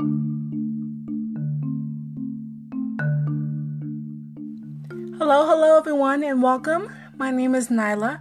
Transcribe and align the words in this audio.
Hello, 0.00 0.10
hello, 5.20 5.78
everyone, 5.78 6.24
and 6.24 6.42
welcome. 6.42 6.92
My 7.16 7.30
name 7.30 7.54
is 7.54 7.68
Nyla. 7.68 8.20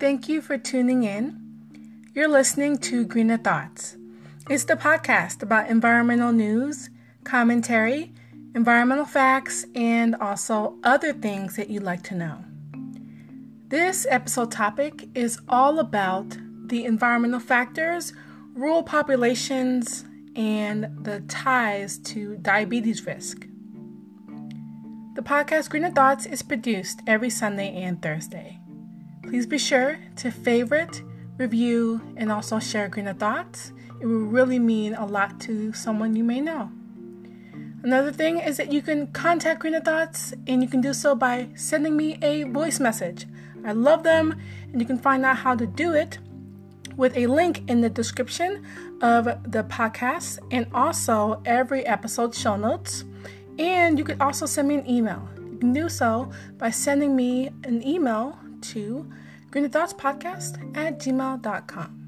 Thank 0.00 0.28
you 0.28 0.40
for 0.40 0.58
tuning 0.58 1.04
in. 1.04 1.38
You're 2.12 2.26
listening 2.26 2.78
to 2.78 3.06
Greener 3.06 3.36
Thoughts. 3.36 3.96
It's 4.50 4.64
the 4.64 4.74
podcast 4.74 5.44
about 5.44 5.70
environmental 5.70 6.32
news, 6.32 6.90
commentary, 7.22 8.12
environmental 8.56 9.06
facts, 9.06 9.64
and 9.76 10.16
also 10.16 10.76
other 10.82 11.12
things 11.12 11.54
that 11.54 11.70
you'd 11.70 11.84
like 11.84 12.02
to 12.04 12.16
know. 12.16 12.44
This 13.68 14.08
episode 14.10 14.50
topic 14.50 15.08
is 15.14 15.40
all 15.48 15.78
about 15.78 16.36
the 16.66 16.84
environmental 16.84 17.38
factors, 17.38 18.12
rural 18.54 18.82
populations, 18.82 20.04
and 20.36 21.04
the 21.04 21.20
ties 21.28 21.98
to 21.98 22.36
diabetes 22.38 23.06
risk. 23.06 23.46
The 25.14 25.22
podcast 25.22 25.68
Greener 25.68 25.90
Thoughts 25.90 26.24
is 26.26 26.42
produced 26.42 27.00
every 27.06 27.30
Sunday 27.30 27.74
and 27.82 28.00
Thursday. 28.00 28.58
Please 29.22 29.46
be 29.46 29.58
sure 29.58 29.98
to 30.16 30.30
favorite, 30.30 31.02
review, 31.36 32.00
and 32.16 32.32
also 32.32 32.58
share 32.58 32.88
Greener 32.88 33.12
Thoughts. 33.12 33.72
It 34.00 34.06
will 34.06 34.26
really 34.26 34.58
mean 34.58 34.94
a 34.94 35.06
lot 35.06 35.38
to 35.40 35.72
someone 35.72 36.16
you 36.16 36.24
may 36.24 36.40
know. 36.40 36.70
Another 37.82 38.12
thing 38.12 38.38
is 38.38 38.56
that 38.56 38.72
you 38.72 38.80
can 38.80 39.08
contact 39.08 39.60
Greener 39.60 39.80
Thoughts, 39.80 40.32
and 40.46 40.62
you 40.62 40.68
can 40.68 40.80
do 40.80 40.94
so 40.94 41.14
by 41.14 41.48
sending 41.56 41.96
me 41.96 42.18
a 42.22 42.44
voice 42.44 42.80
message. 42.80 43.26
I 43.64 43.72
love 43.72 44.04
them, 44.04 44.40
and 44.72 44.80
you 44.80 44.86
can 44.86 44.98
find 44.98 45.24
out 45.24 45.38
how 45.38 45.54
to 45.56 45.66
do 45.66 45.92
it 45.92 46.18
with 46.96 47.16
a 47.16 47.26
link 47.26 47.68
in 47.68 47.80
the 47.80 47.90
description 47.90 48.64
of 49.00 49.24
the 49.50 49.64
podcast 49.64 50.38
and 50.50 50.66
also 50.72 51.40
every 51.44 51.86
episode 51.86 52.34
show 52.34 52.56
notes. 52.56 53.04
And 53.58 53.98
you 53.98 54.04
can 54.04 54.20
also 54.20 54.46
send 54.46 54.68
me 54.68 54.76
an 54.76 54.88
email. 54.88 55.28
You 55.36 55.58
can 55.58 55.72
do 55.72 55.88
so 55.88 56.30
by 56.58 56.70
sending 56.70 57.14
me 57.14 57.50
an 57.64 57.86
email 57.86 58.38
to 58.72 59.10
greenerthoughtspodcast 59.50 60.76
at 60.76 60.98
gmail.com. 60.98 62.01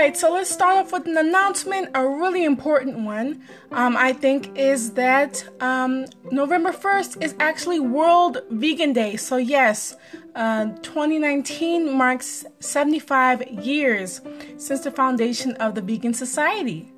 right, 0.00 0.16
so 0.16 0.32
let's 0.32 0.50
start 0.50 0.78
off 0.78 0.92
with 0.92 1.06
an 1.06 1.18
announcement, 1.18 1.90
a 1.94 2.08
really 2.08 2.44
important 2.44 3.00
one, 3.00 3.42
um, 3.70 3.98
I 3.98 4.14
think, 4.14 4.56
is 4.56 4.92
that 4.92 5.44
um, 5.60 6.06
November 6.30 6.72
1st 6.72 7.22
is 7.22 7.34
actually 7.38 7.80
World 7.80 8.38
Vegan 8.50 8.94
Day. 8.94 9.16
So, 9.16 9.36
yes, 9.36 9.96
uh, 10.34 10.66
2019 10.80 11.92
marks 11.92 12.46
75 12.60 13.46
years 13.48 14.22
since 14.56 14.80
the 14.80 14.90
foundation 14.90 15.52
of 15.56 15.74
the 15.74 15.82
Vegan 15.82 16.14
Society. 16.14 16.90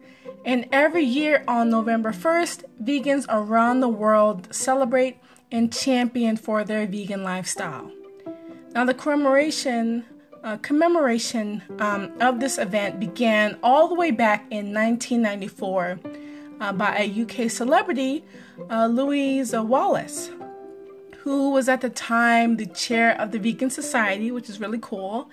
And 0.44 0.68
every 0.70 1.04
year 1.04 1.42
on 1.48 1.70
November 1.70 2.12
1st, 2.12 2.64
vegans 2.84 3.26
around 3.28 3.80
the 3.80 3.88
world 3.88 4.54
celebrate 4.54 5.18
and 5.50 5.72
champion 5.72 6.36
for 6.36 6.62
their 6.62 6.86
vegan 6.86 7.24
lifestyle. 7.24 7.90
Now, 8.74 8.84
the 8.84 8.94
commemoration 8.94 10.04
uh, 10.44 10.56
commemoration 10.58 11.62
um, 11.78 12.12
of 12.20 12.40
this 12.40 12.58
event 12.58 12.98
began 12.98 13.58
all 13.62 13.88
the 13.88 13.94
way 13.94 14.10
back 14.10 14.40
in 14.50 14.74
1994 14.74 16.00
uh, 16.60 16.72
by 16.72 16.96
a 16.96 17.22
UK 17.22 17.50
celebrity, 17.50 18.24
uh, 18.70 18.86
Louise 18.86 19.52
Wallis, 19.52 20.30
who 21.18 21.50
was 21.50 21.68
at 21.68 21.80
the 21.80 21.90
time 21.90 22.56
the 22.56 22.66
chair 22.66 23.20
of 23.20 23.30
the 23.30 23.38
Vegan 23.38 23.70
Society, 23.70 24.30
which 24.30 24.48
is 24.48 24.60
really 24.60 24.78
cool. 24.80 25.30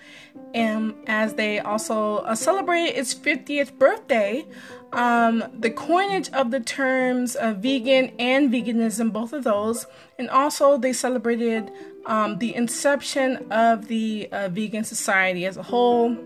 And 0.54 0.94
as 1.06 1.34
they 1.34 1.58
also 1.58 2.18
uh, 2.18 2.34
celebrated 2.34 2.96
its 2.96 3.14
50th 3.14 3.78
birthday, 3.78 4.46
um, 4.92 5.44
the 5.56 5.70
coinage 5.70 6.30
of 6.30 6.50
the 6.50 6.60
terms 6.60 7.36
uh, 7.36 7.54
vegan 7.54 8.12
and 8.18 8.52
veganism, 8.52 9.12
both 9.12 9.32
of 9.32 9.44
those, 9.44 9.86
and 10.18 10.28
also 10.30 10.78
they 10.78 10.92
celebrated 10.92 11.70
um, 12.06 12.38
the 12.38 12.54
inception 12.54 13.46
of 13.50 13.88
the 13.88 14.28
uh, 14.32 14.48
vegan 14.48 14.84
society 14.84 15.46
as 15.46 15.56
a 15.56 15.62
whole. 15.62 16.16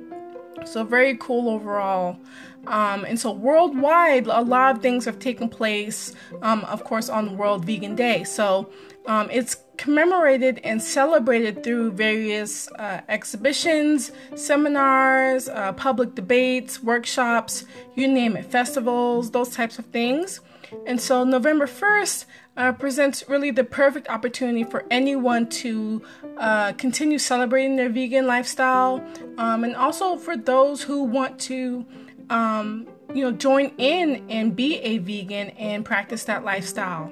So, 0.64 0.84
very 0.84 1.16
cool 1.16 1.50
overall. 1.50 2.16
Um, 2.66 3.04
and 3.04 3.18
so, 3.18 3.32
worldwide, 3.32 4.26
a 4.26 4.40
lot 4.40 4.76
of 4.76 4.82
things 4.82 5.04
have 5.04 5.18
taken 5.18 5.48
place, 5.48 6.14
um, 6.42 6.60
of 6.64 6.84
course, 6.84 7.08
on 7.08 7.36
World 7.36 7.64
Vegan 7.64 7.94
Day. 7.96 8.24
So, 8.24 8.70
um, 9.06 9.28
it's 9.30 9.56
commemorated 9.76 10.60
and 10.64 10.80
celebrated 10.80 11.62
through 11.62 11.90
various 11.92 12.70
uh, 12.72 13.00
exhibitions, 13.08 14.12
seminars, 14.34 15.48
uh, 15.48 15.72
public 15.72 16.14
debates, 16.14 16.82
workshops, 16.82 17.64
you 17.94 18.08
name 18.08 18.36
it, 18.36 18.44
festivals, 18.46 19.32
those 19.32 19.50
types 19.50 19.78
of 19.78 19.84
things. 19.86 20.40
And 20.86 21.00
so, 21.00 21.24
November 21.24 21.66
1st 21.66 22.24
uh, 22.56 22.72
presents 22.72 23.28
really 23.28 23.50
the 23.50 23.64
perfect 23.64 24.08
opportunity 24.08 24.64
for 24.64 24.84
anyone 24.90 25.48
to 25.48 26.02
uh, 26.38 26.72
continue 26.72 27.18
celebrating 27.18 27.76
their 27.76 27.88
vegan 27.88 28.26
lifestyle, 28.26 29.04
um, 29.38 29.64
and 29.64 29.74
also 29.74 30.16
for 30.16 30.36
those 30.36 30.82
who 30.82 31.04
want 31.04 31.38
to, 31.40 31.84
um, 32.30 32.86
you 33.12 33.24
know, 33.24 33.32
join 33.32 33.72
in 33.78 34.24
and 34.28 34.54
be 34.54 34.78
a 34.80 34.98
vegan 34.98 35.50
and 35.50 35.84
practice 35.84 36.24
that 36.24 36.44
lifestyle. 36.44 37.10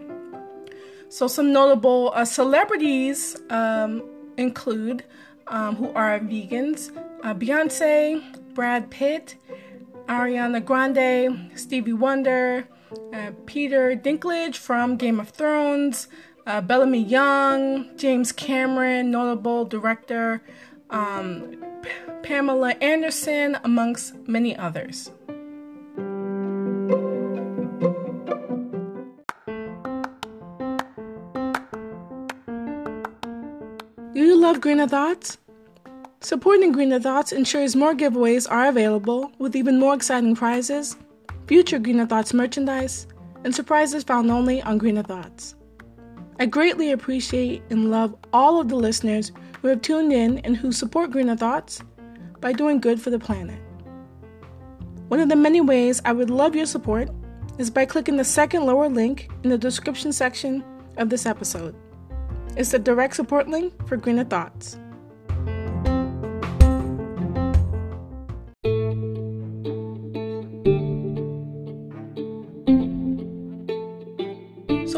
So, 1.09 1.27
some 1.27 1.53
notable 1.53 2.13
uh, 2.15 2.25
celebrities 2.25 3.37
um, 3.51 4.03
include 4.37 5.05
um, 5.49 5.77
who 5.77 5.93
are 5.93 6.19
vegans 6.21 6.91
uh, 7.23 7.35
Beyonce, 7.35 8.55
Brad 8.55 8.91
Pitt, 8.91 9.37
Ariana 10.07 10.65
Grande, 10.65 11.51
Stevie 11.55 11.93
Wonder, 11.93 12.67
uh, 13.13 13.33
Peter 13.47 13.97
Dinklage 13.97 14.57
from 14.57 14.97
Game 14.97 15.21
of 15.21 15.31
Thrones, 15.31 16.09
uh, 16.47 16.61
Bellamy 16.61 17.03
Young, 17.03 17.97
James 17.97 18.33
Cameron, 18.33 19.11
notable 19.11 19.65
director, 19.65 20.43
um, 20.91 21.57
P- 21.83 21.91
Pamela 22.23 22.71
Anderson, 22.81 23.59
amongst 23.65 24.15
many 24.29 24.57
others. 24.57 25.11
Do 34.15 34.21
you 34.21 34.37
love 34.37 34.61
Greener 34.61 34.89
Thoughts? 34.89 35.39
Supporting 36.21 36.73
Greener 36.73 37.01
Thoughts 37.01 37.33
ensures 37.33 37.75
more 37.75 37.95
giveaways 37.95 38.51
are 38.51 38.69
available 38.69 39.33
with 39.39 39.57
even 39.57 39.79
more 39.79 39.95
exciting 39.95 40.37
prizes 40.37 40.97
future 41.53 41.79
Greener 41.79 42.07
Thoughts 42.07 42.33
merchandise, 42.33 43.07
and 43.45 43.55
surprises 43.55 44.05
found 44.05 44.31
only 44.31 44.63
on 44.63 44.79
Greener 44.79 45.03
Thoughts. 45.03 45.55
I 46.41 46.47
greatly 46.47 46.93
appreciate 46.93 47.63
and 47.69 47.91
love 47.91 48.17
all 48.33 48.59
of 48.59 48.71
the 48.71 48.77
listeners 48.77 49.33
who 49.61 49.69
have 49.69 49.83
tuned 49.83 50.15
in 50.15 50.39
and 50.39 50.57
who 50.57 50.73
support 50.73 51.11
Greener 51.11 51.37
Thoughts 51.37 51.83
by 52.41 52.55
doing 52.55 52.81
good 52.81 53.03
for 53.03 53.11
the 53.11 53.19
planet. 53.19 53.61
One 55.09 55.21
of 55.21 55.29
the 55.29 55.37
many 55.37 55.61
ways 55.61 56.01
I 56.07 56.13
would 56.13 56.31
love 56.31 56.57
your 56.57 56.65
support 56.65 57.11
is 57.59 57.69
by 57.69 57.85
clicking 57.85 58.17
the 58.17 58.25
second 58.25 58.65
lower 58.65 58.89
link 58.89 59.29
in 59.45 59.51
the 59.51 59.59
description 59.59 60.11
section 60.11 60.65
of 60.97 61.11
this 61.11 61.27
episode. 61.27 61.75
It's 62.57 62.71
the 62.71 62.79
direct 62.79 63.15
support 63.15 63.47
link 63.49 63.75
for 63.87 63.99
Greener 63.99 64.25
Thoughts. 64.25 64.79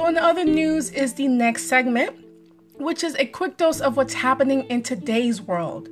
In 0.06 0.14
the 0.14 0.22
other 0.22 0.44
news 0.44 0.90
is 0.90 1.14
the 1.14 1.28
next 1.28 1.64
segment, 1.64 2.14
which 2.74 3.02
is 3.02 3.14
a 3.16 3.26
quick 3.26 3.56
dose 3.56 3.80
of 3.80 3.96
what's 3.96 4.14
happening 4.14 4.64
in 4.64 4.82
today's 4.82 5.40
world. 5.40 5.88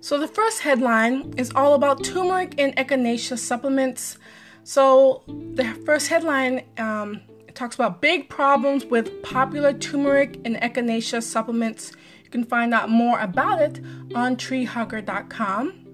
So, 0.00 0.18
the 0.18 0.28
first 0.28 0.60
headline 0.60 1.34
is 1.36 1.50
all 1.54 1.74
about 1.74 2.04
turmeric 2.04 2.54
and 2.58 2.74
echinacea 2.76 3.38
supplements. 3.38 4.18
So, 4.62 5.22
the 5.26 5.64
first 5.84 6.08
headline 6.08 6.64
um, 6.78 7.20
talks 7.54 7.74
about 7.74 8.00
big 8.00 8.28
problems 8.28 8.84
with 8.86 9.22
popular 9.22 9.72
turmeric 9.72 10.40
and 10.44 10.56
echinacea 10.56 11.22
supplements. 11.22 11.92
You 12.24 12.30
can 12.30 12.44
find 12.44 12.72
out 12.72 12.88
more 12.88 13.18
about 13.20 13.60
it 13.60 13.80
on 14.14 14.36
treehugger.com. 14.36 15.86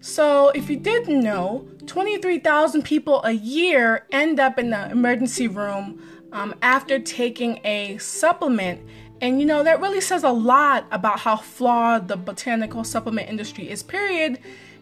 So, 0.00 0.48
if 0.50 0.70
you 0.70 0.76
didn't 0.76 1.20
know, 1.20 1.68
23,000 1.86 2.82
people 2.84 3.22
a 3.22 3.32
year 3.32 4.06
end 4.10 4.40
up 4.40 4.58
in 4.58 4.70
the 4.70 4.90
emergency 4.90 5.46
room 5.46 6.00
um, 6.32 6.54
after 6.62 6.98
taking 6.98 7.60
a 7.64 7.98
supplement. 7.98 8.80
And 9.20 9.40
you 9.40 9.46
know, 9.46 9.62
that 9.62 9.80
really 9.80 10.00
says 10.00 10.24
a 10.24 10.30
lot 10.30 10.86
about 10.90 11.20
how 11.20 11.36
flawed 11.36 12.08
the 12.08 12.16
botanical 12.16 12.84
supplement 12.84 13.28
industry 13.28 13.68
is, 13.70 13.82
period. 13.82 14.38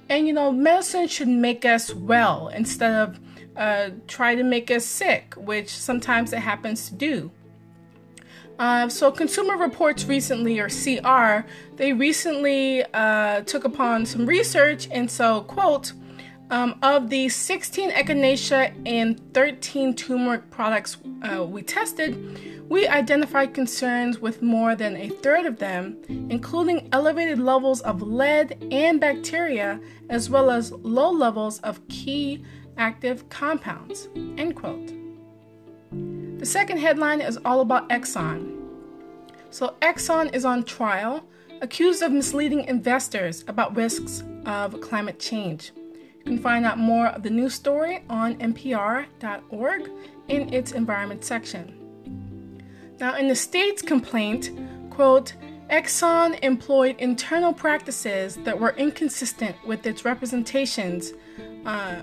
And 0.08 0.26
you 0.26 0.32
know, 0.32 0.52
medicine 0.52 1.08
should 1.08 1.28
make 1.28 1.64
us 1.64 1.92
well 1.92 2.48
instead 2.48 2.94
of 2.94 3.20
uh, 3.56 3.90
try 4.06 4.34
to 4.34 4.44
make 4.44 4.70
us 4.70 4.84
sick, 4.84 5.34
which 5.36 5.68
sometimes 5.68 6.32
it 6.32 6.38
happens 6.38 6.88
to 6.88 6.94
do. 6.94 7.30
Uh, 8.58 8.88
so, 8.88 9.10
Consumer 9.12 9.56
Reports 9.56 10.04
recently, 10.06 10.58
or 10.58 10.68
CR, 10.68 11.46
they 11.76 11.92
recently 11.92 12.84
uh, 12.92 13.42
took 13.42 13.64
upon 13.64 14.04
some 14.04 14.26
research, 14.26 14.88
and 14.90 15.08
so, 15.08 15.42
quote, 15.42 15.92
um, 16.50 16.78
of 16.82 17.10
the 17.10 17.28
16 17.28 17.90
echinacea 17.90 18.72
and 18.86 19.20
13 19.34 19.94
turmeric 19.94 20.50
products 20.50 20.96
uh, 21.22 21.44
we 21.44 21.62
tested, 21.62 22.68
we 22.68 22.86
identified 22.86 23.54
concerns 23.54 24.18
with 24.18 24.42
more 24.42 24.74
than 24.74 24.96
a 24.96 25.08
third 25.08 25.46
of 25.46 25.58
them, 25.58 25.96
including 26.08 26.88
elevated 26.92 27.38
levels 27.38 27.80
of 27.80 28.02
lead 28.02 28.62
and 28.70 29.00
bacteria, 29.00 29.80
as 30.10 30.28
well 30.28 30.50
as 30.50 30.72
low 30.72 31.10
levels 31.10 31.60
of 31.60 31.86
key 31.88 32.44
active 32.76 33.28
compounds. 33.30 34.08
End 34.36 34.54
quote. 34.54 34.92
The 36.38 36.46
second 36.46 36.78
headline 36.78 37.20
is 37.20 37.38
all 37.44 37.60
about 37.60 37.88
Exxon. 37.88 38.54
So, 39.50 39.74
Exxon 39.80 40.34
is 40.34 40.44
on 40.44 40.62
trial, 40.62 41.24
accused 41.62 42.02
of 42.02 42.12
misleading 42.12 42.64
investors 42.64 43.44
about 43.48 43.74
risks 43.74 44.22
of 44.44 44.80
climate 44.80 45.18
change. 45.18 45.72
You 46.18 46.24
can 46.24 46.38
find 46.38 46.64
out 46.64 46.78
more 46.78 47.06
of 47.06 47.22
the 47.22 47.30
news 47.30 47.54
story 47.54 48.04
on 48.10 48.36
npr.org 48.36 49.90
in 50.28 50.52
its 50.52 50.72
environment 50.72 51.24
section. 51.24 51.74
Now, 53.00 53.16
in 53.16 53.28
the 53.28 53.36
state's 53.36 53.82
complaint, 53.82 54.50
quote, 54.90 55.34
Exxon 55.70 56.38
employed 56.42 56.96
internal 56.98 57.52
practices 57.52 58.36
that 58.44 58.58
were 58.58 58.74
inconsistent 58.76 59.54
with 59.66 59.86
its 59.86 60.04
representations, 60.04 61.12
uh, 61.66 62.02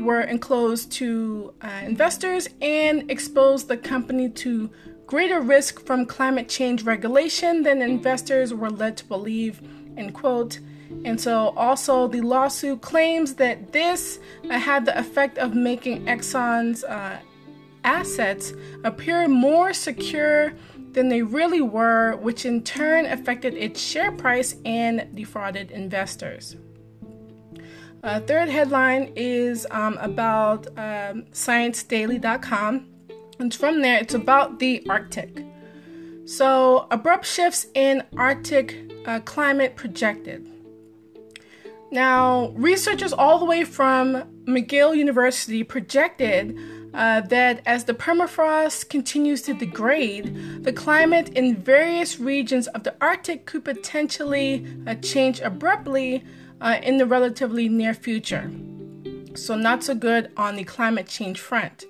were 0.00 0.22
enclosed 0.22 0.92
to 0.92 1.52
uh, 1.60 1.82
investors, 1.84 2.48
and 2.62 3.10
exposed 3.10 3.68
the 3.68 3.76
company 3.76 4.30
to 4.30 4.70
greater 5.06 5.40
risk 5.40 5.84
from 5.84 6.06
climate 6.06 6.48
change 6.48 6.84
regulation 6.84 7.64
than 7.64 7.82
investors 7.82 8.54
were 8.54 8.70
led 8.70 8.96
to 8.96 9.04
believe, 9.06 9.60
end 9.96 10.14
quote. 10.14 10.60
And 11.04 11.20
so, 11.20 11.48
also, 11.56 12.08
the 12.08 12.20
lawsuit 12.20 12.82
claims 12.82 13.34
that 13.34 13.72
this 13.72 14.18
uh, 14.50 14.58
had 14.58 14.84
the 14.84 14.98
effect 14.98 15.38
of 15.38 15.54
making 15.54 16.04
Exxon's 16.06 16.84
uh, 16.84 17.18
assets 17.84 18.52
appear 18.84 19.26
more 19.28 19.72
secure 19.72 20.52
than 20.92 21.08
they 21.08 21.22
really 21.22 21.60
were, 21.60 22.16
which 22.16 22.44
in 22.44 22.62
turn 22.62 23.06
affected 23.06 23.54
its 23.54 23.80
share 23.80 24.12
price 24.12 24.56
and 24.64 25.08
defrauded 25.14 25.70
investors. 25.70 26.56
Uh, 28.02 28.18
third 28.20 28.48
headline 28.48 29.12
is 29.14 29.66
um, 29.70 29.96
about 29.98 30.66
um, 30.78 31.24
ScienceDaily.com. 31.32 32.86
And 33.38 33.54
from 33.54 33.82
there, 33.82 33.98
it's 33.98 34.14
about 34.14 34.58
the 34.58 34.84
Arctic. 34.88 35.44
So, 36.26 36.86
abrupt 36.90 37.26
shifts 37.26 37.66
in 37.74 38.02
Arctic 38.16 38.76
uh, 39.06 39.20
climate 39.20 39.76
projected. 39.76 40.49
Now, 41.90 42.50
researchers 42.50 43.12
all 43.12 43.38
the 43.38 43.44
way 43.44 43.64
from 43.64 44.22
McGill 44.44 44.96
University 44.96 45.64
projected 45.64 46.56
uh, 46.94 47.20
that 47.22 47.62
as 47.66 47.84
the 47.84 47.94
permafrost 47.94 48.88
continues 48.88 49.42
to 49.42 49.54
degrade, 49.54 50.64
the 50.64 50.72
climate 50.72 51.30
in 51.30 51.56
various 51.56 52.20
regions 52.20 52.68
of 52.68 52.84
the 52.84 52.94
Arctic 53.00 53.44
could 53.44 53.64
potentially 53.64 54.66
uh, 54.86 54.94
change 54.96 55.40
abruptly 55.40 56.24
uh, 56.60 56.78
in 56.82 56.98
the 56.98 57.06
relatively 57.06 57.68
near 57.68 57.94
future. 57.94 58.50
So, 59.34 59.56
not 59.56 59.82
so 59.82 59.94
good 59.94 60.30
on 60.36 60.56
the 60.56 60.64
climate 60.64 61.08
change 61.08 61.40
front. 61.40 61.86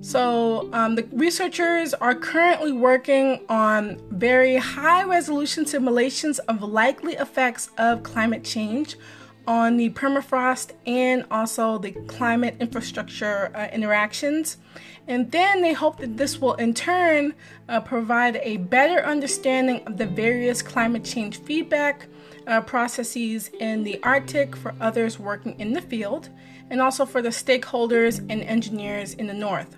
So, 0.00 0.68
um, 0.72 0.94
the 0.94 1.08
researchers 1.12 1.94
are 1.94 2.14
currently 2.14 2.72
working 2.72 3.44
on 3.48 4.00
very 4.10 4.56
high 4.56 5.04
resolution 5.04 5.66
simulations 5.66 6.38
of 6.40 6.62
likely 6.62 7.14
effects 7.14 7.70
of 7.78 8.02
climate 8.02 8.44
change 8.44 8.96
on 9.46 9.76
the 9.76 9.90
permafrost 9.90 10.72
and 10.86 11.24
also 11.30 11.78
the 11.78 11.92
climate 12.06 12.56
infrastructure 12.60 13.50
uh, 13.54 13.68
interactions. 13.72 14.56
And 15.08 15.32
then 15.32 15.62
they 15.62 15.72
hope 15.72 15.98
that 15.98 16.16
this 16.16 16.40
will 16.40 16.54
in 16.54 16.74
turn 16.74 17.34
uh, 17.68 17.80
provide 17.80 18.36
a 18.36 18.58
better 18.58 19.04
understanding 19.04 19.82
of 19.86 19.98
the 19.98 20.06
various 20.06 20.62
climate 20.62 21.04
change 21.04 21.38
feedback 21.38 22.06
uh, 22.46 22.60
processes 22.60 23.50
in 23.60 23.82
the 23.82 24.00
Arctic 24.02 24.56
for 24.56 24.74
others 24.80 25.18
working 25.18 25.58
in 25.58 25.72
the 25.72 25.80
field, 25.80 26.28
and 26.70 26.80
also 26.80 27.04
for 27.04 27.20
the 27.20 27.28
stakeholders 27.28 28.18
and 28.18 28.42
engineers 28.42 29.14
in 29.14 29.26
the 29.26 29.34
north. 29.34 29.76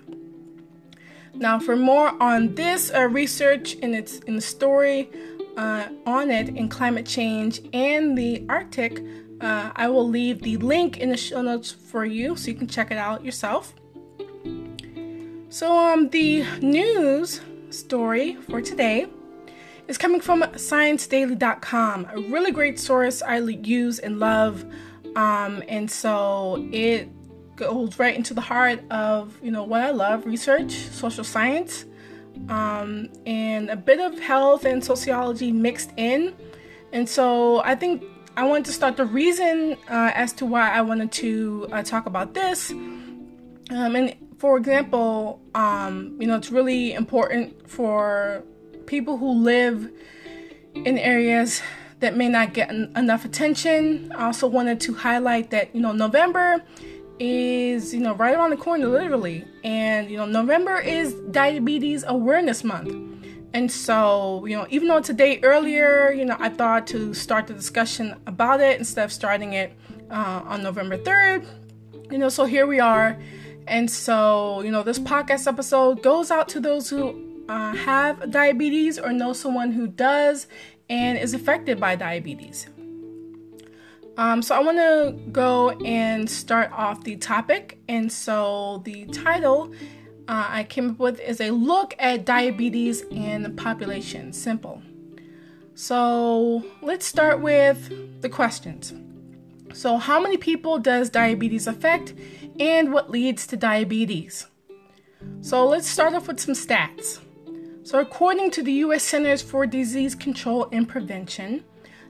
Now, 1.33 1.59
for 1.59 1.75
more 1.75 2.13
on 2.21 2.55
this 2.55 2.91
uh, 2.93 3.01
research 3.09 3.75
and 3.81 3.93
its 3.93 4.19
in 4.19 4.35
the 4.35 4.41
story 4.41 5.09
uh, 5.57 5.87
on 6.05 6.31
it 6.31 6.49
in 6.49 6.69
climate 6.69 7.05
change 7.05 7.61
and 7.73 8.17
the 8.17 8.45
Arctic, 8.47 9.01
uh, 9.41 9.71
I 9.75 9.87
will 9.89 10.07
leave 10.07 10.41
the 10.41 10.57
link 10.57 10.97
in 10.97 11.09
the 11.09 11.17
show 11.17 11.41
notes 11.41 11.71
for 11.71 12.05
you 12.05 12.35
so 12.35 12.47
you 12.47 12.55
can 12.55 12.67
check 12.67 12.91
it 12.91 12.97
out 12.97 13.23
yourself. 13.23 13.73
So, 15.49 15.77
um, 15.77 16.09
the 16.09 16.43
news 16.61 17.41
story 17.69 18.35
for 18.35 18.61
today 18.61 19.07
is 19.87 19.97
coming 19.97 20.19
from 20.19 20.41
ScienceDaily.com, 20.41 22.07
a 22.11 22.19
really 22.21 22.51
great 22.51 22.79
source 22.79 23.21
I 23.21 23.37
use 23.37 23.99
and 23.99 24.19
love. 24.19 24.65
Um, 25.15 25.63
and 25.67 25.89
so 25.89 26.67
it 26.71 27.09
goes 27.55 27.97
right 27.97 28.15
into 28.15 28.33
the 28.33 28.41
heart 28.41 28.81
of 28.91 29.37
you 29.41 29.51
know 29.51 29.63
what 29.63 29.81
I 29.81 29.91
love: 29.91 30.25
research, 30.25 30.73
social 30.73 31.23
science, 31.23 31.85
um, 32.49 33.09
and 33.25 33.69
a 33.69 33.77
bit 33.77 33.99
of 33.99 34.19
health 34.19 34.65
and 34.65 34.83
sociology 34.83 35.51
mixed 35.51 35.91
in. 35.97 36.35
And 36.91 37.07
so 37.07 37.61
I 37.63 37.75
think 37.75 38.03
I 38.37 38.43
wanted 38.43 38.65
to 38.65 38.73
start 38.73 38.97
the 38.97 39.05
reason 39.05 39.77
uh, 39.87 40.11
as 40.13 40.33
to 40.33 40.45
why 40.45 40.69
I 40.69 40.81
wanted 40.81 41.11
to 41.13 41.67
uh, 41.71 41.83
talk 41.83 42.05
about 42.05 42.33
this. 42.33 42.71
Um, 42.71 43.95
and 43.95 44.15
for 44.37 44.57
example, 44.57 45.41
um, 45.55 46.17
you 46.19 46.27
know, 46.27 46.35
it's 46.35 46.51
really 46.51 46.93
important 46.93 47.69
for 47.69 48.43
people 48.85 49.17
who 49.17 49.31
live 49.31 49.89
in 50.73 50.97
areas 50.97 51.61
that 52.01 52.17
may 52.17 52.27
not 52.27 52.53
get 52.53 52.69
en- 52.69 52.91
enough 52.97 53.23
attention. 53.23 54.11
I 54.11 54.25
also 54.25 54.47
wanted 54.47 54.81
to 54.81 54.93
highlight 54.93 55.51
that, 55.51 55.73
you 55.73 55.81
know, 55.81 55.93
November 55.93 56.61
is, 57.17 57.93
you 57.93 58.01
know, 58.01 58.13
right 58.15 58.35
around 58.35 58.49
the 58.49 58.57
corner, 58.57 58.87
literally. 58.87 59.45
And, 59.63 60.11
you 60.11 60.17
know, 60.17 60.25
November 60.25 60.77
is 60.77 61.13
Diabetes 61.31 62.03
Awareness 62.05 62.65
Month. 62.65 63.14
And 63.55 63.71
so, 63.71 64.45
you 64.45 64.57
know, 64.57 64.67
even 64.69 64.89
though 64.89 64.97
it's 64.97 65.09
a 65.09 65.13
day 65.13 65.39
earlier, 65.41 66.11
you 66.11 66.25
know, 66.25 66.35
I 66.37 66.49
thought 66.49 66.87
to 66.87 67.13
start 67.13 67.47
the 67.47 67.53
discussion 67.53 68.13
about 68.27 68.59
it 68.59 68.77
instead 68.77 69.05
of 69.05 69.13
starting 69.13 69.53
it 69.53 69.71
uh, 70.11 70.41
on 70.43 70.61
November 70.61 70.97
3rd. 70.97 71.47
You 72.11 72.17
know, 72.17 72.27
so 72.27 72.43
here 72.43 72.67
we 72.67 72.81
are. 72.81 73.17
And 73.65 73.89
so, 73.89 74.59
you 74.59 74.71
know, 74.71 74.83
this 74.83 74.99
podcast 74.99 75.47
episode 75.47 76.03
goes 76.03 76.31
out 76.31 76.49
to 76.49 76.59
those 76.59 76.89
who 76.89 77.45
uh, 77.47 77.73
have 77.75 78.29
diabetes 78.29 78.99
or 78.99 79.13
know 79.13 79.31
someone 79.31 79.71
who 79.71 79.87
does 79.87 80.47
and 80.89 81.17
is 81.17 81.33
affected 81.33 81.79
by 81.79 81.95
diabetes. 81.95 82.67
Um, 84.17 84.41
so 84.41 84.53
I 84.53 84.59
want 84.59 84.79
to 84.79 85.15
go 85.31 85.71
and 85.85 86.29
start 86.29 86.73
off 86.73 87.05
the 87.05 87.15
topic. 87.15 87.79
And 87.87 88.11
so 88.11 88.81
the 88.83 89.05
title 89.05 89.71
uh, 90.27 90.47
I 90.49 90.63
came 90.63 90.91
up 90.91 90.99
with 90.99 91.19
is 91.19 91.39
a 91.41 91.51
look 91.51 91.95
at 91.99 92.25
diabetes 92.25 93.01
in 93.11 93.43
the 93.43 93.49
population. 93.49 94.33
Simple. 94.33 94.81
So 95.75 96.63
let's 96.81 97.05
start 97.05 97.41
with 97.41 98.21
the 98.21 98.29
questions. 98.29 98.93
So, 99.75 99.97
how 99.97 100.21
many 100.21 100.37
people 100.37 100.79
does 100.79 101.09
diabetes 101.09 101.67
affect, 101.67 102.13
and 102.61 102.93
what 102.93 103.11
leads 103.11 103.45
to 103.47 103.57
diabetes? 103.57 104.47
So, 105.41 105.67
let's 105.67 105.85
start 105.85 106.13
off 106.13 106.29
with 106.29 106.39
some 106.39 106.55
stats. 106.55 107.19
So, 107.83 107.99
according 107.99 108.51
to 108.51 108.63
the 108.63 108.71
US 108.85 109.03
Centers 109.03 109.41
for 109.41 109.65
Disease 109.65 110.15
Control 110.15 110.69
and 110.71 110.87
Prevention, 110.87 111.65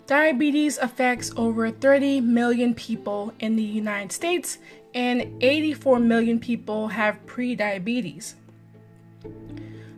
diabetes 0.05 0.77
affects 0.77 1.31
over 1.35 1.71
30 1.71 2.21
million 2.21 2.75
people 2.75 3.33
in 3.39 3.55
the 3.55 3.63
United 3.63 4.11
States 4.11 4.59
and 4.95 5.43
84 5.43 5.99
million 5.99 6.39
people 6.39 6.87
have 6.87 7.23
pre-diabetes. 7.25 8.35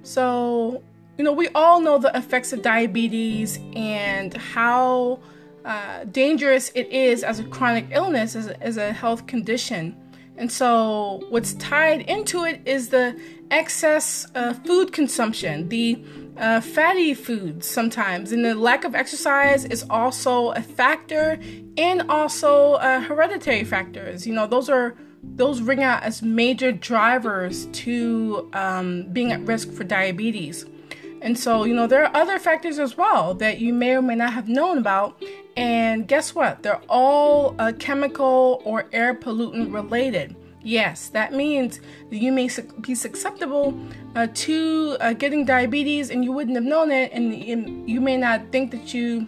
So, 0.01 0.83
you 1.17 1.23
know, 1.23 1.31
we 1.31 1.47
all 1.49 1.79
know 1.79 1.99
the 1.99 2.15
effects 2.17 2.51
of 2.51 2.63
diabetes 2.63 3.59
and 3.75 4.35
how 4.35 5.19
uh, 5.63 6.05
dangerous 6.05 6.71
it 6.73 6.87
is 6.91 7.23
as 7.23 7.39
a 7.39 7.43
chronic 7.43 7.85
illness, 7.91 8.35
as 8.35 8.47
a, 8.47 8.63
as 8.63 8.77
a 8.77 8.91
health 8.91 9.27
condition. 9.27 9.95
And 10.35 10.51
so, 10.51 11.23
what's 11.29 11.53
tied 11.55 12.01
into 12.01 12.43
it 12.43 12.61
is 12.65 12.89
the 12.89 13.19
excess 13.51 14.27
uh, 14.35 14.53
food 14.53 14.93
consumption, 14.93 15.69
the 15.69 15.95
uh, 16.39 16.61
fatty 16.61 17.13
foods 17.13 17.67
sometimes, 17.67 18.31
and 18.31 18.43
the 18.43 18.55
lack 18.55 18.83
of 18.83 18.95
exercise 18.95 19.65
is 19.65 19.85
also 19.89 20.51
a 20.51 20.61
factor, 20.61 21.39
and 21.77 22.09
also 22.09 22.73
uh, 22.73 23.01
hereditary 23.01 23.63
factors. 23.63 24.25
You 24.25 24.33
know, 24.33 24.47
those 24.47 24.69
are 24.69 24.95
those 25.23 25.61
ring 25.61 25.83
out 25.83 26.03
as 26.03 26.21
major 26.21 26.71
drivers 26.71 27.65
to 27.67 28.49
um, 28.53 29.07
being 29.11 29.31
at 29.31 29.41
risk 29.41 29.71
for 29.71 29.83
diabetes. 29.83 30.65
And 31.21 31.37
so, 31.37 31.63
you 31.63 31.73
know, 31.73 31.87
there 31.87 32.05
are 32.05 32.15
other 32.15 32.37
factors 32.37 32.77
as 32.79 32.95
well 32.95 33.33
that 33.35 33.59
you 33.59 33.73
may 33.73 33.95
or 33.95 34.01
may 34.01 34.15
not 34.15 34.33
have 34.33 34.47
known 34.47 34.77
about. 34.77 35.21
And 35.55 36.07
guess 36.07 36.35
what? 36.35 36.61
They're 36.61 36.81
all 36.87 37.55
uh, 37.57 37.73
chemical 37.79 38.61
or 38.63 38.85
air 38.93 39.15
pollutant 39.15 39.73
related. 39.73 40.35
Yes, 40.61 41.09
that 41.09 41.33
means 41.33 41.79
that 42.09 42.17
you 42.17 42.31
may 42.31 42.49
be 42.81 42.93
susceptible 42.93 43.79
uh, 44.17 44.27
to 44.33 44.97
uh, 44.99 45.13
getting 45.13 45.45
diabetes 45.45 46.09
and 46.09 46.23
you 46.23 46.31
wouldn't 46.31 46.55
have 46.55 46.65
known 46.65 46.89
it, 46.89 47.11
and 47.13 47.87
you 47.87 48.01
may 48.01 48.17
not 48.17 48.41
think 48.51 48.71
that 48.71 48.91
you, 48.91 49.27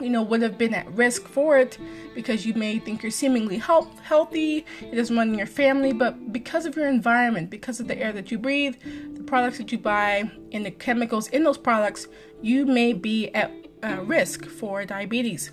you 0.00 0.10
know, 0.10 0.20
would 0.20 0.42
have 0.42 0.58
been 0.58 0.74
at 0.74 0.90
risk 0.94 1.28
for 1.28 1.56
it 1.56 1.78
because 2.12 2.44
you 2.44 2.52
may 2.54 2.80
think 2.80 3.04
you're 3.04 3.12
seemingly 3.12 3.56
health, 3.56 4.00
healthy, 4.00 4.66
it 4.80 4.96
doesn't 4.96 5.16
run 5.16 5.28
in 5.28 5.38
your 5.38 5.46
family, 5.46 5.92
but 5.92 6.32
because 6.32 6.66
of 6.66 6.74
your 6.74 6.88
environment, 6.88 7.50
because 7.50 7.78
of 7.78 7.86
the 7.86 7.96
air 7.96 8.12
that 8.12 8.32
you 8.32 8.36
breathe, 8.36 8.74
the 9.14 9.22
products 9.22 9.58
that 9.58 9.70
you 9.70 9.78
buy, 9.78 10.28
and 10.50 10.66
the 10.66 10.72
chemicals 10.72 11.28
in 11.28 11.44
those 11.44 11.58
products, 11.58 12.08
you 12.42 12.66
may 12.66 12.92
be 12.92 13.32
at 13.32 13.52
uh, 13.84 14.00
risk 14.02 14.44
for 14.44 14.84
diabetes. 14.84 15.52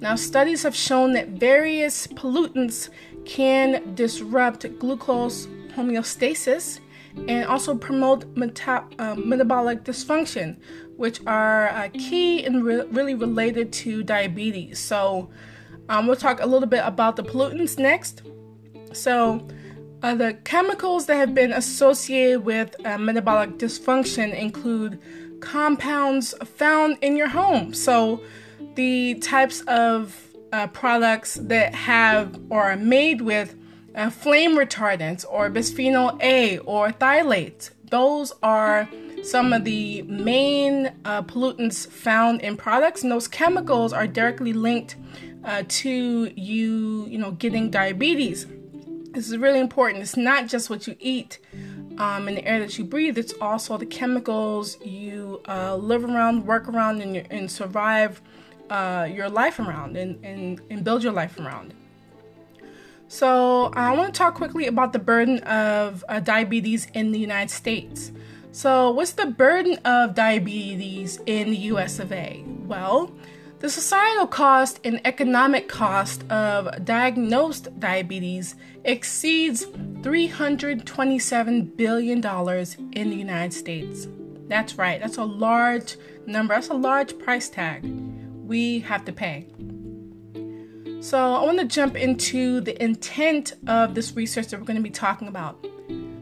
Now, 0.00 0.14
studies 0.16 0.62
have 0.62 0.74
shown 0.74 1.12
that 1.12 1.28
various 1.28 2.06
pollutants 2.06 2.88
can 3.26 3.94
disrupt 3.94 4.78
glucose 4.78 5.46
homeostasis 5.76 6.80
and 7.28 7.46
also 7.46 7.74
promote 7.74 8.24
meta- 8.36 8.84
uh, 8.98 9.14
metabolic 9.14 9.84
dysfunction, 9.84 10.56
which 10.96 11.20
are 11.26 11.68
uh, 11.68 11.88
key 11.94 12.44
and 12.44 12.64
re- 12.64 12.86
really 12.90 13.14
related 13.14 13.72
to 13.72 14.02
diabetes. 14.02 14.78
So, 14.78 15.30
um, 15.88 16.06
we'll 16.06 16.16
talk 16.16 16.40
a 16.40 16.46
little 16.46 16.68
bit 16.68 16.82
about 16.84 17.16
the 17.16 17.22
pollutants 17.22 17.78
next. 17.78 18.22
So, 18.92 19.46
uh, 20.02 20.14
the 20.14 20.34
chemicals 20.44 21.06
that 21.06 21.16
have 21.16 21.34
been 21.34 21.52
associated 21.52 22.44
with 22.44 22.74
uh, 22.84 22.98
metabolic 22.98 23.58
dysfunction 23.58 24.34
include 24.36 25.00
compounds 25.40 26.34
found 26.44 26.98
in 27.00 27.16
your 27.16 27.28
home. 27.28 27.74
So, 27.74 28.20
the 28.74 29.14
types 29.16 29.62
of 29.62 30.16
uh, 30.52 30.66
products 30.68 31.34
that 31.34 31.74
have 31.74 32.38
or 32.50 32.62
are 32.62 32.76
made 32.76 33.20
with 33.20 33.56
uh, 33.94 34.10
flame 34.10 34.56
retardants 34.56 35.24
or 35.28 35.50
bisphenol 35.50 36.20
A 36.22 36.58
or 36.58 36.90
phthalates. 36.90 37.70
Those 37.90 38.32
are 38.42 38.88
some 39.22 39.52
of 39.52 39.64
the 39.64 40.02
main 40.02 40.92
uh, 41.04 41.22
pollutants 41.22 41.88
found 41.88 42.40
in 42.42 42.56
products, 42.56 43.02
and 43.02 43.12
those 43.12 43.28
chemicals 43.28 43.92
are 43.92 44.06
directly 44.06 44.52
linked 44.52 44.96
uh, 45.44 45.62
to 45.68 46.32
you, 46.34 47.06
you 47.06 47.18
know, 47.18 47.32
getting 47.32 47.70
diabetes. 47.70 48.46
This 49.12 49.28
is 49.28 49.38
really 49.38 49.60
important. 49.60 50.02
It's 50.02 50.16
not 50.16 50.48
just 50.48 50.70
what 50.70 50.86
you 50.86 50.96
eat 50.98 51.38
um, 51.98 52.26
and 52.26 52.36
the 52.36 52.44
air 52.44 52.58
that 52.58 52.76
you 52.78 52.84
breathe; 52.84 53.16
it's 53.16 53.34
also 53.40 53.76
the 53.78 53.86
chemicals 53.86 54.78
you 54.84 55.40
uh, 55.46 55.76
live 55.76 56.04
around, 56.04 56.46
work 56.46 56.68
around, 56.68 57.00
and, 57.00 57.16
and 57.30 57.50
survive 57.50 58.20
uh, 58.70 59.08
your 59.10 59.28
life 59.28 59.58
around 59.58 59.96
and, 59.96 60.22
and, 60.24 60.60
and 60.70 60.84
build 60.84 61.02
your 61.02 61.12
life 61.12 61.38
around. 61.38 61.74
So, 63.14 63.70
I 63.74 63.94
want 63.94 64.12
to 64.12 64.18
talk 64.18 64.34
quickly 64.34 64.66
about 64.66 64.92
the 64.92 64.98
burden 64.98 65.38
of 65.44 66.04
uh, 66.08 66.18
diabetes 66.18 66.88
in 66.94 67.12
the 67.12 67.18
United 67.20 67.54
States. 67.54 68.10
So, 68.50 68.90
what's 68.90 69.12
the 69.12 69.26
burden 69.26 69.78
of 69.84 70.16
diabetes 70.16 71.20
in 71.24 71.50
the 71.50 71.56
US 71.70 72.00
of 72.00 72.10
A? 72.10 72.42
Well, 72.66 73.12
the 73.60 73.70
societal 73.70 74.26
cost 74.26 74.80
and 74.82 75.00
economic 75.06 75.68
cost 75.68 76.28
of 76.28 76.84
diagnosed 76.84 77.68
diabetes 77.78 78.56
exceeds 78.84 79.66
$327 79.66 81.76
billion 81.76 82.16
in 82.16 83.10
the 83.10 83.16
United 83.16 83.52
States. 83.52 84.08
That's 84.48 84.76
right, 84.76 85.00
that's 85.00 85.18
a 85.18 85.24
large 85.24 85.98
number, 86.26 86.54
that's 86.54 86.66
a 86.66 86.74
large 86.74 87.16
price 87.20 87.48
tag 87.48 87.84
we 88.44 88.80
have 88.80 89.04
to 89.04 89.12
pay. 89.12 89.46
So, 91.04 91.18
I 91.34 91.44
want 91.44 91.58
to 91.58 91.66
jump 91.66 91.96
into 91.96 92.62
the 92.62 92.82
intent 92.82 93.52
of 93.66 93.94
this 93.94 94.16
research 94.16 94.46
that 94.46 94.58
we're 94.58 94.64
going 94.64 94.78
to 94.78 94.82
be 94.82 94.88
talking 94.88 95.28
about. 95.28 95.62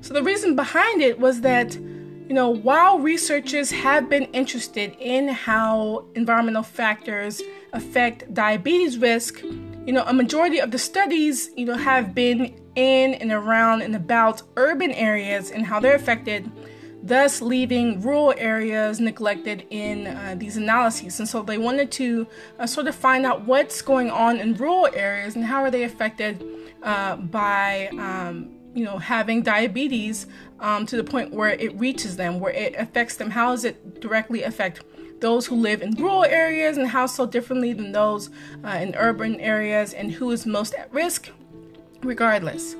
So, 0.00 0.12
the 0.12 0.24
reason 0.24 0.56
behind 0.56 1.00
it 1.00 1.20
was 1.20 1.42
that, 1.42 1.72
you 1.76 2.34
know, 2.34 2.50
while 2.50 2.98
researchers 2.98 3.70
have 3.70 4.08
been 4.08 4.24
interested 4.32 4.96
in 4.98 5.28
how 5.28 6.06
environmental 6.16 6.64
factors 6.64 7.40
affect 7.72 8.34
diabetes 8.34 8.98
risk, 8.98 9.40
you 9.42 9.92
know, 9.92 10.02
a 10.04 10.12
majority 10.12 10.58
of 10.58 10.72
the 10.72 10.78
studies, 10.80 11.50
you 11.56 11.64
know, 11.64 11.76
have 11.76 12.12
been 12.12 12.52
in 12.74 13.14
and 13.14 13.30
around 13.30 13.82
and 13.82 13.94
about 13.94 14.42
urban 14.56 14.90
areas 14.90 15.52
and 15.52 15.64
how 15.64 15.78
they're 15.78 15.94
affected 15.94 16.50
thus 17.02 17.42
leaving 17.42 18.00
rural 18.00 18.32
areas 18.36 19.00
neglected 19.00 19.66
in 19.70 20.06
uh, 20.06 20.34
these 20.38 20.56
analyses. 20.56 21.18
And 21.18 21.28
so 21.28 21.42
they 21.42 21.58
wanted 21.58 21.90
to 21.92 22.26
uh, 22.58 22.66
sort 22.66 22.86
of 22.86 22.94
find 22.94 23.26
out 23.26 23.44
what's 23.44 23.82
going 23.82 24.10
on 24.10 24.38
in 24.38 24.54
rural 24.54 24.88
areas 24.94 25.34
and 25.34 25.44
how 25.44 25.62
are 25.62 25.70
they 25.70 25.82
affected 25.82 26.44
uh, 26.82 27.16
by, 27.16 27.88
um, 27.98 28.50
you 28.74 28.84
know, 28.84 28.98
having 28.98 29.42
diabetes 29.42 30.26
um, 30.60 30.86
to 30.86 30.96
the 30.96 31.04
point 31.04 31.32
where 31.32 31.50
it 31.50 31.78
reaches 31.78 32.16
them, 32.16 32.38
where 32.38 32.52
it 32.52 32.74
affects 32.76 33.16
them. 33.16 33.30
How 33.30 33.50
does 33.50 33.64
it 33.64 34.00
directly 34.00 34.44
affect 34.44 34.82
those 35.22 35.46
who 35.46 35.54
live 35.54 35.80
in 35.80 35.92
rural 35.94 36.24
areas 36.24 36.76
and 36.76 36.88
how 36.88 37.06
so 37.06 37.24
differently 37.24 37.72
than 37.72 37.92
those 37.92 38.28
uh, 38.64 38.70
in 38.70 38.94
urban 38.96 39.40
areas 39.40 39.94
and 39.94 40.12
who 40.12 40.30
is 40.30 40.44
most 40.44 40.74
at 40.74 40.92
risk, 40.92 41.30
regardless. 42.02 42.76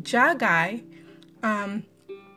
Jagai 0.00 0.84
um, 1.42 1.84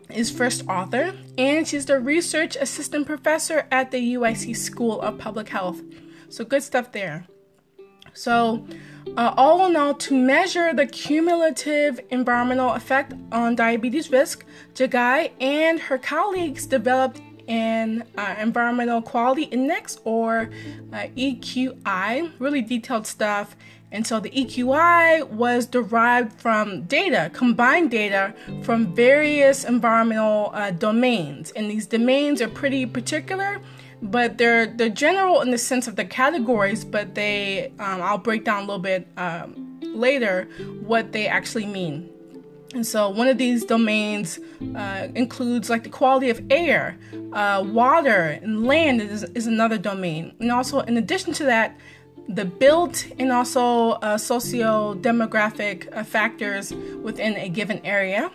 is 0.09 0.31
first 0.31 0.67
author, 0.67 1.13
and 1.37 1.67
she's 1.67 1.85
the 1.85 1.99
research 1.99 2.55
assistant 2.55 3.05
professor 3.05 3.67
at 3.71 3.91
the 3.91 4.15
UIC 4.15 4.55
School 4.55 5.01
of 5.01 5.17
Public 5.17 5.49
Health. 5.49 5.81
So 6.29 6.43
good 6.45 6.63
stuff 6.63 6.91
there. 6.91 7.25
So, 8.13 8.65
uh, 9.15 9.33
all 9.37 9.65
in 9.65 9.75
all, 9.75 9.93
to 9.93 10.13
measure 10.15 10.73
the 10.73 10.85
cumulative 10.85 11.99
environmental 12.09 12.71
effect 12.71 13.13
on 13.31 13.55
diabetes 13.55 14.11
risk, 14.11 14.45
Jagai 14.73 15.31
and 15.39 15.79
her 15.79 15.97
colleagues 15.97 16.65
developed 16.65 17.21
an 17.49 18.03
uh, 18.15 18.35
Environmental 18.39 19.01
Quality 19.01 19.43
Index 19.43 19.97
or 20.05 20.49
uh, 20.93 21.07
EQI, 21.17 22.31
really 22.39 22.61
detailed 22.61 23.07
stuff. 23.07 23.55
And 23.91 24.05
so 24.05 24.19
the 24.19 24.29
EQI 24.29 25.27
was 25.29 25.65
derived 25.65 26.39
from 26.39 26.83
data, 26.83 27.31
combined 27.33 27.89
data 27.89 28.35
from 28.61 28.93
various 28.93 29.65
environmental 29.65 30.51
uh, 30.53 30.71
domains. 30.71 31.51
And 31.51 31.71
these 31.71 31.87
domains 31.87 32.39
are 32.39 32.47
pretty 32.47 32.85
particular, 32.85 33.59
but 34.03 34.37
they're 34.37 34.67
they're 34.67 34.89
general 34.89 35.41
in 35.41 35.49
the 35.49 35.57
sense 35.57 35.87
of 35.87 35.95
the 35.95 36.05
categories. 36.05 36.85
But 36.85 37.15
they, 37.15 37.73
um, 37.79 38.01
I'll 38.03 38.19
break 38.19 38.45
down 38.45 38.57
a 38.57 38.65
little 38.67 38.77
bit 38.77 39.07
um, 39.17 39.79
later 39.81 40.47
what 40.81 41.11
they 41.11 41.27
actually 41.27 41.65
mean. 41.65 42.11
And 42.73 42.85
so, 42.85 43.09
one 43.09 43.27
of 43.27 43.39
these 43.39 43.65
domains 43.65 44.39
uh, 44.75 45.07
includes 45.15 45.69
like 45.69 45.83
the 45.83 45.89
quality 45.89 46.29
of 46.29 46.39
air, 46.51 46.99
uh, 47.33 47.63
water, 47.65 48.39
and 48.43 48.65
land 48.65 49.01
is, 49.01 49.23
is, 49.23 49.47
another 49.47 49.79
domain. 49.79 50.35
And 50.39 50.51
also, 50.51 50.81
in 50.81 50.95
addition 50.97 51.33
to 51.33 51.45
that, 51.45 51.75
the 52.27 52.45
built 52.45 53.07
and 53.17 53.31
also 53.31 53.91
uh, 54.03 54.19
socio 54.19 54.93
demographic 54.93 55.91
uh, 55.97 56.03
factors 56.03 56.71
within 57.01 57.35
a 57.37 57.49
given 57.49 57.83
area. 57.83 58.31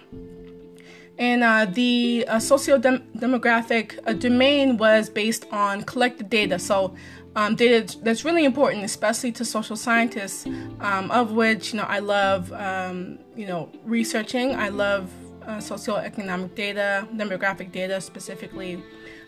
And 1.17 1.45
uh, 1.45 1.67
the 1.67 2.25
uh, 2.26 2.41
socio-demographic 2.41 4.00
uh, 4.05 4.14
domain 4.14 4.76
was 4.79 5.09
based 5.09 5.47
on 5.53 5.85
collected 5.85 6.29
data. 6.29 6.59
So 6.59 6.97
um, 7.37 7.57
data 7.57 7.97
that's 8.03 8.25
really 8.25 8.45
important, 8.45 8.85
especially 8.85 9.33
to 9.33 9.45
social 9.45 9.76
scientists, 9.76 10.47
um, 10.81 11.11
of 11.11 11.33
which 11.33 11.73
you 11.73 11.79
know 11.79 11.87
I 11.87 11.99
love 11.99 12.53
um, 12.53 13.19
you 13.37 13.47
know 13.47 13.71
researching. 13.85 14.55
I 14.55 14.69
love 14.69 15.11
uh, 15.43 15.57
socioeconomic 15.59 16.55
data, 16.55 17.07
demographic 17.14 17.73
data 17.73 18.00
specifically. 18.00 18.83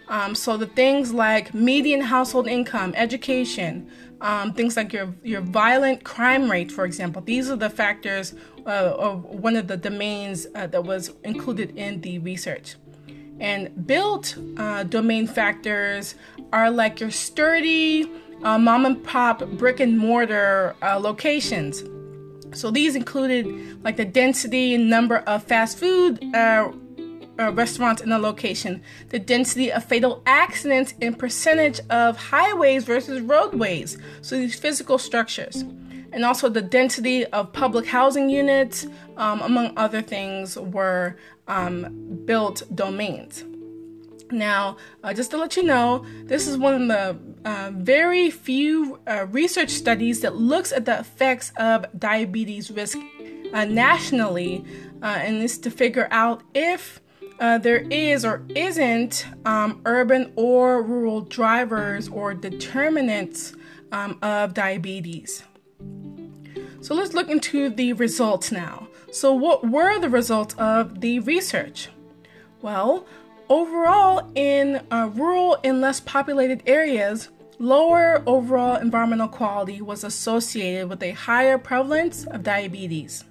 Um, 0.08 0.36
so 0.36 0.56
the 0.56 0.66
things 0.66 1.12
like 1.12 1.52
median 1.52 2.00
household 2.00 2.46
income, 2.46 2.94
education, 2.96 3.90
um, 4.20 4.52
things 4.52 4.76
like 4.76 4.92
your 4.92 5.14
your 5.24 5.40
violent 5.40 6.04
crime 6.04 6.50
rate, 6.50 6.70
for 6.70 6.84
example. 6.84 7.22
These 7.22 7.50
are 7.50 7.56
the 7.56 7.70
factors, 7.70 8.34
uh, 8.66 8.94
or 8.96 9.16
one 9.16 9.56
of 9.56 9.66
the 9.66 9.76
domains 9.76 10.46
uh, 10.54 10.68
that 10.68 10.84
was 10.84 11.12
included 11.24 11.76
in 11.76 12.00
the 12.02 12.18
research. 12.20 12.76
And 13.38 13.86
built 13.86 14.36
uh, 14.56 14.84
domain 14.84 15.26
factors 15.26 16.14
are 16.52 16.70
like 16.70 17.00
your 17.00 17.10
sturdy 17.10 18.10
uh, 18.42 18.58
mom 18.58 18.86
and 18.86 19.02
pop 19.02 19.46
brick 19.52 19.80
and 19.80 19.98
mortar 19.98 20.74
uh, 20.82 20.98
locations. 20.98 21.82
So 22.52 22.70
these 22.70 22.94
included 22.94 23.82
like 23.84 23.96
the 23.96 24.04
density 24.04 24.74
and 24.74 24.88
number 24.88 25.18
of 25.18 25.42
fast 25.44 25.78
food 25.78 26.22
uh, 26.34 26.70
uh, 27.38 27.52
restaurants 27.52 28.00
in 28.02 28.12
a 28.12 28.18
location, 28.18 28.82
the 29.10 29.18
density 29.18 29.70
of 29.70 29.84
fatal 29.84 30.22
accidents 30.26 30.94
and 31.02 31.18
percentage 31.18 31.80
of 31.90 32.16
highways 32.16 32.84
versus 32.84 33.20
roadways. 33.20 33.98
So 34.22 34.38
these 34.38 34.58
physical 34.58 34.98
structures. 34.98 35.64
And 36.12 36.24
also 36.24 36.48
the 36.48 36.62
density 36.62 37.24
of 37.26 37.52
public 37.52 37.86
housing 37.86 38.30
units, 38.30 38.86
um, 39.16 39.40
among 39.40 39.76
other 39.76 40.02
things, 40.02 40.56
were 40.56 41.16
um, 41.48 42.22
built 42.24 42.62
domains. 42.74 43.44
Now, 44.30 44.76
uh, 45.04 45.14
just 45.14 45.30
to 45.30 45.36
let 45.36 45.56
you 45.56 45.62
know, 45.62 46.04
this 46.24 46.48
is 46.48 46.58
one 46.58 46.74
of 46.74 46.88
the 46.88 47.48
uh, 47.48 47.70
very 47.74 48.30
few 48.30 48.98
uh, 49.06 49.26
research 49.30 49.70
studies 49.70 50.20
that 50.22 50.34
looks 50.34 50.72
at 50.72 50.84
the 50.84 50.98
effects 50.98 51.52
of 51.58 51.86
diabetes 51.96 52.70
risk 52.70 52.98
uh, 53.52 53.64
nationally, 53.64 54.64
uh, 55.02 55.06
and 55.06 55.42
is 55.42 55.58
to 55.58 55.70
figure 55.70 56.08
out 56.10 56.42
if 56.54 57.00
uh, 57.38 57.58
there 57.58 57.86
is 57.90 58.24
or 58.24 58.42
isn't 58.54 59.26
um, 59.44 59.80
urban 59.84 60.32
or 60.34 60.82
rural 60.82 61.20
drivers 61.20 62.08
or 62.08 62.34
determinants 62.34 63.54
um, 63.92 64.18
of 64.22 64.54
diabetes. 64.54 65.44
So 66.86 66.94
let's 66.94 67.14
look 67.14 67.28
into 67.28 67.68
the 67.68 67.94
results 67.94 68.52
now. 68.52 68.86
So, 69.10 69.32
what 69.32 69.68
were 69.68 69.98
the 69.98 70.08
results 70.08 70.54
of 70.54 71.00
the 71.00 71.18
research? 71.18 71.88
Well, 72.62 73.06
overall, 73.48 74.30
in 74.36 74.80
uh, 74.92 75.10
rural 75.12 75.58
and 75.64 75.80
less 75.80 75.98
populated 75.98 76.62
areas, 76.64 77.28
lower 77.58 78.22
overall 78.24 78.76
environmental 78.76 79.26
quality 79.26 79.82
was 79.82 80.04
associated 80.04 80.88
with 80.88 81.02
a 81.02 81.10
higher 81.10 81.58
prevalence 81.58 82.24
of 82.24 82.44
diabetes. 82.44 83.24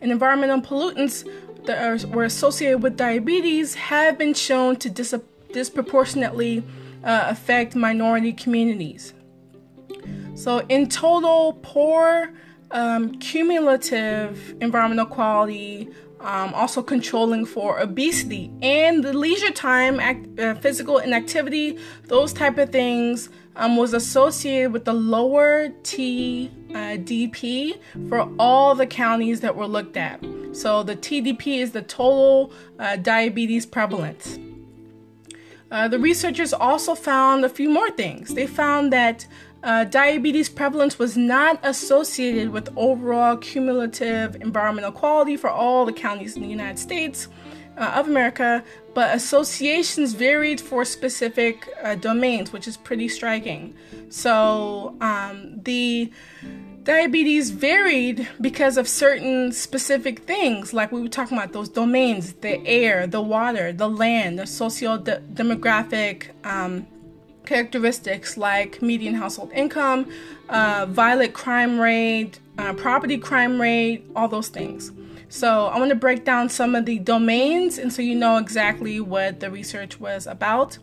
And 0.00 0.10
environmental 0.10 0.62
pollutants 0.62 1.30
that 1.66 1.84
are, 1.84 2.08
were 2.08 2.24
associated 2.24 2.82
with 2.82 2.96
diabetes 2.96 3.74
have 3.74 4.16
been 4.16 4.32
shown 4.32 4.76
to 4.76 4.88
dis- 4.88 5.14
disproportionately 5.52 6.64
uh, 7.04 7.26
affect 7.26 7.76
minority 7.76 8.32
communities. 8.32 9.12
So, 10.34 10.60
in 10.70 10.88
total, 10.88 11.58
poor 11.60 12.32
um, 12.70 13.18
cumulative 13.18 14.54
environmental 14.60 15.06
quality, 15.06 15.88
um, 16.20 16.52
also 16.54 16.82
controlling 16.82 17.46
for 17.46 17.78
obesity 17.78 18.50
and 18.60 19.04
the 19.04 19.12
leisure 19.12 19.52
time, 19.52 20.00
act, 20.00 20.38
uh, 20.38 20.54
physical 20.56 20.98
inactivity, 20.98 21.78
those 22.06 22.32
type 22.32 22.58
of 22.58 22.70
things 22.70 23.28
um, 23.56 23.76
was 23.76 23.92
associated 23.92 24.72
with 24.72 24.84
the 24.84 24.92
lower 24.92 25.68
TDP 25.82 26.50
uh, 27.74 28.08
for 28.08 28.28
all 28.38 28.74
the 28.74 28.86
counties 28.86 29.40
that 29.40 29.56
were 29.56 29.66
looked 29.66 29.96
at. 29.96 30.20
So 30.52 30.82
the 30.82 30.96
TDP 30.96 31.58
is 31.58 31.72
the 31.72 31.82
total 31.82 32.52
uh, 32.78 32.96
diabetes 32.96 33.66
prevalence. 33.66 34.38
Uh, 35.70 35.86
the 35.86 35.98
researchers 35.98 36.54
also 36.54 36.94
found 36.94 37.44
a 37.44 37.48
few 37.48 37.68
more 37.68 37.90
things. 37.90 38.34
They 38.34 38.46
found 38.46 38.92
that 38.92 39.26
uh, 39.62 39.84
diabetes 39.84 40.48
prevalence 40.48 40.98
was 40.98 41.16
not 41.16 41.58
associated 41.62 42.50
with 42.50 42.68
overall 42.76 43.36
cumulative 43.36 44.36
environmental 44.36 44.92
quality 44.92 45.36
for 45.36 45.50
all 45.50 45.84
the 45.84 45.92
counties 45.92 46.36
in 46.36 46.42
the 46.42 46.48
United 46.48 46.78
States 46.78 47.28
uh, 47.76 47.92
of 47.96 48.08
America, 48.08 48.62
but 48.94 49.14
associations 49.14 50.12
varied 50.14 50.60
for 50.60 50.84
specific 50.84 51.68
uh, 51.82 51.94
domains, 51.94 52.52
which 52.52 52.68
is 52.68 52.76
pretty 52.76 53.08
striking. 53.08 53.74
So 54.10 54.96
um, 55.00 55.60
the 55.62 56.12
diabetes 56.84 57.50
varied 57.50 58.28
because 58.40 58.78
of 58.78 58.88
certain 58.88 59.52
specific 59.52 60.20
things, 60.20 60.72
like 60.72 60.90
we 60.90 61.00
were 61.00 61.08
talking 61.08 61.36
about 61.36 61.52
those 61.52 61.68
domains 61.68 62.32
the 62.34 62.64
air, 62.66 63.06
the 63.06 63.20
water, 63.20 63.72
the 63.72 63.88
land, 63.88 64.38
the 64.38 64.46
socio 64.46 64.98
demographic 64.98 66.30
um, 66.44 66.86
characteristics 67.48 68.36
like 68.36 68.82
median 68.82 69.14
household 69.14 69.50
income, 69.52 70.06
uh, 70.50 70.86
violent 70.88 71.32
crime 71.32 71.80
rate, 71.80 72.38
uh, 72.58 72.74
property 72.74 73.16
crime 73.16 73.60
rate, 73.60 74.04
all 74.14 74.28
those 74.28 74.48
things. 74.48 74.92
So 75.30 75.66
I 75.66 75.78
want 75.78 75.88
to 75.88 75.96
break 75.96 76.24
down 76.24 76.50
some 76.50 76.74
of 76.74 76.84
the 76.84 76.98
domains 76.98 77.78
and 77.78 77.92
so 77.92 78.02
you 78.02 78.14
know 78.14 78.36
exactly 78.36 79.00
what 79.00 79.40
the 79.40 79.50
research 79.50 79.98
was 79.98 80.26
about. 80.26 80.78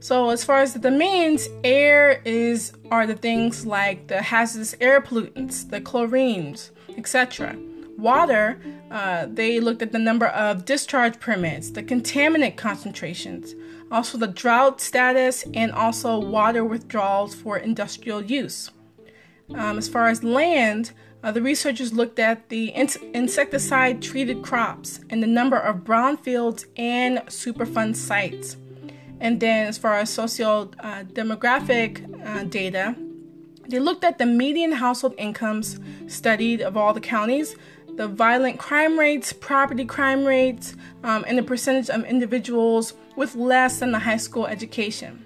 So 0.00 0.30
as 0.30 0.44
far 0.44 0.60
as 0.60 0.72
the 0.72 0.78
domains, 0.78 1.48
air 1.64 2.22
is 2.24 2.72
are 2.90 3.06
the 3.06 3.14
things 3.14 3.66
like 3.66 4.06
the 4.08 4.22
hazardous 4.22 4.74
air 4.80 5.00
pollutants, 5.00 5.68
the 5.68 5.80
chlorines, 5.80 6.70
etc. 6.96 7.56
Water, 7.98 8.58
uh, 8.90 9.26
they 9.28 9.58
looked 9.60 9.82
at 9.82 9.92
the 9.92 9.98
number 9.98 10.26
of 10.26 10.64
discharge 10.64 11.18
permits, 11.18 11.70
the 11.70 11.82
contaminant 11.82 12.56
concentrations, 12.56 13.54
also 13.90 14.18
the 14.18 14.26
drought 14.26 14.80
status, 14.80 15.44
and 15.54 15.72
also 15.72 16.18
water 16.18 16.64
withdrawals 16.64 17.34
for 17.34 17.56
industrial 17.56 18.22
use. 18.22 18.70
Um, 19.54 19.78
as 19.78 19.88
far 19.88 20.08
as 20.08 20.24
land, 20.24 20.92
uh, 21.22 21.32
the 21.32 21.42
researchers 21.42 21.92
looked 21.92 22.18
at 22.18 22.48
the 22.48 22.68
in- 22.68 22.88
insecticide 23.14 24.02
treated 24.02 24.42
crops 24.42 25.00
and 25.10 25.22
the 25.22 25.26
number 25.26 25.56
of 25.56 25.78
brownfields 25.78 26.66
and 26.76 27.18
Superfund 27.26 27.96
sites. 27.96 28.56
And 29.20 29.40
then, 29.40 29.66
as 29.66 29.78
far 29.78 29.94
as 29.94 30.10
socio 30.10 30.70
uh, 30.80 31.04
demographic 31.04 32.04
uh, 32.24 32.44
data, 32.44 32.94
they 33.68 33.78
looked 33.78 34.04
at 34.04 34.18
the 34.18 34.26
median 34.26 34.72
household 34.72 35.14
incomes 35.18 35.80
studied 36.06 36.60
of 36.60 36.76
all 36.76 36.92
the 36.92 37.00
counties, 37.00 37.56
the 37.96 38.06
violent 38.06 38.58
crime 38.58 38.98
rates, 38.98 39.32
property 39.32 39.84
crime 39.84 40.24
rates, 40.24 40.74
um, 41.02 41.24
and 41.26 41.36
the 41.36 41.42
percentage 41.42 41.90
of 41.90 42.04
individuals 42.04 42.94
with 43.16 43.34
less 43.34 43.80
than 43.80 43.94
a 43.94 43.98
high 43.98 44.18
school 44.18 44.46
education. 44.46 45.24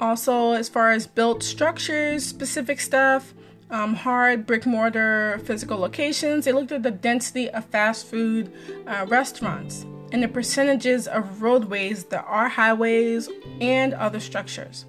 Also, 0.00 0.52
as 0.52 0.68
far 0.68 0.92
as 0.92 1.06
built 1.06 1.42
structures, 1.42 2.24
specific 2.24 2.80
stuff, 2.80 3.34
um, 3.70 3.94
hard 3.94 4.46
brick 4.46 4.64
mortar 4.66 5.40
physical 5.44 5.78
locations. 5.78 6.44
They 6.44 6.52
looked 6.52 6.72
at 6.72 6.82
the 6.82 6.90
density 6.90 7.50
of 7.50 7.64
fast 7.66 8.06
food 8.06 8.52
uh, 8.86 9.06
restaurants 9.08 9.84
and 10.12 10.22
the 10.22 10.28
percentages 10.28 11.06
of 11.06 11.42
roadways 11.42 12.04
that 12.04 12.24
are 12.26 12.48
highways 12.48 13.28
and 13.60 13.92
other 13.94 14.20
structures. 14.20 14.86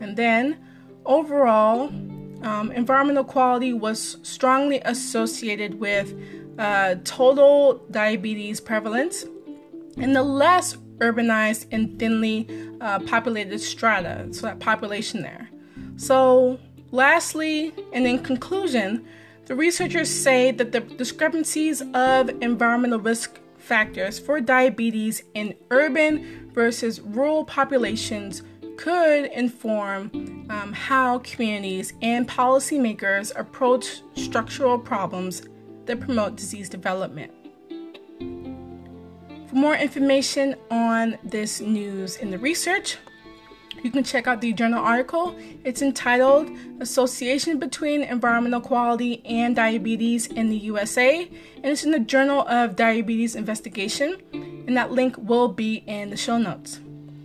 And 0.00 0.16
then, 0.16 0.58
overall, 1.04 1.92
um, 2.42 2.72
environmental 2.72 3.24
quality 3.24 3.72
was 3.72 4.18
strongly 4.22 4.80
associated 4.84 5.78
with 5.78 6.14
uh, 6.58 6.96
total 7.04 7.84
diabetes 7.90 8.60
prevalence 8.60 9.24
in 9.96 10.12
the 10.12 10.22
less 10.22 10.76
urbanized 10.98 11.66
and 11.70 11.98
thinly 11.98 12.48
uh, 12.80 12.98
populated 13.00 13.58
strata, 13.58 14.28
so 14.32 14.46
that 14.46 14.58
population 14.60 15.22
there. 15.22 15.48
So, 15.96 16.58
Lastly, 16.92 17.72
and 17.92 18.04
in 18.06 18.18
conclusion, 18.18 19.06
the 19.46 19.54
researchers 19.54 20.10
say 20.10 20.50
that 20.50 20.72
the 20.72 20.80
discrepancies 20.80 21.82
of 21.94 22.30
environmental 22.42 22.98
risk 22.98 23.38
factors 23.58 24.18
for 24.18 24.40
diabetes 24.40 25.22
in 25.34 25.54
urban 25.70 26.50
versus 26.52 27.00
rural 27.00 27.44
populations 27.44 28.42
could 28.80 29.26
inform 29.32 30.10
um, 30.48 30.72
how 30.72 31.18
communities 31.18 31.92
and 32.00 32.26
policymakers 32.26 33.30
approach 33.38 34.00
structural 34.14 34.78
problems 34.78 35.42
that 35.84 36.00
promote 36.00 36.34
disease 36.36 36.70
development. 36.70 37.30
For 39.48 39.54
more 39.54 39.74
information 39.74 40.56
on 40.70 41.18
this 41.22 41.60
news 41.60 42.16
and 42.16 42.32
the 42.32 42.38
research, 42.38 42.96
you 43.82 43.90
can 43.90 44.02
check 44.02 44.26
out 44.26 44.40
the 44.40 44.54
journal 44.54 44.82
article. 44.82 45.36
It's 45.62 45.82
entitled 45.82 46.50
Association 46.80 47.58
Between 47.58 48.02
Environmental 48.02 48.62
Quality 48.62 49.22
and 49.26 49.54
Diabetes 49.54 50.26
in 50.26 50.48
the 50.48 50.56
USA, 50.56 51.28
and 51.56 51.66
it's 51.66 51.84
in 51.84 51.90
the 51.90 52.00
Journal 52.00 52.48
of 52.48 52.76
Diabetes 52.76 53.36
Investigation. 53.36 54.16
and 54.32 54.74
that 54.76 54.92
link 54.92 55.16
will 55.18 55.48
be 55.48 55.76
in 55.86 56.08
the 56.08 56.16
show 56.16 56.38
notes. 56.38 56.80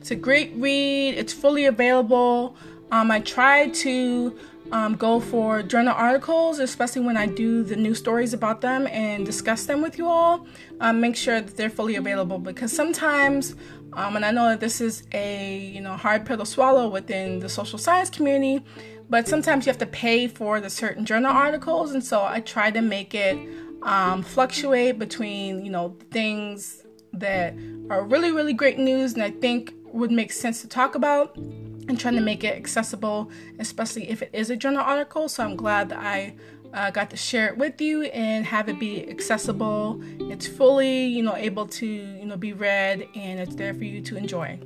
It's 0.06 0.12
a 0.12 0.15
great 0.15 0.54
read, 0.54 1.15
it's 1.15 1.34
fully 1.34 1.65
available. 1.65 2.56
Um, 2.91 3.10
I 3.10 3.22
try 3.22 3.70
to 3.70 4.38
um, 4.72 4.98
go 4.98 5.20
for 5.20 5.63
journal 5.63 5.96
articles, 5.98 6.60
especially 6.60 7.02
when 7.02 7.18
I 7.18 7.26
do 7.26 7.63
the 7.63 7.76
news 7.76 7.98
stories 7.98 8.32
about 8.32 8.62
them 8.62 8.86
and 8.86 9.26
discuss 9.26 9.65
them 9.65 9.82
with 9.82 9.98
you 9.98 10.08
all. 10.08 10.46
Um, 10.80 11.02
make 11.02 11.15
sure 11.15 11.41
that 11.41 11.58
they're 11.58 11.72
fully 11.72 11.96
available 11.96 12.38
because 12.38 12.72
sometimes, 12.72 13.56
um, 13.94 14.15
and 14.15 14.24
I 14.24 14.30
know 14.30 14.50
that 14.50 14.60
this 14.60 14.80
is 14.80 15.08
a 15.12 15.58
you 15.58 15.82
know 15.82 15.98
hard 15.98 16.24
pill 16.24 16.38
to 16.38 16.46
swallow 16.46 16.88
within 16.88 17.39
the 17.39 17.50
social 17.50 17.80
science 17.80 18.12
community, 18.12 18.63
but 19.10 19.28
sometimes 19.28 19.65
you 19.65 19.72
have 19.72 19.80
to 19.80 19.88
pay 19.88 20.28
for 20.28 20.62
the 20.62 20.70
certain 20.70 21.04
journal 21.04 21.32
articles, 21.32 21.94
and 21.94 22.06
so 22.06 22.24
I 22.24 22.41
try 22.41 22.70
to 22.70 22.82
make 22.84 23.15
it 23.15 23.39
um, 23.82 24.22
fluctuate 24.22 25.00
between 25.00 25.65
you 25.65 25.72
know 25.72 25.98
things 26.12 26.84
that 27.13 27.56
are 27.89 28.04
really 28.04 28.32
really 28.32 28.54
great 28.54 28.78
news 28.78 29.13
and 29.13 29.24
I 29.24 29.32
think 29.32 29.74
would 29.96 30.12
make 30.12 30.32
sense 30.32 30.62
to 30.62 30.68
talk 30.68 30.96
about 30.96 31.36
and 31.38 32.00
trying 32.00 32.16
to 32.16 32.22
make 32.22 32.44
it 32.44 32.56
accessible, 32.56 33.30
especially 33.60 34.10
if 34.10 34.22
it 34.22 34.30
is 34.34 34.50
a 34.50 34.56
journal 34.56 34.82
article. 34.82 35.30
So 35.30 35.44
I'm 35.44 35.56
glad 35.56 35.90
that 35.90 36.00
I 36.00 36.36
uh, 36.74 36.92
got 36.92 37.10
to 37.12 37.18
share 37.18 37.48
it 37.48 37.58
with 37.58 37.80
you 37.80 38.04
and 38.04 38.46
have 38.46 38.68
it 38.68 38.80
be 38.80 39.10
accessible. 39.10 40.02
It's 40.20 40.46
fully, 40.46 41.06
you 41.06 41.24
know, 41.24 41.36
able 41.36 41.68
to, 41.68 41.86
you 41.86 42.26
know, 42.26 42.38
be 42.38 42.54
read 42.54 43.08
and 43.16 43.40
it's 43.40 43.56
there 43.56 43.74
for 43.74 43.86
you 43.86 44.02
to 44.02 44.18
enjoy. 44.18 44.60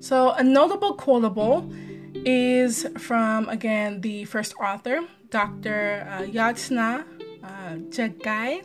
So 0.00 0.30
a 0.32 0.42
notable 0.42 0.94
quotable 0.94 1.70
is 2.24 2.86
from 2.98 3.48
again 3.48 4.00
the 4.00 4.24
first 4.24 4.54
author, 4.60 5.00
Dr. 5.30 6.06
Uh, 6.08 6.22
Yatsna 6.22 7.04
uh, 7.42 7.74
Jagai, 7.90 8.64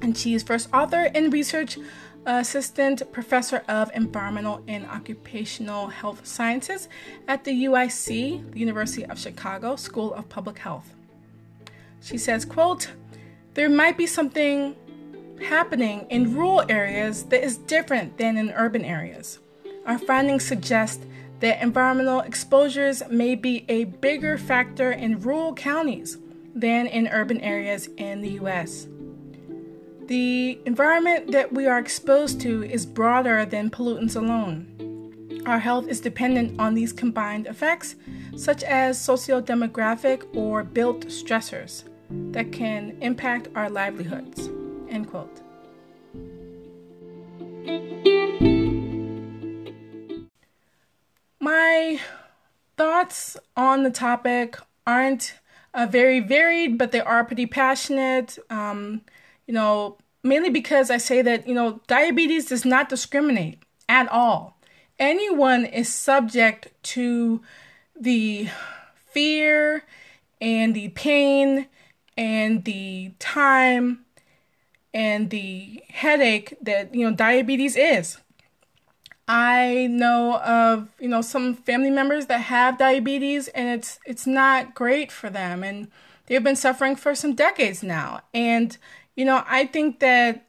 and 0.00 0.16
she 0.16 0.34
is 0.34 0.42
first 0.42 0.68
author 0.72 1.10
and 1.14 1.32
research 1.32 1.78
Assistant 2.28 3.10
Professor 3.10 3.62
of 3.68 3.90
Environmental 3.94 4.62
and 4.68 4.84
Occupational 4.84 5.86
Health 5.86 6.26
Sciences 6.26 6.86
at 7.26 7.44
the 7.44 7.64
UIC, 7.64 8.52
the 8.52 8.58
University 8.58 9.06
of 9.06 9.18
Chicago 9.18 9.76
School 9.76 10.12
of 10.12 10.28
Public 10.28 10.58
Health. 10.58 10.94
She 12.02 12.18
says, 12.18 12.44
quote, 12.44 12.90
there 13.54 13.70
might 13.70 13.96
be 13.96 14.06
something 14.06 14.76
happening 15.42 16.06
in 16.10 16.36
rural 16.36 16.64
areas 16.68 17.24
that 17.24 17.42
is 17.42 17.56
different 17.56 18.18
than 18.18 18.36
in 18.36 18.50
urban 18.50 18.84
areas. 18.84 19.38
Our 19.86 19.98
findings 19.98 20.44
suggest 20.44 21.04
that 21.40 21.62
environmental 21.62 22.20
exposures 22.20 23.02
may 23.08 23.36
be 23.36 23.64
a 23.70 23.84
bigger 23.84 24.36
factor 24.36 24.92
in 24.92 25.20
rural 25.20 25.54
counties 25.54 26.18
than 26.54 26.86
in 26.88 27.08
urban 27.08 27.40
areas 27.40 27.88
in 27.96 28.20
the 28.20 28.32
US. 28.40 28.86
The 30.08 30.58
environment 30.64 31.32
that 31.32 31.52
we 31.52 31.66
are 31.66 31.78
exposed 31.78 32.40
to 32.40 32.62
is 32.62 32.86
broader 32.86 33.44
than 33.44 33.68
pollutants 33.68 34.16
alone. 34.16 35.42
Our 35.44 35.58
health 35.58 35.86
is 35.86 36.00
dependent 36.00 36.58
on 36.58 36.72
these 36.72 36.94
combined 36.94 37.46
effects, 37.46 37.94
such 38.34 38.62
as 38.62 38.98
socio-demographic 38.98 40.34
or 40.34 40.64
built 40.64 41.08
stressors 41.08 41.84
that 42.32 42.52
can 42.52 42.96
impact 43.02 43.48
our 43.54 43.68
livelihoods. 43.68 44.48
End 44.88 45.10
quote. 45.10 45.42
My 51.38 52.00
thoughts 52.78 53.36
on 53.58 53.82
the 53.82 53.90
topic 53.90 54.56
aren't 54.86 55.34
uh, 55.74 55.84
very 55.84 56.20
varied, 56.20 56.78
but 56.78 56.92
they 56.92 57.00
are 57.00 57.24
pretty 57.24 57.44
passionate. 57.44 58.38
Um, 58.48 59.02
you 59.48 59.54
know, 59.54 59.96
mainly 60.22 60.50
because 60.50 60.90
I 60.90 60.98
say 60.98 61.22
that, 61.22 61.48
you 61.48 61.54
know, 61.54 61.80
diabetes 61.88 62.44
does 62.44 62.64
not 62.64 62.88
discriminate 62.88 63.62
at 63.88 64.06
all. 64.12 64.58
Anyone 64.98 65.64
is 65.64 65.88
subject 65.88 66.68
to 66.82 67.40
the 67.98 68.48
fear 69.06 69.84
and 70.40 70.74
the 70.74 70.90
pain 70.90 71.66
and 72.16 72.64
the 72.64 73.12
time 73.18 74.04
and 74.92 75.30
the 75.30 75.82
headache 75.88 76.54
that, 76.60 76.94
you 76.94 77.08
know, 77.08 77.16
diabetes 77.16 77.76
is. 77.76 78.18
I 79.26 79.88
know 79.90 80.38
of, 80.40 80.88
you 81.00 81.08
know, 81.08 81.22
some 81.22 81.54
family 81.54 81.90
members 81.90 82.26
that 82.26 82.42
have 82.42 82.78
diabetes 82.78 83.48
and 83.48 83.68
it's 83.68 83.98
it's 84.04 84.26
not 84.26 84.74
great 84.74 85.12
for 85.12 85.30
them 85.30 85.62
and 85.62 85.88
they've 86.26 86.42
been 86.42 86.56
suffering 86.56 86.96
for 86.96 87.14
some 87.14 87.34
decades 87.34 87.82
now. 87.82 88.20
And 88.32 88.76
you 89.18 89.24
know, 89.24 89.42
I 89.48 89.66
think 89.66 89.98
that 89.98 90.46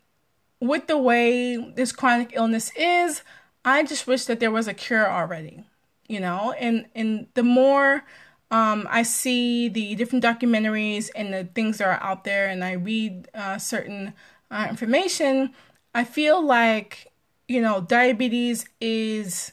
with 0.61 0.85
the 0.85 0.97
way 0.99 1.57
this 1.57 1.91
chronic 1.91 2.33
illness 2.33 2.71
is, 2.75 3.23
I 3.65 3.81
just 3.81 4.05
wish 4.05 4.25
that 4.25 4.39
there 4.39 4.51
was 4.51 4.67
a 4.67 4.75
cure 4.75 5.09
already, 5.09 5.63
you 6.07 6.19
know, 6.19 6.51
and, 6.51 6.85
and 6.93 7.25
the 7.33 7.41
more 7.41 8.03
um, 8.51 8.87
I 8.87 9.01
see 9.01 9.69
the 9.69 9.95
different 9.95 10.23
documentaries 10.23 11.09
and 11.15 11.33
the 11.33 11.45
things 11.45 11.79
that 11.79 11.87
are 11.87 12.03
out 12.03 12.25
there 12.25 12.47
and 12.47 12.63
I 12.63 12.73
read 12.73 13.27
uh, 13.33 13.57
certain 13.57 14.13
uh, 14.51 14.67
information, 14.69 15.51
I 15.95 16.03
feel 16.03 16.39
like, 16.39 17.11
you 17.47 17.63
know, 17.63 17.81
diabetes 17.81 18.67
is 18.79 19.51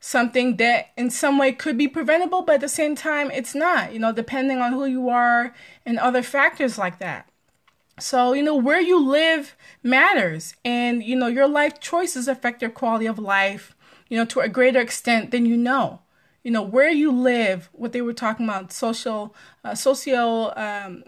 something 0.00 0.56
that 0.56 0.88
in 0.96 1.10
some 1.10 1.38
way 1.38 1.52
could 1.52 1.78
be 1.78 1.86
preventable, 1.86 2.42
but 2.42 2.56
at 2.56 2.62
the 2.62 2.68
same 2.68 2.96
time, 2.96 3.30
it's 3.30 3.54
not, 3.54 3.92
you 3.92 4.00
know, 4.00 4.10
depending 4.10 4.58
on 4.58 4.72
who 4.72 4.86
you 4.86 5.08
are 5.08 5.54
and 5.84 6.00
other 6.00 6.24
factors 6.24 6.78
like 6.78 6.98
that. 6.98 7.30
So, 7.98 8.34
you 8.34 8.42
know, 8.42 8.56
where 8.56 8.80
you 8.80 9.02
live 9.02 9.56
matters. 9.82 10.54
And, 10.64 11.02
you 11.02 11.16
know, 11.16 11.28
your 11.28 11.48
life 11.48 11.80
choices 11.80 12.28
affect 12.28 12.60
your 12.60 12.70
quality 12.70 13.06
of 13.06 13.18
life, 13.18 13.74
you 14.08 14.18
know, 14.18 14.26
to 14.26 14.40
a 14.40 14.48
greater 14.48 14.80
extent 14.80 15.30
than 15.30 15.46
you 15.46 15.56
know. 15.56 16.00
You 16.44 16.50
know, 16.52 16.62
where 16.62 16.90
you 16.90 17.10
live, 17.10 17.70
what 17.72 17.92
they 17.92 18.02
were 18.02 18.12
talking 18.12 18.46
about, 18.46 18.72
social, 18.72 19.34
uh, 19.64 19.74
socio 19.74 20.52
um, 20.56 21.04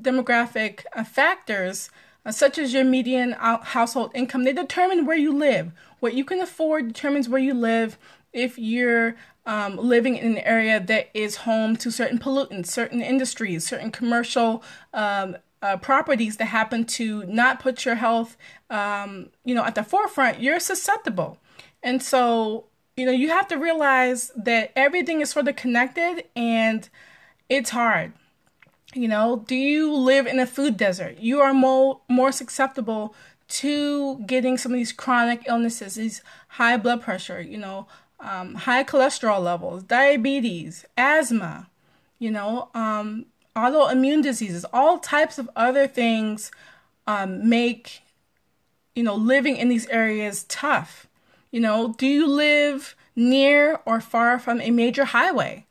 demographic 0.00 0.84
uh, 0.94 1.04
factors, 1.04 1.90
uh, 2.26 2.32
such 2.32 2.58
as 2.58 2.72
your 2.72 2.84
median 2.84 3.32
household 3.32 4.10
income, 4.14 4.44
they 4.44 4.52
determine 4.52 5.06
where 5.06 5.16
you 5.16 5.32
live. 5.32 5.72
What 6.00 6.14
you 6.14 6.24
can 6.24 6.40
afford 6.40 6.88
determines 6.88 7.28
where 7.28 7.40
you 7.40 7.54
live 7.54 7.98
if 8.32 8.58
you're 8.58 9.14
um, 9.46 9.76
living 9.76 10.16
in 10.16 10.32
an 10.32 10.38
area 10.38 10.80
that 10.80 11.10
is 11.14 11.36
home 11.36 11.76
to 11.76 11.90
certain 11.90 12.18
pollutants, 12.18 12.66
certain 12.66 13.02
industries, 13.02 13.66
certain 13.66 13.90
commercial 13.90 14.62
um, 14.92 15.36
uh, 15.64 15.78
properties 15.78 16.36
that 16.36 16.44
happen 16.44 16.84
to 16.84 17.24
not 17.24 17.58
put 17.58 17.86
your 17.86 17.94
health, 17.94 18.36
um, 18.68 19.30
you 19.46 19.54
know, 19.54 19.64
at 19.64 19.74
the 19.74 19.82
forefront, 19.82 20.38
you're 20.38 20.60
susceptible. 20.60 21.38
And 21.82 22.02
so, 22.02 22.66
you 22.98 23.06
know, 23.06 23.12
you 23.12 23.30
have 23.30 23.48
to 23.48 23.56
realize 23.56 24.30
that 24.36 24.72
everything 24.76 25.22
is 25.22 25.30
sort 25.30 25.48
of 25.48 25.56
connected 25.56 26.24
and 26.36 26.86
it's 27.48 27.70
hard. 27.70 28.12
You 28.92 29.08
know, 29.08 29.42
do 29.48 29.54
you 29.54 29.90
live 29.94 30.26
in 30.26 30.38
a 30.38 30.46
food 30.46 30.76
desert? 30.76 31.16
You 31.18 31.40
are 31.40 31.54
more 31.54 32.02
more 32.10 32.30
susceptible 32.30 33.14
to 33.60 34.18
getting 34.26 34.58
some 34.58 34.72
of 34.72 34.76
these 34.76 34.92
chronic 34.92 35.44
illnesses, 35.48 35.94
these 35.94 36.20
high 36.48 36.76
blood 36.76 37.00
pressure, 37.00 37.40
you 37.40 37.56
know, 37.56 37.86
um, 38.20 38.54
high 38.54 38.84
cholesterol 38.84 39.42
levels, 39.42 39.82
diabetes, 39.82 40.84
asthma, 40.98 41.70
you 42.18 42.30
know, 42.30 42.68
um, 42.74 43.26
autoimmune 43.56 44.22
diseases, 44.22 44.64
all 44.72 44.98
types 44.98 45.38
of 45.38 45.48
other 45.54 45.86
things 45.86 46.50
um, 47.06 47.48
make, 47.48 48.02
you 48.94 49.02
know, 49.02 49.14
living 49.14 49.56
in 49.56 49.68
these 49.68 49.86
areas 49.88 50.44
tough. 50.44 51.06
You 51.50 51.60
know, 51.60 51.94
do 51.96 52.06
you 52.06 52.26
live 52.26 52.96
near 53.14 53.80
or 53.86 54.00
far 54.00 54.38
from 54.38 54.60
a 54.60 54.70
major 54.70 55.04
highway? 55.04 55.66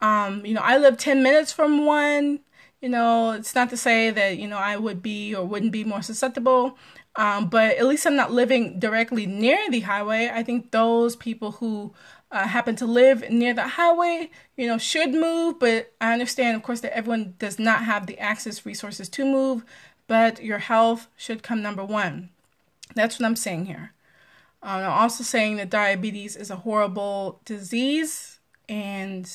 Um, 0.00 0.44
you 0.46 0.54
know, 0.54 0.62
I 0.62 0.78
live 0.78 0.96
10 0.96 1.22
minutes 1.22 1.52
from 1.52 1.84
one. 1.84 2.40
You 2.80 2.88
know, 2.88 3.32
it's 3.32 3.54
not 3.54 3.70
to 3.70 3.76
say 3.76 4.10
that, 4.10 4.38
you 4.38 4.48
know, 4.48 4.58
I 4.58 4.76
would 4.76 5.02
be 5.02 5.34
or 5.34 5.44
wouldn't 5.44 5.72
be 5.72 5.84
more 5.84 6.02
susceptible, 6.02 6.76
um, 7.16 7.48
but 7.48 7.76
at 7.78 7.86
least 7.86 8.06
I'm 8.06 8.16
not 8.16 8.32
living 8.32 8.78
directly 8.78 9.26
near 9.26 9.58
the 9.70 9.80
highway. 9.80 10.30
I 10.32 10.42
think 10.42 10.70
those 10.70 11.16
people 11.16 11.52
who 11.52 11.94
uh, 12.36 12.46
happen 12.46 12.76
to 12.76 12.86
live 12.86 13.30
near 13.30 13.54
the 13.54 13.66
highway, 13.66 14.30
you 14.56 14.66
know, 14.66 14.76
should 14.76 15.12
move. 15.12 15.58
But 15.58 15.94
I 16.00 16.12
understand, 16.12 16.54
of 16.56 16.62
course, 16.62 16.80
that 16.80 16.94
everyone 16.94 17.34
does 17.38 17.58
not 17.58 17.84
have 17.84 18.06
the 18.06 18.18
access 18.18 18.66
resources 18.66 19.08
to 19.10 19.24
move, 19.24 19.64
but 20.06 20.42
your 20.42 20.58
health 20.58 21.08
should 21.16 21.42
come 21.42 21.62
number 21.62 21.84
one. 21.84 22.28
That's 22.94 23.18
what 23.18 23.24
I'm 23.26 23.36
saying 23.36 23.66
here. 23.66 23.92
Um, 24.62 24.82
I'm 24.82 24.90
also 24.90 25.24
saying 25.24 25.56
that 25.56 25.70
diabetes 25.70 26.36
is 26.36 26.50
a 26.50 26.56
horrible 26.56 27.40
disease. 27.46 28.38
And 28.68 29.30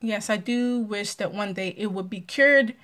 yes, 0.00 0.30
I 0.30 0.36
do 0.36 0.80
wish 0.80 1.14
that 1.14 1.32
one 1.32 1.52
day 1.52 1.74
it 1.76 1.90
would 1.90 2.08
be 2.08 2.20
cured. 2.20 2.74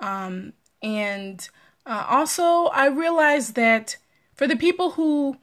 Um, 0.00 0.54
and 0.82 1.48
uh, 1.86 2.04
also, 2.08 2.66
I 2.66 2.88
realize 2.88 3.52
that 3.52 3.96
for 4.34 4.48
the 4.48 4.56
people 4.56 4.92
who 4.92 5.36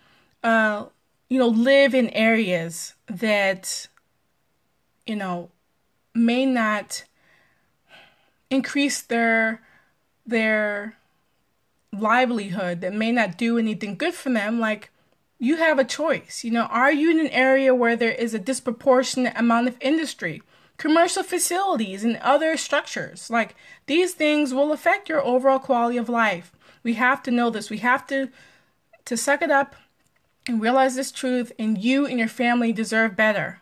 uh, 0.44 0.88
you 1.32 1.40
know, 1.40 1.48
live 1.48 1.96
in 1.96 2.10
areas 2.10 2.94
that, 3.08 3.88
you 5.06 5.16
know, 5.16 5.50
may 6.14 6.46
not 6.46 7.06
increase 8.50 9.02
their 9.02 9.62
their 10.28 10.98
livelihood 11.98 12.82
that 12.82 12.94
may 12.94 13.14
not 13.14 13.38
do 13.38 13.58
anything 13.58 13.96
good 13.96 14.14
for 14.14 14.30
them, 14.30 14.60
like 14.60 14.90
you 15.40 15.56
have 15.56 15.80
a 15.80 15.86
choice. 15.86 16.44
You 16.44 16.52
know, 16.52 16.64
are 16.64 16.92
you 16.92 17.10
in 17.10 17.22
an 17.22 17.28
area 17.28 17.74
where 17.74 17.96
there 17.96 18.12
is 18.12 18.34
a 18.34 18.40
disproportionate 18.40 19.34
amount 19.38 19.70
of 19.70 19.78
industry, 19.80 20.44
commercial 20.76 21.24
facilities, 21.24 22.04
and 22.04 22.18
other 22.18 22.58
structures? 22.58 23.30
Like 23.30 23.56
these 23.86 24.14
things 24.14 24.54
will 24.54 24.74
affect 24.74 25.08
your 25.08 25.24
overall 25.24 25.60
quality 25.60 25.98
of 25.98 26.10
life. 26.10 26.52
We 26.84 26.96
have 26.96 27.24
to 27.24 27.32
know 27.32 27.50
this. 27.50 27.70
We 27.70 27.78
have 27.78 28.06
to 28.08 28.28
to 29.06 29.16
suck 29.16 29.42
it 29.42 29.50
up 29.50 29.78
realize 30.60 30.96
this 30.96 31.12
truth 31.12 31.52
and 31.58 31.78
you 31.78 32.06
and 32.06 32.20
your 32.20 32.28
family 32.28 32.74
deserve 32.74 33.16
better. 33.16 33.62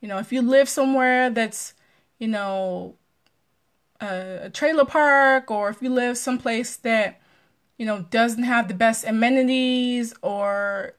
You 0.00 0.08
know, 0.08 0.18
if 0.18 0.32
you 0.32 0.42
live 0.42 0.68
somewhere 0.68 1.30
that's, 1.30 1.74
you 2.18 2.28
know, 2.28 2.96
a, 4.00 4.40
a 4.44 4.50
trailer 4.50 4.84
park 4.84 5.50
or 5.50 5.68
if 5.68 5.82
you 5.82 5.90
live 5.90 6.16
someplace 6.16 6.76
that 6.76 7.20
you 7.76 7.86
know 7.86 8.02
doesn't 8.10 8.42
have 8.42 8.68
the 8.68 8.74
best 8.74 9.06
amenities 9.06 10.14
or 10.22 10.94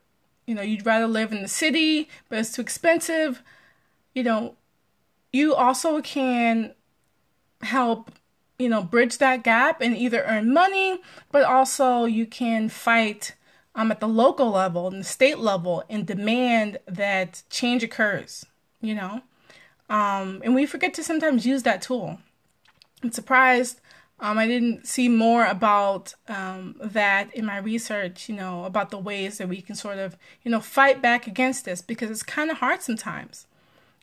you 0.45 0.55
know 0.55 0.61
you'd 0.61 0.85
rather 0.85 1.07
live 1.07 1.31
in 1.31 1.41
the 1.41 1.47
city 1.47 2.09
but 2.29 2.39
it's 2.39 2.53
too 2.53 2.61
expensive 2.61 3.41
you 4.13 4.23
know 4.23 4.55
you 5.31 5.53
also 5.53 6.01
can 6.01 6.73
help 7.61 8.11
you 8.57 8.69
know 8.69 8.81
bridge 8.81 9.17
that 9.17 9.43
gap 9.43 9.81
and 9.81 9.95
either 9.95 10.23
earn 10.23 10.51
money 10.51 10.99
but 11.31 11.43
also 11.43 12.05
you 12.05 12.25
can 12.25 12.69
fight 12.69 13.35
um, 13.75 13.91
at 13.91 13.99
the 13.99 14.07
local 14.07 14.49
level 14.49 14.87
and 14.87 14.99
the 14.99 15.05
state 15.05 15.39
level 15.39 15.83
and 15.89 16.05
demand 16.05 16.77
that 16.85 17.43
change 17.49 17.83
occurs 17.83 18.45
you 18.81 18.95
know 18.95 19.21
um, 19.89 20.41
and 20.43 20.55
we 20.55 20.65
forget 20.65 20.93
to 20.93 21.03
sometimes 21.03 21.45
use 21.45 21.63
that 21.63 21.81
tool 21.81 22.19
I'm 23.03 23.11
surprised 23.11 23.81
um, 24.21 24.37
I 24.37 24.45
didn't 24.45 24.85
see 24.85 25.09
more 25.09 25.45
about 25.45 26.13
um, 26.27 26.75
that 26.79 27.33
in 27.33 27.43
my 27.43 27.57
research, 27.57 28.29
you 28.29 28.35
know, 28.35 28.65
about 28.65 28.91
the 28.91 28.99
ways 28.99 29.39
that 29.39 29.49
we 29.49 29.61
can 29.61 29.73
sort 29.73 29.97
of, 29.97 30.15
you 30.43 30.51
know, 30.51 30.59
fight 30.59 31.01
back 31.01 31.25
against 31.25 31.65
this 31.65 31.81
because 31.81 32.11
it's 32.11 32.21
kind 32.21 32.51
of 32.51 32.57
hard 32.57 32.83
sometimes, 32.83 33.47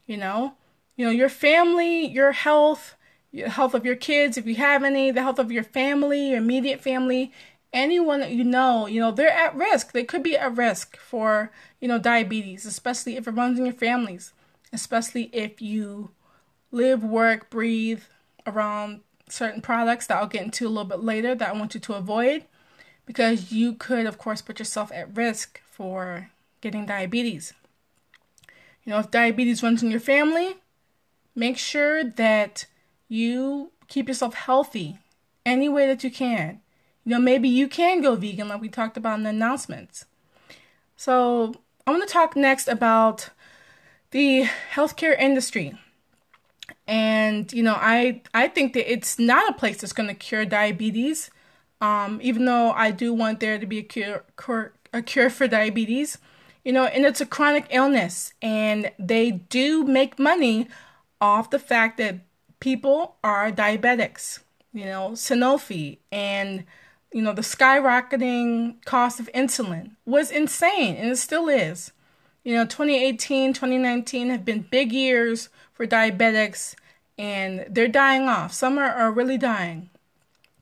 you 0.06 0.16
know. 0.16 0.54
You 0.96 1.04
know, 1.04 1.12
your 1.12 1.28
family, 1.28 2.04
your 2.04 2.32
health, 2.32 2.96
the 3.32 3.48
health 3.48 3.74
of 3.74 3.86
your 3.86 3.94
kids, 3.94 4.36
if 4.36 4.46
you 4.46 4.56
have 4.56 4.82
any, 4.82 5.12
the 5.12 5.22
health 5.22 5.38
of 5.38 5.52
your 5.52 5.62
family, 5.62 6.30
your 6.30 6.38
immediate 6.38 6.80
family, 6.80 7.32
anyone 7.72 8.20
that 8.20 8.32
you 8.32 8.44
know, 8.44 8.86
you 8.86 9.00
know, 9.00 9.10
they're 9.10 9.30
at 9.30 9.54
risk. 9.54 9.92
They 9.92 10.04
could 10.04 10.22
be 10.22 10.36
at 10.36 10.56
risk 10.56 10.96
for, 10.96 11.50
you 11.80 11.88
know, 11.88 11.98
diabetes, 11.98 12.66
especially 12.66 13.16
if 13.16 13.26
it 13.26 13.32
runs 13.32 13.58
in 13.58 13.66
your 13.66 13.74
families, 13.74 14.32
especially 14.72 15.24
if 15.32 15.60
you 15.60 16.10
live, 16.70 17.02
work, 17.02 17.50
breathe, 17.50 18.02
around 18.46 19.00
certain 19.28 19.60
products 19.60 20.06
that 20.06 20.16
I'll 20.16 20.26
get 20.26 20.44
into 20.44 20.66
a 20.66 20.70
little 20.70 20.84
bit 20.84 21.00
later 21.00 21.34
that 21.34 21.48
I 21.48 21.58
want 21.58 21.74
you 21.74 21.80
to 21.80 21.94
avoid 21.94 22.44
because 23.06 23.52
you 23.52 23.74
could, 23.74 24.06
of 24.06 24.18
course, 24.18 24.42
put 24.42 24.58
yourself 24.58 24.90
at 24.92 25.16
risk 25.16 25.60
for 25.70 26.30
getting 26.60 26.86
diabetes. 26.86 27.52
You 28.84 28.92
know, 28.92 28.98
if 28.98 29.10
diabetes 29.10 29.62
runs 29.62 29.82
in 29.82 29.90
your 29.90 30.00
family, 30.00 30.56
make 31.34 31.58
sure 31.58 32.04
that 32.04 32.66
you 33.08 33.72
keep 33.86 34.08
yourself 34.08 34.34
healthy 34.34 34.98
any 35.44 35.68
way 35.68 35.86
that 35.86 36.04
you 36.04 36.10
can. 36.10 36.60
You 37.08 37.14
know, 37.14 37.20
maybe 37.20 37.48
you 37.48 37.68
can 37.68 38.02
go 38.02 38.16
vegan, 38.16 38.48
like 38.48 38.60
we 38.60 38.68
talked 38.68 38.98
about 38.98 39.16
in 39.16 39.22
the 39.22 39.30
announcements. 39.30 40.04
So, 40.94 41.54
I 41.86 41.90
want 41.90 42.06
to 42.06 42.12
talk 42.12 42.36
next 42.36 42.68
about 42.68 43.30
the 44.10 44.44
healthcare 44.74 45.18
industry 45.18 45.78
and 46.86 47.52
you 47.52 47.62
know 47.62 47.76
i 47.78 48.20
i 48.32 48.48
think 48.48 48.72
that 48.72 48.90
it's 48.90 49.18
not 49.18 49.48
a 49.48 49.52
place 49.52 49.80
that's 49.80 49.92
going 49.92 50.08
to 50.08 50.14
cure 50.14 50.44
diabetes 50.44 51.30
um, 51.80 52.18
even 52.22 52.46
though 52.46 52.72
i 52.72 52.90
do 52.90 53.12
want 53.12 53.40
there 53.40 53.58
to 53.58 53.66
be 53.66 53.78
a 53.78 53.82
cure, 53.82 54.24
cure 54.42 54.72
a 54.92 55.02
cure 55.02 55.28
for 55.28 55.46
diabetes 55.46 56.18
you 56.64 56.72
know 56.72 56.86
and 56.86 57.04
it's 57.04 57.20
a 57.20 57.26
chronic 57.26 57.66
illness 57.70 58.32
and 58.40 58.90
they 58.98 59.30
do 59.30 59.84
make 59.84 60.18
money 60.18 60.66
off 61.20 61.50
the 61.50 61.58
fact 61.58 61.98
that 61.98 62.16
people 62.60 63.16
are 63.22 63.52
diabetics 63.52 64.40
you 64.72 64.86
know 64.86 65.10
sanofi 65.10 65.98
and 66.10 66.64
you 67.12 67.22
know 67.22 67.32
the 67.32 67.42
skyrocketing 67.42 68.84
cost 68.84 69.18
of 69.18 69.30
insulin 69.34 69.92
was 70.04 70.30
insane 70.30 70.96
and 70.96 71.10
it 71.10 71.16
still 71.16 71.48
is 71.48 71.92
you 72.44 72.54
know 72.54 72.64
2018 72.64 73.52
2019 73.52 74.30
have 74.30 74.44
been 74.44 74.60
big 74.70 74.92
years 74.92 75.48
for 75.72 75.86
diabetics 75.86 76.74
and 77.18 77.66
they're 77.68 77.88
dying 77.88 78.28
off. 78.28 78.52
Some 78.52 78.78
are, 78.78 78.90
are 78.90 79.10
really 79.10 79.36
dying. 79.36 79.90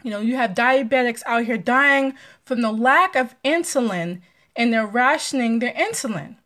You 0.02 0.10
know, 0.10 0.20
you 0.20 0.36
have 0.36 0.52
diabetics 0.52 1.22
out 1.26 1.44
here 1.44 1.58
dying 1.58 2.14
from 2.44 2.62
the 2.62 2.72
lack 2.72 3.14
of 3.14 3.34
insulin 3.44 4.20
and 4.54 4.72
they're 4.72 4.86
rationing 4.86 5.58
their 5.58 5.74
insulin. 5.74 6.36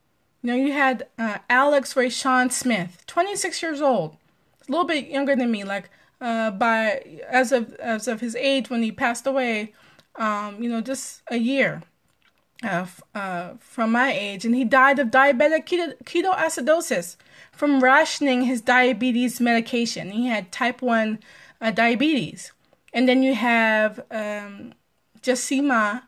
You 0.43 0.51
know, 0.51 0.55
you 0.55 0.73
had 0.73 1.07
uh, 1.19 1.39
Alex 1.49 1.95
Raeshawn 1.95 2.51
Smith, 2.51 3.05
26 3.07 3.63
years 3.63 3.81
old, 3.81 4.17
a 4.67 4.71
little 4.71 4.87
bit 4.87 5.09
younger 5.09 5.37
than 5.37 5.51
me, 5.51 5.65
like 5.65 5.91
uh, 6.21 6.51
by 6.51 7.21
as 7.29 7.53
of 7.53 7.75
as 7.75 8.09
of 8.09 8.21
his 8.21 8.35
age 8.37 8.71
when 8.71 8.83
he 8.83 8.91
passed 8.91 9.27
away, 9.27 9.75
um, 10.21 10.63
you 10.63 10.69
know, 10.69 10.81
just 10.81 11.23
a 11.31 11.39
year 11.39 11.83
uh, 12.63 12.87
uh, 13.15 13.55
from 13.59 13.91
my 13.91 14.13
age, 14.13 14.45
and 14.45 14.55
he 14.55 14.65
died 14.65 14.99
of 14.99 15.09
diabetic 15.09 15.67
keto- 15.67 16.01
ketoacidosis 16.05 17.17
from 17.51 17.83
rationing 17.83 18.43
his 18.43 18.61
diabetes 18.61 19.41
medication. 19.41 20.11
He 20.11 20.29
had 20.29 20.53
type 20.53 20.83
1 20.83 21.19
uh, 21.61 21.71
diabetes. 21.71 22.53
And 22.93 23.09
then 23.09 23.23
you 23.23 23.35
have 23.35 24.01
um, 24.11 24.75
Jesimya 25.23 26.03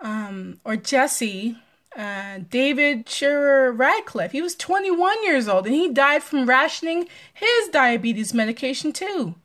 um, 0.00 0.60
or 0.64 0.76
Jesse 0.76 1.56
uh, 1.96 2.40
David 2.50 3.08
Scherer 3.08 3.72
Radcliff. 3.72 4.32
He 4.32 4.42
was 4.42 4.54
21 4.54 5.24
years 5.24 5.48
old 5.48 5.66
and 5.66 5.74
he 5.74 5.88
died 5.88 6.22
from 6.22 6.48
rationing 6.48 7.08
his 7.32 7.68
diabetes 7.70 8.34
medication 8.34 8.92
too. 8.92 9.36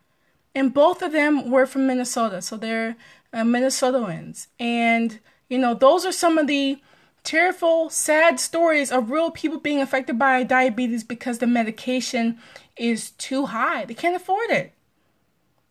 And 0.56 0.74
both 0.74 1.02
of 1.02 1.12
them 1.12 1.52
were 1.52 1.68
from 1.68 1.86
Minnesota, 1.86 2.42
so 2.42 2.58
they're 2.58 2.96
uh, 3.34 3.44
Minnesotans. 3.44 4.48
And 4.60 5.20
you 5.50 5.58
know, 5.58 5.74
those 5.74 6.06
are 6.06 6.12
some 6.12 6.38
of 6.38 6.48
the 6.48 6.82
tearful, 7.24 7.90
sad 7.90 8.40
stories 8.40 8.92
of 8.92 9.12
real 9.12 9.32
people 9.32 9.60
being 9.60 9.82
affected 9.82 10.18
by 10.18 10.44
diabetes 10.44 11.04
because 11.04 11.40
the 11.40 11.48
medication 11.48 12.40
is 12.78 13.12
too 13.12 13.48
high. 13.48 13.86
They 13.86 13.94
can't 13.94 14.16
afford 14.16 14.50
it. 14.50 14.74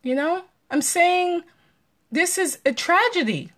You 0.03 0.15
know? 0.15 0.45
I'm 0.71 0.83
saying 0.83 1.45
this 2.11 2.39
is 2.39 2.59
a 2.67 2.73
tragedy. 2.73 3.53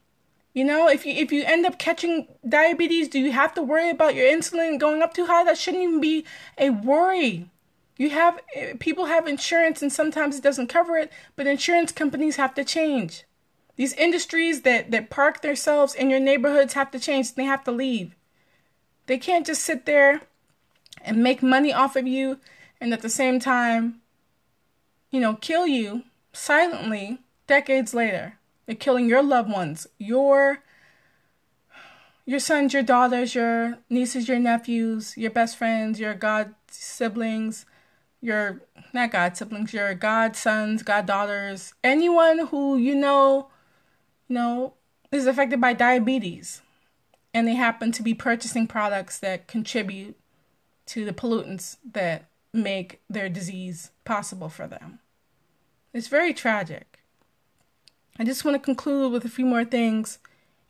You 0.55 0.65
know, 0.65 0.89
if 0.89 1.07
you 1.07 1.13
if 1.13 1.31
you 1.31 1.45
end 1.45 1.67
up 1.67 1.79
catching 1.79 2.27
diabetes, 2.49 3.09
do 3.09 3.19
you 3.19 3.33
have 3.33 3.55
to 3.55 3.63
worry 3.63 3.91
about 3.91 4.15
your 4.15 4.27
insulin 4.27 4.79
going 4.79 5.03
up 5.03 5.15
too 5.15 5.27
high? 5.27 5.45
That 5.45 5.59
shouldn't 5.59 5.83
even 5.83 6.01
be 6.01 6.25
a 6.57 6.71
worry. 6.71 7.49
You 7.97 8.11
have 8.11 8.41
people 8.79 9.07
have 9.07 9.27
insurance 9.27 9.83
and 9.83 9.93
sometimes 9.93 10.37
it 10.37 10.43
doesn't 10.43 10.69
cover 10.69 10.97
it, 10.97 11.13
but 11.37 11.47
insurance 11.47 11.93
companies 11.93 12.37
have 12.37 12.55
to 12.55 12.65
change. 12.65 13.25
These 13.79 13.93
industries 13.93 14.63
that, 14.63 14.91
that 14.91 15.09
park 15.09 15.41
themselves 15.41 15.95
in 15.95 16.11
your 16.11 16.19
neighborhoods 16.19 16.75
have 16.75 16.91
to 16.91 16.99
change. 16.99 17.33
They 17.33 17.45
have 17.45 17.63
to 17.63 17.71
leave. 17.71 18.17
They 19.07 19.19
can't 19.19 19.47
just 19.47 19.63
sit 19.63 19.87
there 19.87 20.23
and 21.01 21.23
make 21.23 21.45
money 21.45 21.73
off 21.73 21.95
of 21.95 22.05
you 22.05 22.41
and 22.81 22.93
at 22.93 23.03
the 23.03 23.09
same 23.09 23.39
time, 23.39 24.01
you 25.13 25.21
know, 25.21 25.35
kill 25.35 25.65
you 25.65 26.03
silently 26.33 27.21
decades 27.47 27.95
later. 27.95 28.35
They're 28.67 28.75
killing 28.75 29.09
your 29.09 29.23
loved 29.23 29.51
ones, 29.51 29.87
your 29.97 30.65
your 32.27 32.41
sons, 32.41 32.75
your 32.75 32.83
daughters, 32.83 33.37
your 33.37 33.79
nieces, 33.89 34.29
your 34.29 34.41
nephews, 34.41 35.17
your 35.17 35.31
best 35.31 35.57
friends, 35.57 36.01
your 36.01 36.15
god 36.15 36.57
siblings, 36.69 37.65
your 38.21 38.61
not 38.93 39.13
god 39.13 39.37
siblings, 39.37 39.73
your 39.73 39.95
godsons, 39.95 40.83
goddaughters, 40.83 41.75
anyone 41.85 42.49
who 42.49 42.77
you 42.77 42.97
know 42.97 43.51
you 44.29 44.35
know, 44.35 44.75
is 45.11 45.27
affected 45.27 45.61
by 45.61 45.73
diabetes 45.73 46.63
and 47.35 47.47
they 47.47 47.55
happen 47.55 47.93
to 47.93 48.03
be 48.03 48.15
purchasing 48.15 48.67
products 48.67 49.19
that 49.19 49.47
contribute 49.47 50.17
to 50.87 51.05
the 51.05 51.13
pollutants 51.13 51.77
that 51.93 52.27
make 52.53 53.01
their 53.09 53.29
disease 53.29 53.91
possible 54.05 54.49
for 54.49 54.67
them. 54.67 55.01
It's 55.93 56.09
very 56.09 56.33
tragic. 56.33 57.01
I 58.19 58.25
just 58.25 58.45
want 58.45 58.55
to 58.55 58.59
conclude 58.59 59.13
with 59.13 59.25
a 59.25 59.29
few 59.29 59.47
more 59.47 59.65
things. 59.65 60.19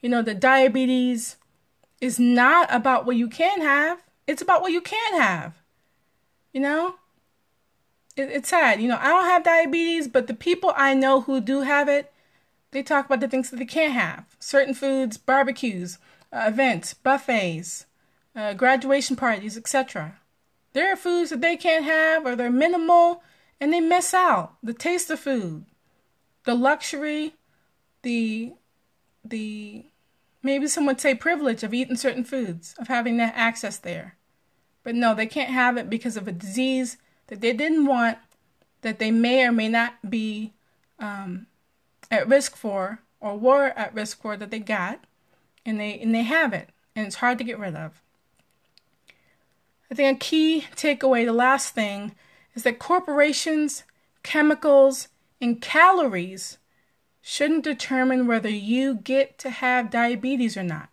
You 0.00 0.08
know, 0.08 0.22
the 0.22 0.34
diabetes 0.34 1.36
is 2.00 2.18
not 2.18 2.72
about 2.72 3.06
what 3.06 3.16
you 3.16 3.28
can 3.28 3.60
have, 3.60 4.02
it's 4.26 4.42
about 4.42 4.60
what 4.60 4.72
you 4.72 4.80
can't 4.80 5.20
have. 5.20 5.54
You 6.52 6.60
know? 6.60 6.96
It, 8.16 8.30
it's 8.30 8.48
sad. 8.48 8.80
You 8.80 8.88
know, 8.88 8.98
I 9.00 9.08
don't 9.08 9.24
have 9.24 9.44
diabetes, 9.44 10.08
but 10.08 10.26
the 10.26 10.34
people 10.34 10.72
I 10.76 10.94
know 10.94 11.22
who 11.22 11.40
do 11.40 11.62
have 11.62 11.88
it, 11.88 12.12
they 12.70 12.82
talk 12.82 13.06
about 13.06 13.20
the 13.20 13.28
things 13.28 13.50
that 13.50 13.56
they 13.56 13.64
can't 13.64 13.92
have 13.92 14.24
certain 14.38 14.74
foods, 14.74 15.16
barbecues, 15.16 15.98
uh, 16.32 16.44
events, 16.46 16.94
buffets, 16.94 17.86
uh, 18.36 18.52
graduation 18.54 19.16
parties, 19.16 19.56
etc. 19.56 20.18
There 20.72 20.92
are 20.92 20.96
foods 20.96 21.30
that 21.30 21.40
they 21.40 21.56
can't 21.56 21.84
have 21.84 22.26
or 22.26 22.36
they're 22.36 22.50
minimal 22.50 23.22
and 23.60 23.72
they 23.72 23.80
miss 23.80 24.14
out. 24.14 24.54
The 24.62 24.74
taste 24.74 25.10
of 25.10 25.20
food, 25.20 25.64
the 26.44 26.54
luxury, 26.54 27.34
the 28.02 28.52
the 29.24 29.86
maybe 30.42 30.66
some 30.66 30.86
would 30.86 31.00
say 31.00 31.14
privilege 31.14 31.62
of 31.62 31.74
eating 31.74 31.96
certain 31.96 32.24
foods, 32.24 32.74
of 32.78 32.88
having 32.88 33.16
that 33.16 33.34
access 33.36 33.78
there. 33.78 34.16
But 34.84 34.94
no, 34.94 35.14
they 35.14 35.26
can't 35.26 35.50
have 35.50 35.76
it 35.76 35.90
because 35.90 36.16
of 36.16 36.28
a 36.28 36.32
disease 36.32 36.96
that 37.26 37.40
they 37.40 37.52
didn't 37.52 37.86
want, 37.86 38.18
that 38.82 38.98
they 38.98 39.10
may 39.10 39.44
or 39.44 39.52
may 39.52 39.68
not 39.68 39.94
be 40.08 40.54
um, 40.98 41.46
at 42.10 42.28
risk 42.28 42.56
for, 42.56 43.00
or 43.20 43.38
were 43.38 43.72
at 43.76 43.94
risk 43.94 44.20
for 44.20 44.36
that 44.36 44.50
they 44.50 44.58
got, 44.58 45.04
and 45.64 45.78
they 45.78 45.98
and 45.98 46.14
they 46.14 46.22
have 46.22 46.52
it, 46.52 46.70
and 46.94 47.06
it's 47.06 47.16
hard 47.16 47.38
to 47.38 47.44
get 47.44 47.58
rid 47.58 47.74
of. 47.74 48.02
I 49.90 49.94
think 49.94 50.16
a 50.16 50.24
key 50.24 50.66
takeaway, 50.76 51.24
the 51.24 51.32
last 51.32 51.74
thing, 51.74 52.14
is 52.54 52.62
that 52.62 52.78
corporations, 52.78 53.84
chemicals, 54.22 55.08
and 55.40 55.60
calories 55.60 56.58
shouldn't 57.22 57.64
determine 57.64 58.26
whether 58.26 58.48
you 58.48 58.94
get 58.94 59.38
to 59.38 59.50
have 59.50 59.90
diabetes 59.90 60.56
or 60.56 60.62
not. 60.62 60.88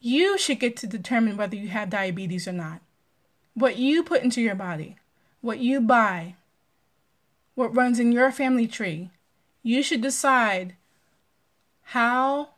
You 0.00 0.36
should 0.38 0.60
get 0.60 0.76
to 0.78 0.86
determine 0.86 1.36
whether 1.36 1.56
you 1.56 1.68
have 1.68 1.90
diabetes 1.90 2.48
or 2.48 2.52
not. 2.52 2.80
What 3.54 3.76
you 3.76 4.02
put 4.02 4.22
into 4.22 4.40
your 4.40 4.54
body, 4.54 4.96
what 5.40 5.60
you 5.60 5.80
buy, 5.80 6.36
what 7.54 7.76
runs 7.76 8.00
in 8.00 8.12
your 8.12 8.32
family 8.32 8.66
tree, 8.66 9.10
you 9.62 9.82
should 9.82 10.00
decide 10.00 10.76
how 11.82 12.50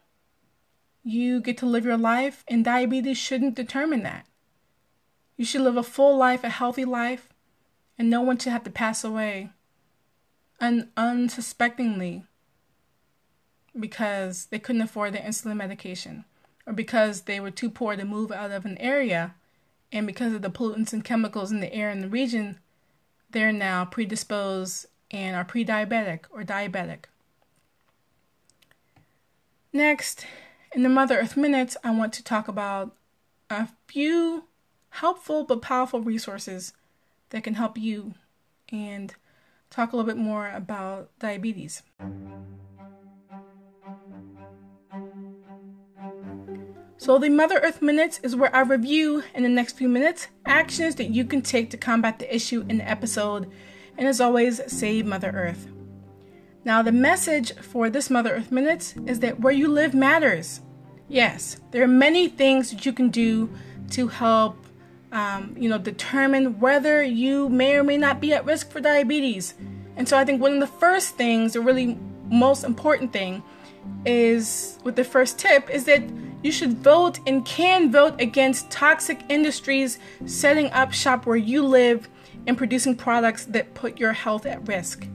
you 1.03 1.41
get 1.41 1.59
to 1.59 1.67
live 1.67 1.85
your 1.85 1.99
life, 1.99 2.45
and 2.49 2.65
diabetes 2.65 3.19
shouldn't 3.19 3.55
determine 3.55 4.03
that. 4.03 4.27
You 5.37 5.45
should 5.45 5.63
live 5.63 5.77
a 5.77 5.83
full 5.83 6.17
life, 6.17 6.45
a 6.45 6.49
healthy 6.49 6.85
life, 6.85 7.29
and 7.99 8.09
no 8.09 8.23
one 8.23 8.39
should 8.39 8.53
have 8.53 8.65
to 8.65 8.71
pass 8.71 9.05
away 9.05 9.51
un- 10.61 10.91
unsuspectingly 10.97 12.25
because 13.79 14.47
they 14.47 14.59
couldn't 14.59 14.83
afford 14.83 15.13
their 15.13 15.23
insulin 15.23 15.57
medication 15.57 16.25
or 16.67 16.73
because 16.73 17.23
they 17.23 17.41
were 17.41 17.51
too 17.51 17.69
poor 17.71 17.97
to 17.97 18.05
move 18.05 18.31
out 18.33 18.51
of 18.51 18.65
an 18.65 18.79
area 18.79 19.35
and 19.93 20.07
because 20.07 20.33
of 20.33 20.43
the 20.43 20.51
pollutants 20.51 20.93
and 20.93 21.05
chemicals 21.05 21.51
in 21.51 21.61
the 21.61 21.73
air 21.75 21.91
in 21.91 22.01
the 22.01 22.09
region 22.09 22.59
they're 23.31 23.53
now 23.53 23.85
predisposed 23.85 24.87
and 25.15 25.35
are 25.35 25.45
pre-diabetic 25.45 26.25
or 26.31 26.43
diabetic 26.43 27.05
next 29.73 30.27
in 30.73 30.83
the 30.83 30.89
mother 30.89 31.19
earth 31.19 31.37
minutes 31.37 31.77
i 31.83 31.91
want 31.91 32.13
to 32.13 32.23
talk 32.23 32.49
about 32.49 32.95
a 33.49 33.69
few 33.87 34.45
helpful 34.91 35.45
but 35.45 35.63
powerful 35.63 36.01
resources 36.01 36.73
that 37.31 37.43
can 37.43 37.55
help 37.55 37.77
you 37.77 38.15
and 38.69 39.15
talk 39.71 39.93
a 39.93 39.97
little 39.97 40.09
bit 40.09 40.21
more 40.21 40.51
about 40.51 41.11
diabetes. 41.19 41.83
So, 46.97 47.19
the 47.19 47.29
Mother 47.29 47.61
Earth 47.63 47.83
Minutes 47.83 48.21
is 48.23 48.37
where 48.37 48.55
I 48.55 48.61
review 48.61 49.25
in 49.35 49.43
the 49.43 49.49
next 49.49 49.77
few 49.77 49.89
minutes 49.89 50.29
actions 50.47 50.95
that 50.95 51.11
you 51.11 51.25
can 51.25 51.43
take 51.43 51.71
to 51.71 51.77
combat 51.77 52.19
the 52.19 52.35
issue 52.35 52.65
in 52.69 52.79
the 52.79 52.89
episode, 52.89 53.51
and 53.97 54.07
as 54.07 54.21
always, 54.21 54.61
save 54.67 55.07
Mother 55.07 55.31
Earth. 55.31 55.69
Now, 56.65 56.83
the 56.83 56.93
message 56.93 57.55
for 57.57 57.91
this 57.91 58.09
Mother 58.09 58.35
Earth 58.35 58.51
Minutes 58.51 58.95
is 59.07 59.21
that 59.21 59.41
where 59.41 59.53
you 59.53 59.69
live 59.69 59.95
matters. 59.95 60.61
Yes, 61.09 61.61
there 61.71 61.83
are 61.83 61.89
many 61.89 62.29
things 62.29 62.71
that 62.71 62.87
you 62.87 62.93
can 62.93 63.11
do 63.11 63.51
to 63.91 64.09
help 64.09 64.57
um, 65.15 65.55
you 65.57 65.69
know, 65.69 65.79
determine 65.79 66.59
whether 66.59 67.03
you 67.03 67.49
may 67.49 67.77
or 67.77 67.85
may 67.85 67.97
not 67.97 68.21
be 68.21 68.33
at 68.33 68.45
risk 68.45 68.71
for 68.71 68.81
diabetes. 68.81 69.55
And 69.97 70.09
so 70.09 70.19
I 70.19 70.25
think 70.25 70.43
one 70.43 70.53
of 70.55 70.61
the 70.61 70.67
first 70.67 71.17
things, 71.17 71.53
the 71.53 71.61
really 71.61 71.97
most 72.29 72.65
important 72.65 73.13
thing, 73.13 73.43
is 74.05 74.79
with 74.83 74.97
the 74.97 75.05
first 75.05 75.39
tip 75.39 75.71
is 75.71 75.85
that 75.85 76.03
you 76.43 76.51
should 76.51 76.73
vote 76.79 77.21
and 77.27 77.45
can 77.47 77.93
vote 77.93 78.21
against 78.21 78.71
toxic 78.71 79.21
industries 79.29 79.99
setting 80.27 80.71
up 80.73 80.93
shop 80.93 81.27
where 81.27 81.37
you 81.37 81.65
live 81.65 82.09
and 82.47 82.57
producing 82.57 82.97
products 82.97 83.45
that 83.47 83.75
put 83.75 83.99
your 83.99 84.13
health 84.13 84.47
at 84.47 84.67
risk. 84.69 85.07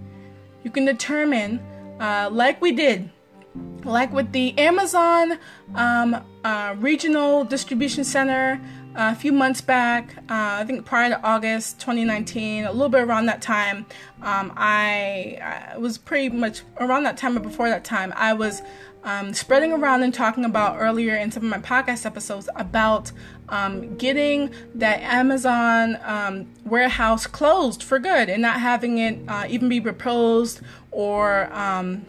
You 0.63 0.71
can 0.71 0.85
determine, 0.85 1.59
uh, 1.99 2.29
like 2.31 2.61
we 2.61 2.71
did, 2.71 3.09
like 3.83 4.11
with 4.11 4.31
the 4.31 4.57
Amazon 4.57 5.39
um, 5.75 6.23
uh, 6.43 6.75
Regional 6.77 7.43
Distribution 7.43 8.03
Center 8.03 8.59
a 8.95 9.15
few 9.15 9.31
months 9.31 9.61
back, 9.61 10.15
uh, 10.29 10.59
I 10.59 10.65
think 10.65 10.85
prior 10.85 11.09
to 11.09 11.21
August 11.23 11.79
2019, 11.79 12.65
a 12.65 12.71
little 12.71 12.89
bit 12.89 13.01
around 13.01 13.27
that 13.27 13.41
time, 13.41 13.85
um, 14.21 14.51
I, 14.57 15.71
I, 15.73 15.77
was 15.77 15.97
pretty 15.97 16.29
much 16.29 16.63
around 16.77 17.03
that 17.03 17.15
time 17.15 17.37
or 17.37 17.39
before 17.39 17.69
that 17.69 17.85
time, 17.85 18.11
I 18.15 18.33
was 18.33 18.61
um, 19.03 19.33
spreading 19.33 19.71
around 19.71 20.03
and 20.03 20.13
talking 20.13 20.45
about 20.45 20.77
earlier 20.79 21.15
in 21.15 21.31
some 21.31 21.43
of 21.43 21.49
my 21.49 21.59
podcast 21.59 22.05
episodes 22.05 22.49
about 22.55 23.11
um, 23.47 23.95
getting 23.97 24.53
that 24.75 25.01
Amazon 25.01 25.97
um, 26.03 26.47
warehouse 26.65 27.25
closed 27.25 27.81
for 27.81 27.99
good 27.99 28.29
and 28.29 28.41
not 28.41 28.59
having 28.59 28.97
it 28.97 29.19
uh, 29.27 29.45
even 29.49 29.69
be 29.69 29.79
proposed 29.79 30.61
or 30.91 31.51
um, 31.53 32.05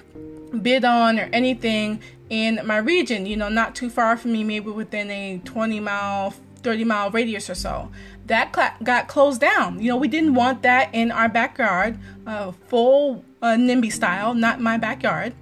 bid 0.62 0.84
on 0.84 1.18
or 1.18 1.28
anything 1.32 2.00
in 2.28 2.60
my 2.64 2.78
region, 2.78 3.26
you 3.26 3.36
know, 3.36 3.48
not 3.48 3.74
too 3.74 3.90
far 3.90 4.16
from 4.16 4.32
me, 4.32 4.44
maybe 4.44 4.70
within 4.70 5.10
a 5.10 5.40
20 5.44 5.80
mile 5.80 6.34
30 6.62 6.84
mile 6.84 7.10
radius 7.10 7.48
or 7.48 7.54
so. 7.54 7.90
That 8.26 8.54
cl- 8.54 8.74
got 8.82 9.08
closed 9.08 9.40
down. 9.40 9.80
You 9.80 9.88
know, 9.88 9.96
we 9.96 10.08
didn't 10.08 10.34
want 10.34 10.62
that 10.62 10.94
in 10.94 11.10
our 11.10 11.28
backyard, 11.28 11.98
uh, 12.26 12.52
full 12.68 13.24
uh, 13.42 13.56
NIMBY 13.56 13.92
style, 13.92 14.34
not 14.34 14.60
my 14.60 14.76
backyard. 14.76 15.34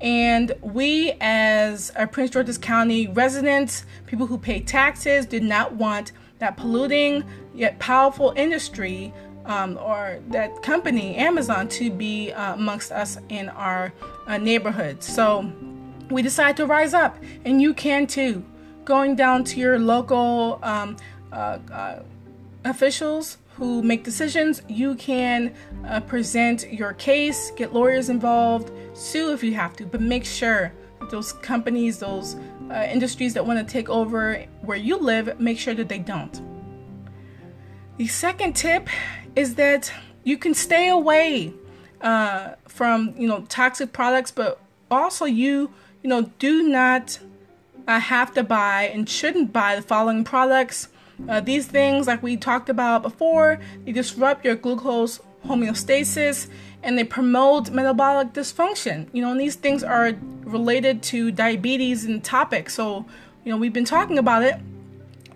And 0.00 0.52
we, 0.60 1.14
as 1.20 1.90
a 1.96 2.06
Prince 2.06 2.30
George's 2.30 2.58
County 2.58 3.06
residents, 3.08 3.84
people 4.06 4.26
who 4.26 4.38
pay 4.38 4.60
taxes, 4.60 5.26
did 5.26 5.42
not 5.42 5.72
want 5.72 6.12
that 6.38 6.56
polluting 6.56 7.24
yet 7.54 7.78
powerful 7.78 8.34
industry 8.36 9.12
um, 9.46 9.78
or 9.78 10.20
that 10.28 10.62
company, 10.62 11.16
Amazon, 11.16 11.68
to 11.68 11.90
be 11.90 12.32
uh, 12.32 12.54
amongst 12.54 12.92
us 12.92 13.18
in 13.28 13.48
our 13.48 13.92
uh, 14.26 14.36
neighborhoods. 14.36 15.06
So 15.06 15.50
we 16.10 16.20
decided 16.22 16.56
to 16.58 16.66
rise 16.66 16.94
up, 16.94 17.16
and 17.44 17.62
you 17.62 17.72
can 17.72 18.06
too 18.06 18.44
going 18.84 19.16
down 19.16 19.44
to 19.44 19.58
your 19.58 19.78
local 19.78 20.60
um, 20.62 20.96
uh, 21.32 21.58
uh, 21.72 22.02
officials 22.64 23.38
who 23.56 23.82
make 23.82 24.04
decisions. 24.04 24.62
You 24.68 24.94
can 24.96 25.54
uh, 25.86 26.00
present 26.00 26.70
your 26.72 26.92
case, 26.92 27.50
get 27.56 27.72
lawyers 27.72 28.10
involved, 28.10 28.70
sue 28.94 29.32
if 29.32 29.42
you 29.42 29.54
have 29.54 29.74
to, 29.76 29.86
but 29.86 30.00
make 30.00 30.24
sure 30.24 30.72
that 31.00 31.10
those 31.10 31.32
companies, 31.32 31.98
those 31.98 32.36
uh, 32.70 32.86
industries 32.90 33.32
that 33.34 33.46
want 33.46 33.58
to 33.58 33.72
take 33.72 33.88
over 33.88 34.44
where 34.60 34.76
you 34.76 34.98
live, 34.98 35.40
make 35.40 35.58
sure 35.58 35.74
that 35.74 35.88
they 35.88 35.98
don't. 35.98 36.40
The 37.96 38.06
second 38.06 38.54
tip 38.54 38.88
is 39.34 39.54
that 39.54 39.90
you 40.24 40.36
can 40.36 40.52
stay 40.52 40.88
away 40.88 41.54
uh, 42.02 42.54
from 42.68 43.14
you 43.16 43.26
know 43.26 43.46
toxic 43.48 43.92
products, 43.92 44.30
but 44.30 44.60
also 44.90 45.24
you 45.24 45.72
you 46.02 46.10
know 46.10 46.30
do 46.38 46.62
not 46.68 47.18
uh, 47.88 48.00
have 48.00 48.34
to 48.34 48.42
buy 48.42 48.84
and 48.84 49.08
shouldn't 49.08 49.52
buy 49.52 49.76
the 49.76 49.82
following 49.82 50.24
products. 50.24 50.88
Uh, 51.28 51.40
these 51.40 51.66
things, 51.66 52.06
like 52.06 52.22
we 52.22 52.36
talked 52.36 52.68
about 52.68 53.02
before, 53.02 53.58
they 53.84 53.92
disrupt 53.92 54.44
your 54.44 54.54
glucose 54.54 55.20
homeostasis 55.46 56.48
and 56.82 56.98
they 56.98 57.04
promote 57.04 57.70
metabolic 57.70 58.32
dysfunction. 58.32 59.08
You 59.12 59.22
know, 59.22 59.30
and 59.30 59.40
these 59.40 59.56
things 59.56 59.82
are 59.82 60.12
related 60.44 61.02
to 61.04 61.30
diabetes 61.30 62.04
and 62.04 62.22
topics. 62.22 62.74
So, 62.74 63.06
you 63.44 63.52
know, 63.52 63.56
we've 63.56 63.72
been 63.72 63.84
talking 63.84 64.18
about 64.18 64.42
it, 64.42 64.56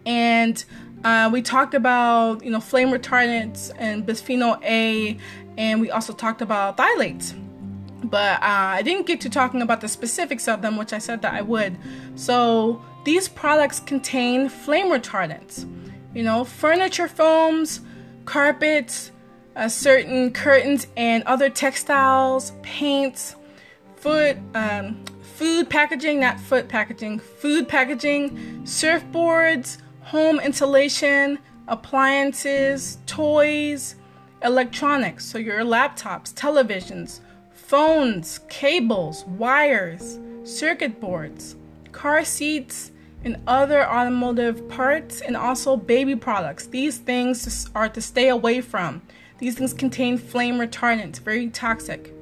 and 0.06 0.62
uh, 1.04 1.30
we 1.32 1.42
talked 1.42 1.74
about 1.74 2.44
you 2.44 2.50
know 2.50 2.60
flame 2.60 2.90
retardants 2.90 3.72
and 3.78 4.06
bisphenol 4.06 4.62
A, 4.64 5.16
and 5.56 5.80
we 5.80 5.90
also 5.90 6.12
talked 6.12 6.42
about 6.42 6.76
phthalates 6.76 7.34
but 8.04 8.42
uh, 8.42 8.76
I 8.76 8.82
didn't 8.82 9.06
get 9.06 9.20
to 9.22 9.30
talking 9.30 9.62
about 9.62 9.80
the 9.80 9.88
specifics 9.88 10.48
of 10.48 10.62
them, 10.62 10.76
which 10.76 10.92
I 10.92 10.98
said 10.98 11.22
that 11.22 11.34
I 11.34 11.42
would. 11.42 11.76
So 12.14 12.82
these 13.04 13.28
products 13.28 13.80
contain 13.80 14.48
flame 14.48 14.86
retardants. 14.86 15.66
You 16.14 16.22
know, 16.22 16.44
furniture 16.44 17.08
foams, 17.08 17.80
carpets, 18.24 19.12
uh, 19.56 19.68
certain 19.68 20.32
curtains 20.32 20.86
and 20.96 21.22
other 21.24 21.50
textiles, 21.50 22.52
paints, 22.62 23.36
food, 23.96 24.38
um, 24.54 25.04
food 25.22 25.68
packaging, 25.70 26.20
not 26.20 26.38
foot 26.38 26.68
packaging, 26.68 27.18
food 27.18 27.68
packaging, 27.68 28.31
surfboards, 28.64 29.79
home 30.02 30.40
insulation, 30.40 31.38
appliances, 31.68 32.98
toys, 33.06 33.94
electronics, 34.42 35.25
so 35.25 35.38
your 35.38 35.60
laptops, 35.60 36.33
televisions, 36.33 37.20
phones, 37.52 38.40
cables, 38.48 39.25
wires, 39.27 40.18
circuit 40.44 41.00
boards, 41.00 41.56
car 41.92 42.24
seats, 42.24 42.92
and 43.24 43.36
other 43.46 43.86
automotive 43.86 44.68
parts, 44.68 45.20
and 45.20 45.36
also 45.36 45.76
baby 45.76 46.16
products. 46.16 46.66
These 46.66 46.98
things 46.98 47.68
are 47.74 47.88
to 47.88 48.00
stay 48.00 48.28
away 48.28 48.60
from. 48.60 49.02
These 49.38 49.56
things 49.56 49.72
contain 49.72 50.18
flame 50.18 50.58
retardants, 50.58 51.18
very 51.18 51.48
toxic. 51.48 52.14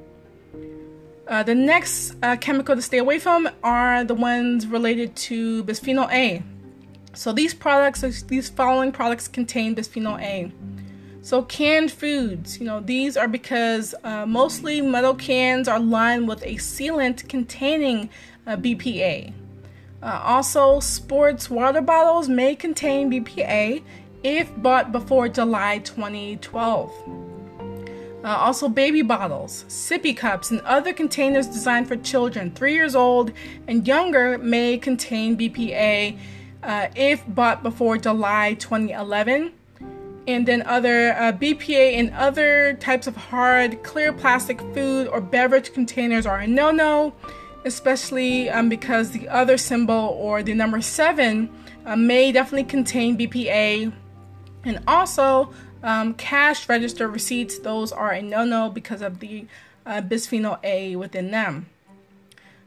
Uh, 1.26 1.42
the 1.42 1.54
next 1.54 2.14
uh, 2.22 2.36
chemical 2.36 2.74
to 2.74 2.82
stay 2.82 2.98
away 2.98 3.18
from 3.18 3.48
are 3.62 4.02
the 4.02 4.14
ones 4.14 4.66
related 4.66 5.14
to 5.14 5.62
bisphenol 5.64 6.10
A. 6.10 6.42
So 7.14 7.32
these 7.32 7.52
products, 7.52 8.22
these 8.22 8.48
following 8.48 8.92
products 8.92 9.28
contain 9.28 9.74
bisphenol 9.74 10.20
A. 10.22 10.50
So 11.20 11.42
canned 11.42 11.92
foods, 11.92 12.58
you 12.58 12.64
know, 12.64 12.80
these 12.80 13.16
are 13.16 13.28
because 13.28 13.94
uh, 14.04 14.24
mostly 14.24 14.80
metal 14.80 15.14
cans 15.14 15.68
are 15.68 15.80
lined 15.80 16.28
with 16.28 16.42
a 16.44 16.54
sealant 16.54 17.28
containing 17.28 18.08
uh, 18.46 18.56
BPA. 18.56 19.34
Uh, 20.03 20.20
also, 20.24 20.78
sports 20.80 21.51
water 21.51 21.80
bottles 21.80 22.28
may 22.28 22.55
contain 22.55 23.11
BPA 23.11 23.82
if 24.22 24.55
bought 24.57 24.92
before 24.92 25.28
July 25.28 25.78
2012. 25.78 26.92
Uh, 28.24 28.28
also, 28.28 28.68
baby 28.68 29.03
bottles, 29.03 29.64
sippy 29.68 30.16
cups, 30.16 30.51
and 30.51 30.61
other 30.61 30.92
containers 30.92 31.46
designed 31.46 31.88
for 31.88 31.96
children 31.96 32.51
3 32.53 32.74
years 32.74 32.94
old 32.94 33.32
and 33.66 33.86
younger 33.86 34.38
may 34.38 34.76
contain 34.78 35.36
BPA 35.36 36.18
uh, 36.62 36.88
if 36.94 37.24
bought 37.28 37.62
before 37.62 37.96
July 37.96 38.55
2011. 38.55 39.53
And 40.26 40.46
then 40.46 40.62
other 40.62 41.12
uh, 41.12 41.32
BPA 41.32 41.94
and 41.94 42.12
other 42.12 42.74
types 42.74 43.07
of 43.07 43.16
hard, 43.16 43.82
clear 43.82 44.12
plastic 44.12 44.61
food 44.74 45.09
or 45.09 45.20
beverage 45.20 45.72
containers 45.72 46.26
are 46.26 46.40
a 46.40 46.46
no 46.46 46.70
no, 46.70 47.14
especially 47.68 48.50
um, 48.50 48.68
because 48.68 49.12
the 49.12 49.28
other 49.28 49.56
symbol 49.56 50.16
or 50.18 50.42
the 50.42 50.54
number 50.54 50.80
7 50.80 51.48
uh, 51.86 51.96
may 51.96 52.32
definitely 52.32 52.64
contain 52.64 53.16
BPA. 53.16 53.92
And 54.64 54.82
also, 54.88 55.52
um, 55.82 56.14
cash 56.14 56.68
register 56.68 57.08
receipts, 57.08 57.60
those 57.60 57.92
are 57.92 58.10
a 58.12 58.20
no 58.20 58.44
no 58.44 58.68
because 58.68 59.02
of 59.02 59.20
the 59.20 59.46
uh, 59.86 60.02
bisphenol 60.02 60.58
A 60.64 60.96
within 60.96 61.30
them. 61.30 61.66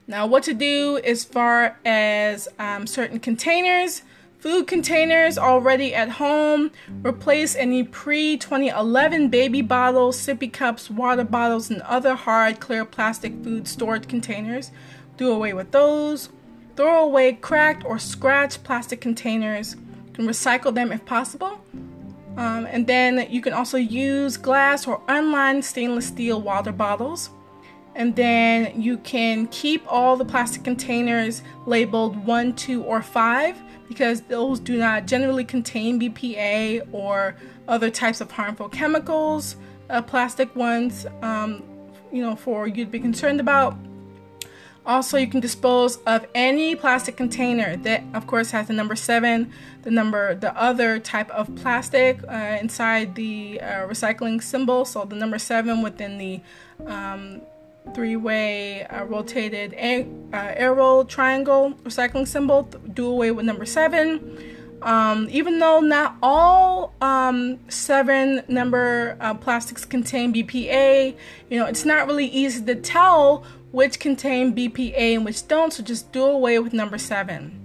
Now, 0.07 0.25
what 0.25 0.43
to 0.43 0.53
do 0.53 0.99
as 1.03 1.23
far 1.23 1.77
as 1.85 2.47
um, 2.57 2.87
certain 2.87 3.19
containers, 3.19 4.01
food 4.39 4.65
containers 4.65 5.37
already 5.37 5.93
at 5.93 6.09
home, 6.09 6.71
replace 7.03 7.55
any 7.55 7.83
pre 7.83 8.37
2011 8.37 9.29
baby 9.29 9.61
bottles, 9.61 10.17
sippy 10.17 10.51
cups, 10.51 10.89
water 10.89 11.23
bottles, 11.23 11.69
and 11.69 11.81
other 11.83 12.15
hard, 12.15 12.59
clear 12.59 12.83
plastic 12.83 13.33
food 13.43 13.67
storage 13.67 14.07
containers. 14.07 14.71
Do 15.21 15.33
away 15.33 15.53
with 15.53 15.69
those. 15.71 16.29
Throw 16.75 17.03
away 17.03 17.33
cracked 17.33 17.85
or 17.85 17.99
scratched 17.99 18.63
plastic 18.63 19.01
containers. 19.01 19.75
You 19.75 20.13
can 20.13 20.25
recycle 20.25 20.73
them 20.73 20.91
if 20.91 21.05
possible. 21.05 21.63
Um, 22.37 22.65
and 22.65 22.87
then 22.87 23.27
you 23.29 23.39
can 23.39 23.53
also 23.53 23.77
use 23.77 24.35
glass 24.35 24.87
or 24.87 24.99
unlined 25.07 25.63
stainless 25.63 26.07
steel 26.07 26.41
water 26.41 26.71
bottles. 26.71 27.29
And 27.93 28.15
then 28.15 28.81
you 28.81 28.97
can 28.97 29.45
keep 29.49 29.83
all 29.87 30.17
the 30.17 30.25
plastic 30.25 30.63
containers 30.63 31.43
labeled 31.67 32.25
1, 32.25 32.55
2, 32.55 32.81
or 32.81 33.03
5 33.03 33.61
because 33.89 34.21
those 34.21 34.59
do 34.59 34.75
not 34.75 35.05
generally 35.05 35.45
contain 35.45 35.99
BPA 35.99 36.91
or 36.91 37.35
other 37.67 37.91
types 37.91 38.21
of 38.21 38.31
harmful 38.31 38.69
chemicals. 38.69 39.55
Uh, 39.87 40.01
plastic 40.01 40.55
ones, 40.55 41.05
um, 41.21 41.61
you 42.11 42.23
know, 42.23 42.35
for 42.35 42.65
you 42.65 42.85
to 42.85 42.89
be 42.89 42.99
concerned 42.99 43.39
about. 43.39 43.77
Also, 44.85 45.15
you 45.17 45.27
can 45.27 45.39
dispose 45.39 45.97
of 46.07 46.25
any 46.33 46.75
plastic 46.75 47.15
container 47.15 47.77
that, 47.77 48.03
of 48.15 48.25
course, 48.25 48.49
has 48.49 48.67
the 48.67 48.73
number 48.73 48.95
seven, 48.95 49.51
the 49.83 49.91
number, 49.91 50.33
the 50.33 50.55
other 50.59 50.99
type 50.99 51.29
of 51.29 51.55
plastic 51.55 52.19
uh, 52.27 52.57
inside 52.59 53.13
the 53.13 53.61
uh, 53.61 53.87
recycling 53.87 54.41
symbol. 54.41 54.83
So 54.85 55.05
the 55.05 55.15
number 55.15 55.37
seven 55.37 55.83
within 55.83 56.17
the 56.17 56.41
um, 56.87 57.41
three-way 57.93 58.85
uh, 58.85 59.05
rotated 59.05 59.73
uh, 59.73 60.35
arrow 60.35 61.03
triangle 61.03 61.73
recycling 61.83 62.27
symbol. 62.27 62.63
Do 62.63 63.07
away 63.07 63.31
with 63.31 63.45
number 63.45 63.65
seven. 63.65 64.57
Um, 64.81 65.27
even 65.29 65.59
though 65.59 65.79
not 65.79 66.15
all 66.23 66.95
um, 67.01 67.59
seven 67.69 68.41
number 68.47 69.15
uh, 69.19 69.35
plastics 69.35 69.85
contain 69.85 70.33
BPA, 70.33 71.15
you 71.51 71.59
know, 71.59 71.67
it's 71.67 71.85
not 71.85 72.07
really 72.07 72.25
easy 72.25 72.65
to 72.65 72.73
tell 72.73 73.45
which 73.71 73.99
contain 73.99 74.53
BPA 74.55 75.15
and 75.15 75.25
which 75.25 75.47
don't, 75.47 75.71
so 75.71 75.83
just 75.83 76.11
do 76.11 76.23
away 76.23 76.59
with 76.59 76.73
number 76.73 76.97
seven. 76.97 77.57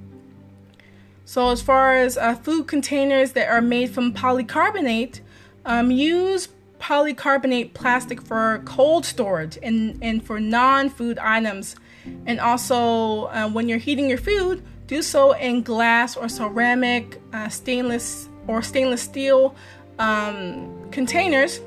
So, 1.25 1.51
as 1.51 1.61
far 1.61 1.97
as 1.97 2.17
uh, 2.17 2.37
food 2.37 2.69
containers 2.69 3.33
that 3.33 3.49
are 3.49 3.61
made 3.61 3.91
from 3.91 4.13
polycarbonate, 4.13 5.21
um, 5.65 5.91
use 5.91 6.49
polycarbonate 6.79 7.75
plastic 7.75 8.23
for 8.23 8.63
cold 8.65 9.05
storage 9.05 9.59
and, 9.63 9.99
and 10.03 10.25
for 10.25 10.39
non 10.39 10.89
food 10.89 11.19
items. 11.19 11.75
And 12.27 12.39
also, 12.39 13.25
uh, 13.27 13.49
when 13.49 13.69
you're 13.69 13.79
heating 13.79 14.09
your 14.09 14.19
food, 14.19 14.63
do 14.87 15.03
so 15.03 15.33
in 15.33 15.63
glass 15.63 16.17
or 16.17 16.29
ceramic, 16.29 17.21
uh, 17.33 17.49
stainless 17.49 18.29
or 18.47 18.63
stainless 18.63 19.03
steel 19.03 19.57
um, 19.99 20.89
containers 20.93 21.61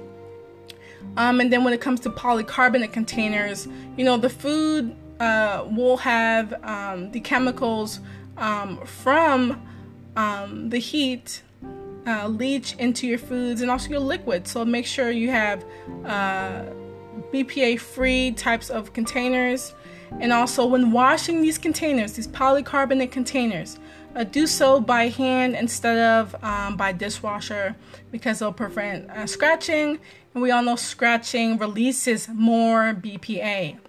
um, 1.17 1.39
and 1.39 1.51
then 1.51 1.63
when 1.63 1.73
it 1.73 1.81
comes 1.81 1.99
to 2.01 2.09
polycarbonate 2.09 2.93
containers, 2.93 3.67
you 3.97 4.03
know, 4.05 4.17
the 4.17 4.29
food 4.29 4.95
uh, 5.19 5.65
will 5.69 5.97
have 5.97 6.53
um, 6.63 7.11
the 7.11 7.19
chemicals 7.19 7.99
um, 8.37 8.77
from 8.85 9.61
um, 10.15 10.69
the 10.69 10.79
heat 10.79 11.41
uh, 12.07 12.27
leach 12.27 12.75
into 12.75 13.07
your 13.07 13.17
foods 13.17 13.61
and 13.61 13.69
also 13.69 13.89
your 13.89 13.99
liquids. 13.99 14.51
So 14.51 14.65
make 14.65 14.85
sure 14.85 15.11
you 15.11 15.29
have 15.29 15.63
uh, 16.05 16.65
BPA 17.31 17.79
free 17.79 18.31
types 18.31 18.69
of 18.69 18.93
containers. 18.93 19.73
And 20.19 20.33
also, 20.33 20.65
when 20.65 20.91
washing 20.91 21.41
these 21.41 21.59
containers, 21.59 22.13
these 22.13 22.27
polycarbonate 22.27 23.11
containers, 23.11 23.77
uh, 24.19 24.23
do 24.25 24.45
so 24.45 24.81
by 24.81 25.07
hand 25.07 25.55
instead 25.55 25.97
of 25.97 26.35
um, 26.43 26.75
by 26.75 26.91
dishwasher 26.91 27.75
because 28.11 28.41
it'll 28.41 28.51
prevent 28.51 29.09
uh, 29.09 29.25
scratching 29.25 29.97
and 30.33 30.43
we 30.43 30.51
all 30.51 30.61
know 30.61 30.75
scratching 30.75 31.57
releases 31.57 32.27
more 32.27 32.93
BPA. 32.93 33.79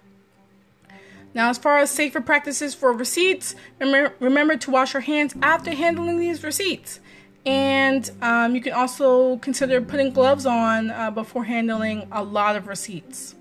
Now, 1.33 1.49
as 1.49 1.57
far 1.57 1.77
as 1.77 1.91
safer 1.91 2.19
practices 2.19 2.73
for 2.73 2.91
receipts, 2.91 3.55
remember, 3.79 4.15
remember 4.19 4.57
to 4.57 4.71
wash 4.71 4.93
your 4.93 5.01
hands 5.01 5.33
after 5.41 5.71
handling 5.71 6.19
these 6.19 6.43
receipts. 6.43 6.99
And 7.45 8.09
um, 8.21 8.55
you 8.55 8.61
can 8.61 8.73
also 8.73 9.37
consider 9.37 9.81
putting 9.81 10.11
gloves 10.11 10.45
on 10.45 10.91
uh, 10.91 11.11
before 11.11 11.45
handling 11.45 12.07
a 12.11 12.23
lot 12.23 12.55
of 12.55 12.67
receipts. 12.67 13.35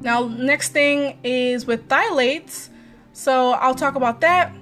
Now, 0.00 0.28
next 0.28 0.70
thing 0.70 1.18
is 1.24 1.66
with 1.66 1.88
phthalates. 1.88 2.68
So 3.12 3.52
I'll 3.52 3.74
talk 3.74 3.96
about 3.96 4.20
that. 4.20 4.52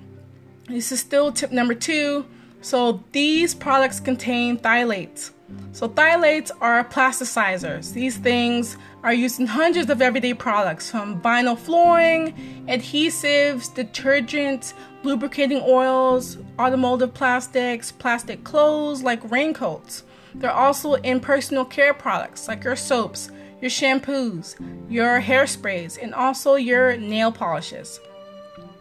This 0.72 0.90
is 0.90 1.00
still 1.00 1.30
tip 1.30 1.52
number 1.52 1.74
two. 1.74 2.24
So 2.62 3.04
these 3.12 3.54
products 3.54 4.00
contain 4.00 4.56
phthalates. 4.56 5.32
So 5.72 5.86
phthalates 5.86 6.50
are 6.62 6.82
plasticizers. 6.82 7.92
These 7.92 8.16
things 8.16 8.78
are 9.02 9.12
used 9.12 9.38
in 9.38 9.46
hundreds 9.46 9.90
of 9.90 10.00
everyday 10.00 10.32
products 10.32 10.90
from 10.90 11.20
vinyl 11.20 11.58
flooring, 11.58 12.32
adhesives, 12.68 13.68
detergents, 13.70 14.72
lubricating 15.02 15.60
oils, 15.62 16.38
automotive 16.58 17.12
plastics, 17.12 17.92
plastic 17.92 18.42
clothes 18.42 19.02
like 19.02 19.30
raincoats. 19.30 20.04
They're 20.34 20.50
also 20.50 20.94
in 20.94 21.20
personal 21.20 21.66
care 21.66 21.92
products 21.92 22.48
like 22.48 22.64
your 22.64 22.76
soaps, 22.76 23.30
your 23.60 23.70
shampoos, 23.70 24.54
your 24.88 25.20
hairsprays, 25.20 26.02
and 26.02 26.14
also 26.14 26.54
your 26.54 26.96
nail 26.96 27.30
polishes. 27.30 28.00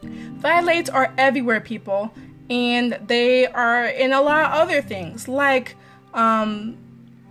Phthalates 0.01 0.93
are 0.93 1.13
everywhere, 1.17 1.61
people, 1.61 2.13
and 2.49 2.99
they 3.07 3.47
are 3.47 3.85
in 3.85 4.11
a 4.13 4.21
lot 4.21 4.45
of 4.45 4.51
other 4.53 4.81
things 4.81 5.27
like 5.27 5.75
um, 6.13 6.77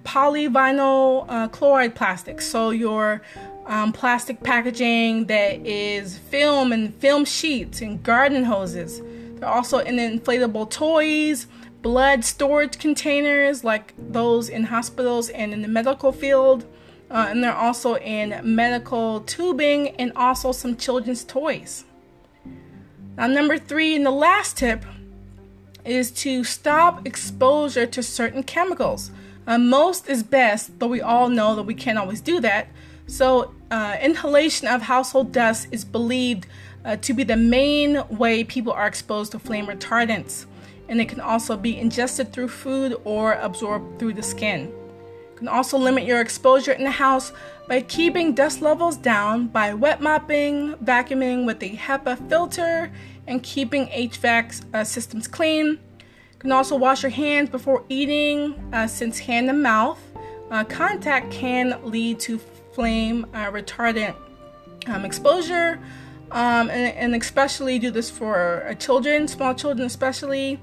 polyvinyl 0.04 1.26
uh, 1.28 1.48
chloride 1.48 1.94
plastics. 1.94 2.46
So 2.46 2.70
your 2.70 3.22
um, 3.66 3.92
plastic 3.92 4.42
packaging 4.42 5.26
that 5.26 5.64
is 5.66 6.18
film 6.18 6.72
and 6.72 6.94
film 6.94 7.24
sheets 7.24 7.80
and 7.80 8.02
garden 8.02 8.44
hoses. 8.44 9.00
They're 9.38 9.48
also 9.48 9.78
in 9.78 9.96
inflatable 9.96 10.70
toys, 10.70 11.46
blood 11.82 12.24
storage 12.24 12.78
containers 12.78 13.64
like 13.64 13.94
those 13.96 14.48
in 14.48 14.64
hospitals 14.64 15.28
and 15.30 15.52
in 15.52 15.62
the 15.62 15.68
medical 15.68 16.12
field. 16.12 16.64
Uh, 17.10 17.26
and 17.28 17.42
they're 17.42 17.54
also 17.54 17.96
in 17.96 18.40
medical 18.42 19.20
tubing 19.22 19.88
and 19.96 20.12
also 20.14 20.52
some 20.52 20.76
children's 20.76 21.24
toys. 21.24 21.84
Number 23.28 23.58
three, 23.58 23.96
and 23.96 24.06
the 24.06 24.10
last 24.10 24.56
tip 24.56 24.82
is 25.84 26.10
to 26.10 26.42
stop 26.42 27.06
exposure 27.06 27.86
to 27.86 28.02
certain 28.02 28.42
chemicals. 28.42 29.10
Uh, 29.46 29.58
most 29.58 30.08
is 30.08 30.22
best, 30.22 30.78
but 30.78 30.88
we 30.88 31.00
all 31.00 31.28
know 31.28 31.54
that 31.54 31.64
we 31.64 31.74
can't 31.74 31.98
always 31.98 32.20
do 32.20 32.40
that. 32.40 32.68
So, 33.06 33.54
uh, 33.70 33.96
inhalation 34.00 34.68
of 34.68 34.82
household 34.82 35.32
dust 35.32 35.68
is 35.70 35.84
believed 35.84 36.46
uh, 36.84 36.96
to 36.96 37.12
be 37.12 37.24
the 37.24 37.36
main 37.36 38.02
way 38.08 38.44
people 38.44 38.72
are 38.72 38.86
exposed 38.86 39.32
to 39.32 39.38
flame 39.38 39.66
retardants, 39.66 40.46
and 40.88 41.00
it 41.00 41.08
can 41.08 41.20
also 41.20 41.56
be 41.56 41.78
ingested 41.78 42.32
through 42.32 42.48
food 42.48 42.96
or 43.04 43.34
absorbed 43.34 43.98
through 43.98 44.14
the 44.14 44.22
skin. 44.22 44.72
Can 45.40 45.48
also 45.48 45.76
limit 45.76 46.04
your 46.04 46.20
exposure 46.20 46.72
in 46.72 46.84
the 46.84 46.90
house 46.90 47.32
by 47.66 47.80
keeping 47.80 48.34
dust 48.34 48.62
levels 48.62 48.96
down 48.96 49.48
by 49.48 49.74
wet 49.74 50.00
mopping, 50.00 50.74
vacuuming 50.76 51.44
with 51.44 51.62
a 51.62 51.76
HEPA 51.76 52.28
filter, 52.28 52.92
and 53.26 53.42
keeping 53.42 53.86
HVAC 53.88 54.64
uh, 54.74 54.84
systems 54.84 55.26
clean. 55.26 55.66
You 55.66 56.38
can 56.38 56.52
also 56.52 56.76
wash 56.76 57.02
your 57.02 57.10
hands 57.10 57.50
before 57.50 57.84
eating, 57.88 58.54
uh, 58.72 58.86
since 58.86 59.18
hand 59.18 59.48
to 59.48 59.54
mouth 59.54 59.98
uh, 60.50 60.64
contact 60.64 61.30
can 61.30 61.78
lead 61.84 62.18
to 62.20 62.38
flame 62.72 63.26
uh, 63.32 63.50
retardant 63.50 64.16
um, 64.86 65.04
exposure. 65.04 65.80
Um, 66.32 66.70
and, 66.70 66.96
and, 66.96 67.14
especially 67.20 67.80
do 67.80 67.90
this 67.90 68.08
for 68.08 68.64
uh, 68.68 68.74
children, 68.74 69.26
small 69.26 69.52
children 69.52 69.84
especially. 69.84 70.60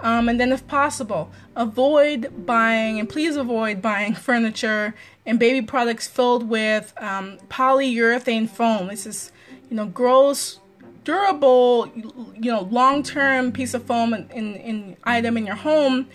Um, 0.00 0.28
and 0.28 0.38
then, 0.38 0.52
if 0.52 0.66
possible, 0.66 1.30
avoid 1.56 2.46
buying 2.46 2.98
and 2.98 3.08
please 3.08 3.36
avoid 3.36 3.82
buying 3.82 4.14
furniture 4.28 4.94
and 5.26 5.38
baby 5.38 5.64
products 5.64 6.06
filled 6.06 6.48
with 6.48 6.92
um, 6.98 7.38
polyurethane 7.48 8.48
foam. 8.48 8.88
This 8.88 9.06
is, 9.06 9.32
you 9.70 9.76
know, 9.76 9.86
gross, 9.86 10.60
durable, 11.04 11.90
you 11.94 12.50
know, 12.50 12.62
long-term 12.70 13.52
piece 13.52 13.74
of 13.74 13.84
foam 13.84 14.14
in, 14.14 14.28
in, 14.30 14.54
in 14.56 14.96
item 15.04 15.36
in 15.36 15.46
your 15.46 15.56
home. 15.56 16.08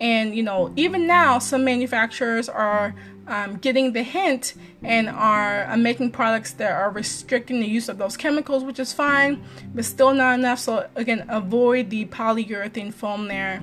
And 0.00 0.34
you 0.34 0.42
know, 0.42 0.72
even 0.76 1.06
now, 1.06 1.38
some 1.38 1.64
manufacturers 1.64 2.48
are 2.48 2.94
um, 3.28 3.56
getting 3.56 3.92
the 3.92 4.02
hint 4.02 4.54
and 4.82 5.08
are 5.08 5.66
uh, 5.66 5.76
making 5.76 6.10
products 6.10 6.52
that 6.54 6.72
are 6.72 6.90
restricting 6.90 7.60
the 7.60 7.66
use 7.68 7.88
of 7.88 7.98
those 7.98 8.16
chemicals, 8.16 8.64
which 8.64 8.78
is 8.78 8.92
fine, 8.92 9.44
but 9.74 9.84
still 9.84 10.12
not 10.12 10.38
enough. 10.38 10.58
So, 10.58 10.88
again, 10.96 11.24
avoid 11.28 11.90
the 11.90 12.06
polyurethane 12.06 12.92
foam 12.92 13.28
there. 13.28 13.62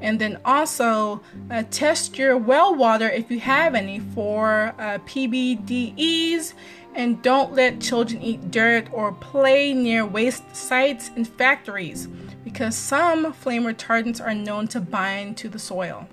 And 0.00 0.18
then 0.20 0.38
also 0.44 1.22
uh, 1.50 1.64
test 1.70 2.18
your 2.18 2.36
well 2.36 2.74
water 2.74 3.08
if 3.08 3.30
you 3.30 3.40
have 3.40 3.74
any 3.74 4.00
for 4.00 4.74
uh, 4.78 4.98
PBDEs. 4.98 6.52
And 6.94 7.20
don't 7.22 7.52
let 7.52 7.80
children 7.80 8.22
eat 8.22 8.50
dirt 8.50 8.88
or 8.92 9.12
play 9.12 9.74
near 9.74 10.06
waste 10.06 10.54
sites 10.54 11.10
and 11.14 11.28
factories 11.28 12.06
because 12.42 12.74
some 12.74 13.32
flame 13.32 13.64
retardants 13.64 14.24
are 14.24 14.34
known 14.34 14.68
to 14.68 14.80
bind 14.80 15.36
to 15.38 15.48
the 15.48 15.58
soil. 15.58 16.08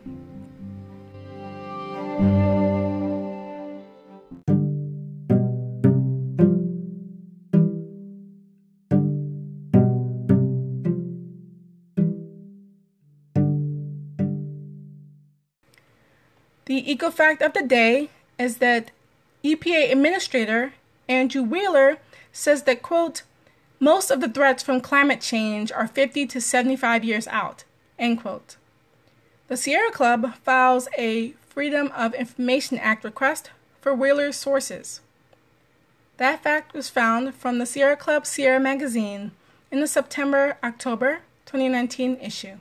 The 16.73 16.91
eco 16.91 17.11
fact 17.11 17.43
of 17.43 17.53
the 17.53 17.61
day 17.61 18.09
is 18.39 18.57
that 18.57 18.89
EPA 19.43 19.91
Administrator 19.91 20.73
Andrew 21.07 21.43
Wheeler 21.43 21.99
says 22.31 22.63
that, 22.63 22.81
quote, 22.81 23.21
most 23.79 24.09
of 24.09 24.21
the 24.21 24.27
threats 24.27 24.63
from 24.63 24.81
climate 24.81 25.21
change 25.21 25.71
are 25.71 25.85
50 25.85 26.25
to 26.25 26.41
75 26.41 27.03
years 27.03 27.27
out, 27.27 27.63
end 27.99 28.21
quote. 28.21 28.55
The 29.49 29.55
Sierra 29.55 29.91
Club 29.91 30.33
files 30.37 30.87
a 30.97 31.35
Freedom 31.45 31.91
of 31.95 32.15
Information 32.15 32.79
Act 32.79 33.03
request 33.03 33.51
for 33.79 33.93
Wheeler's 33.93 34.37
sources. 34.37 35.01
That 36.17 36.41
fact 36.41 36.73
was 36.73 36.89
found 36.89 37.35
from 37.35 37.59
the 37.59 37.67
Sierra 37.67 37.95
Club 37.95 38.25
Sierra 38.25 38.59
magazine 38.59 39.29
in 39.69 39.79
the 39.79 39.85
September 39.85 40.57
October 40.63 41.19
2019 41.45 42.15
issue. 42.15 42.57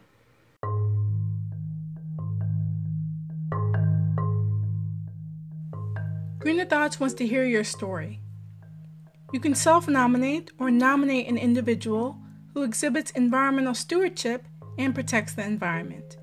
Greener 6.42 6.64
Thoughts 6.64 6.98
wants 6.98 7.14
to 7.14 7.26
hear 7.26 7.44
your 7.44 7.62
story. 7.62 8.18
You 9.32 9.38
can 9.38 9.54
self 9.54 9.86
nominate 9.86 10.50
or 10.58 10.72
nominate 10.72 11.28
an 11.28 11.38
individual 11.38 12.18
who 12.52 12.64
exhibits 12.64 13.12
environmental 13.12 13.74
stewardship 13.74 14.48
and 14.76 14.92
protects 14.92 15.34
the 15.34 15.44
environment. 15.44 16.16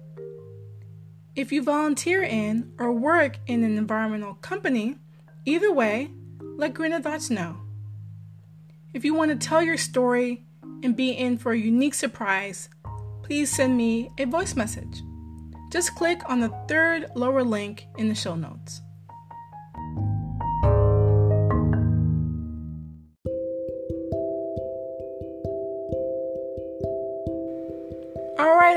If 1.38 1.53
you 1.53 1.63
volunteer 1.63 2.22
in 2.22 2.74
or 2.78 2.91
work 2.91 3.38
in 3.47 3.63
an 3.63 3.78
environmental 3.78 4.34
company, 4.34 4.97
either 5.45 5.72
way, 5.72 6.11
let 6.57 6.74
Greener 6.74 6.99
Thoughts 6.99 7.30
know. 7.30 7.55
If 8.93 9.05
you 9.05 9.13
want 9.13 9.32
to 9.32 9.47
tell 9.47 9.63
your 9.63 9.78
story 9.78 10.43
and 10.84 10.97
be 10.97 11.11
in 11.11 11.38
for 11.38 11.53
a 11.53 11.57
unique 11.57 11.93
surprise, 11.93 12.67
please 13.24 13.55
send 13.55 13.78
me 13.78 14.11
a 14.17 14.26
voice 14.26 14.57
message. 14.57 15.01
Just 15.72 15.95
click 15.95 16.20
on 16.30 16.41
the 16.41 16.53
third 16.67 17.05
lower 17.15 17.45
link 17.45 17.88
in 17.97 18.09
the 18.09 18.15
show 18.15 18.36
notes. 18.36 18.82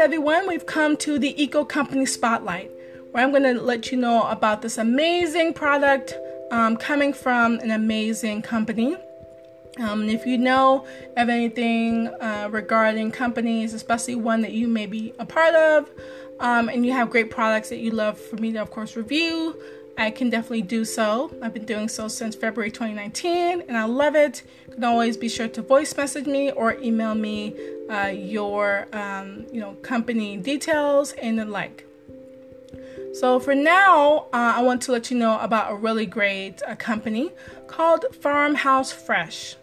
Everyone, 0.03 0.49
we've 0.49 0.67
come 0.67 0.97
to 0.97 1.17
the 1.17 1.41
Eco 1.41 1.65
Company 1.65 2.05
Spotlight, 2.05 2.73
where 3.13 3.23
I'm 3.23 3.31
going 3.31 3.45
to 3.45 3.55
let 3.55 3.93
you 3.93 3.99
know 3.99 4.25
about 4.25 4.61
this 4.61 4.77
amazing 4.77 5.55
product 5.55 6.19
um, 6.51 6.77
coming 6.77 7.13
from 7.13 7.61
an 7.61 7.71
amazing 7.71 8.43
company. 8.43 8.97
Um, 9.79 10.01
and 10.01 10.11
if 10.11 10.27
you 10.27 10.39
know 10.39 10.85
of 11.17 11.29
anything 11.29 12.09
uh, 12.09 12.49
regarding 12.51 13.13
companies, 13.13 13.75
especially 13.75 14.17
one 14.17 14.43
that 14.43 14.51
you 14.51 14.67
may 14.67 14.87
be 14.87 15.15
a 15.21 15.25
part 15.25 15.55
of, 15.55 15.89
um, 16.41 16.69
and 16.69 16.85
you 16.85 16.91
have 16.91 17.09
great 17.09 17.31
products 17.31 17.69
that 17.69 17.79
you 17.79 17.93
love 17.93 18.19
for 18.19 18.35
me 18.39 18.51
to, 18.51 18.59
of 18.59 18.73
course, 18.73 18.97
review, 18.97 19.57
I 20.03 20.11
can 20.11 20.31
definitely 20.31 20.63
do 20.63 20.85
so. 20.85 21.33
I've 21.41 21.55
been 21.55 21.65
doing 21.65 21.89
so 21.89 22.09
since 22.09 22.35
February 22.35 22.73
2019 22.73 23.63
and 23.69 23.77
I 23.77 23.85
love 23.85 24.17
it. 24.17 24.43
You 24.67 24.75
can 24.75 24.83
always 24.83 25.17
be 25.17 25.29
sure 25.29 25.47
to 25.47 25.63
voice 25.63 25.97
message 25.97 26.27
me 26.27 26.51
or 26.51 26.75
email 26.81 27.15
me 27.15 27.55
uh, 27.89 28.09
your 28.09 28.89
um, 28.93 29.47
you 29.53 29.61
know 29.61 29.75
company 29.75 30.37
details 30.37 31.13
and 31.13 31.39
the 31.39 31.45
like. 31.45 31.87
So 33.15 33.39
for 33.39 33.55
now, 33.55 34.27
uh, 34.33 34.55
I 34.57 34.63
want 34.63 34.83
to 34.83 34.93
let 34.93 35.09
you 35.13 35.17
know 35.17 35.39
about 35.39 35.71
a 35.71 35.77
really 35.77 36.07
great 36.07 36.61
uh, 36.67 36.75
company 36.75 37.31
called 37.69 38.07
Farmhouse 38.21 38.91
Fresh. 38.91 39.55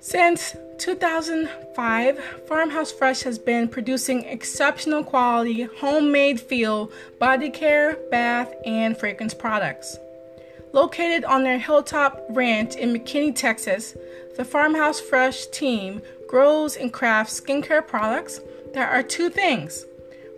Since 0.00 0.56
2005, 0.78 2.18
Farmhouse 2.46 2.92
Fresh 2.92 3.22
has 3.22 3.38
been 3.38 3.66
producing 3.68 4.24
exceptional 4.24 5.02
quality, 5.02 5.62
homemade 5.62 6.40
feel 6.40 6.92
body 7.18 7.50
care, 7.50 7.96
bath, 8.10 8.54
and 8.64 8.96
fragrance 8.96 9.34
products. 9.34 9.98
Located 10.72 11.24
on 11.24 11.42
their 11.42 11.58
hilltop 11.58 12.24
ranch 12.30 12.76
in 12.76 12.94
McKinney, 12.94 13.34
Texas, 13.34 13.96
the 14.36 14.44
Farmhouse 14.44 15.00
Fresh 15.00 15.46
team 15.46 16.00
grows 16.28 16.76
and 16.76 16.92
crafts 16.92 17.40
skincare 17.40 17.84
products 17.84 18.40
that 18.74 18.92
are 18.92 19.02
two 19.02 19.30
things 19.30 19.84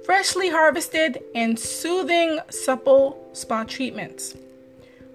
freshly 0.05 0.51
harvested 0.51 1.23
and 1.35 1.59
soothing, 1.59 2.41
supple 2.51 3.29
spa 3.33 3.63
treatments. 3.65 4.35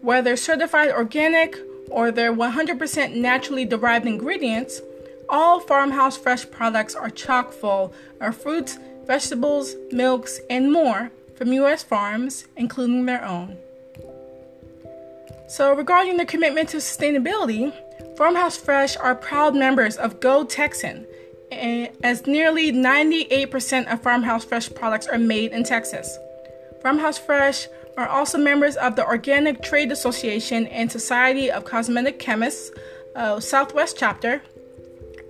Whether 0.02 0.38
certified 0.38 0.92
organic 0.92 1.58
or 1.90 2.12
their 2.12 2.34
100% 2.34 3.16
naturally 3.16 3.66
derived 3.66 4.06
ingredients, 4.06 4.82
all 5.30 5.60
Farmhouse 5.60 6.18
Fresh 6.18 6.52
products 6.52 6.96
are 6.96 7.10
chock 7.10 7.52
full 7.52 7.94
of 8.22 8.38
fruits, 8.38 8.78
vegetables, 9.06 9.76
milks, 9.92 10.40
and 10.50 10.72
more 10.72 11.12
from 11.36 11.54
U.S. 11.54 11.84
farms, 11.84 12.46
including 12.56 13.06
their 13.06 13.24
own. 13.26 13.58
So, 15.48 15.74
regarding 15.74 16.18
their 16.18 16.26
commitment 16.26 16.70
to 16.70 16.78
sustainability, 16.78 17.74
Farmhouse 18.18 18.58
Fresh 18.58 18.98
are 18.98 19.14
proud 19.14 19.56
members 19.56 19.98
of 19.98 20.20
Go 20.20 20.44
Texan, 20.44 21.06
eh, 21.52 21.90
as 22.04 22.26
nearly 22.26 22.72
98% 22.72 23.92
of 23.92 24.02
Farmhouse 24.02 24.46
Fresh 24.46 24.74
products 24.74 25.08
are 25.08 25.20
made 25.20 25.52
in 25.52 25.64
Texas. 25.64 26.18
Farmhouse 26.82 27.18
Fresh 27.18 27.68
are 27.98 28.08
also 28.08 28.38
members 28.38 28.76
of 28.76 28.96
the 28.96 29.06
Organic 29.06 29.62
Trade 29.62 29.92
Association 29.92 30.68
and 30.68 30.92
Society 30.92 31.50
of 31.50 31.66
Cosmetic 31.66 32.20
Chemists 32.20 32.72
uh, 33.16 33.40
Southwest 33.40 33.96
chapter. 33.98 34.42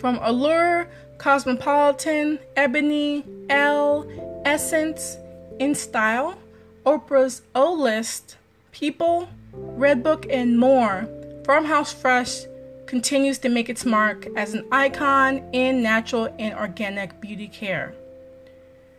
From 0.00 0.18
Allure, 0.22 0.88
Cosmopolitan, 1.18 2.38
Ebony, 2.56 3.22
Elle, 3.50 4.06
Essence, 4.46 5.18
In 5.58 5.74
Style, 5.74 6.38
Oprah's 6.86 7.42
O 7.54 7.74
List, 7.74 8.38
People, 8.72 9.28
Redbook, 9.54 10.26
and 10.30 10.58
more, 10.58 11.06
Farmhouse 11.44 11.92
Fresh 11.92 12.44
continues 12.86 13.36
to 13.40 13.50
make 13.50 13.68
its 13.68 13.84
mark 13.84 14.26
as 14.36 14.54
an 14.54 14.66
icon 14.72 15.46
in 15.52 15.82
natural 15.82 16.34
and 16.38 16.54
organic 16.54 17.20
beauty 17.20 17.48
care. 17.48 17.92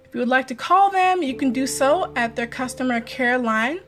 If 0.06 0.14
you 0.14 0.20
would 0.20 0.30
like 0.30 0.46
to 0.50 0.56
call 0.56 0.92
them, 0.92 1.24
you 1.24 1.34
can 1.34 1.52
do 1.52 1.66
so 1.66 2.14
at 2.16 2.36
their 2.36 2.46
customer 2.46 3.02
care 3.02 3.40
line 3.40 3.80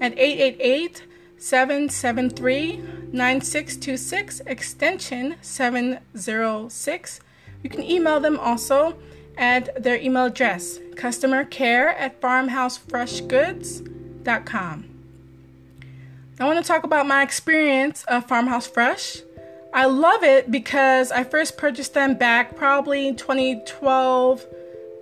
at 0.00 0.16
888 0.16 1.02
773 1.36 2.99
9626 3.12 4.40
extension 4.46 5.34
706. 5.42 7.20
You 7.62 7.70
can 7.70 7.82
email 7.82 8.20
them 8.20 8.38
also 8.38 8.96
at 9.36 9.82
their 9.82 9.96
email 9.96 10.26
address 10.26 10.78
customer 10.96 11.44
care 11.44 11.88
at 11.90 12.20
farmhousefreshgoods.com. 12.20 14.84
I 16.38 16.44
want 16.44 16.58
to 16.58 16.64
talk 16.64 16.84
about 16.84 17.06
my 17.06 17.22
experience 17.22 18.04
of 18.04 18.26
Farmhouse 18.26 18.66
Fresh. 18.66 19.18
I 19.74 19.84
love 19.84 20.24
it 20.24 20.50
because 20.50 21.12
I 21.12 21.22
first 21.22 21.58
purchased 21.58 21.92
them 21.94 22.14
back 22.14 22.56
probably 22.56 23.14
2012, 23.14 24.46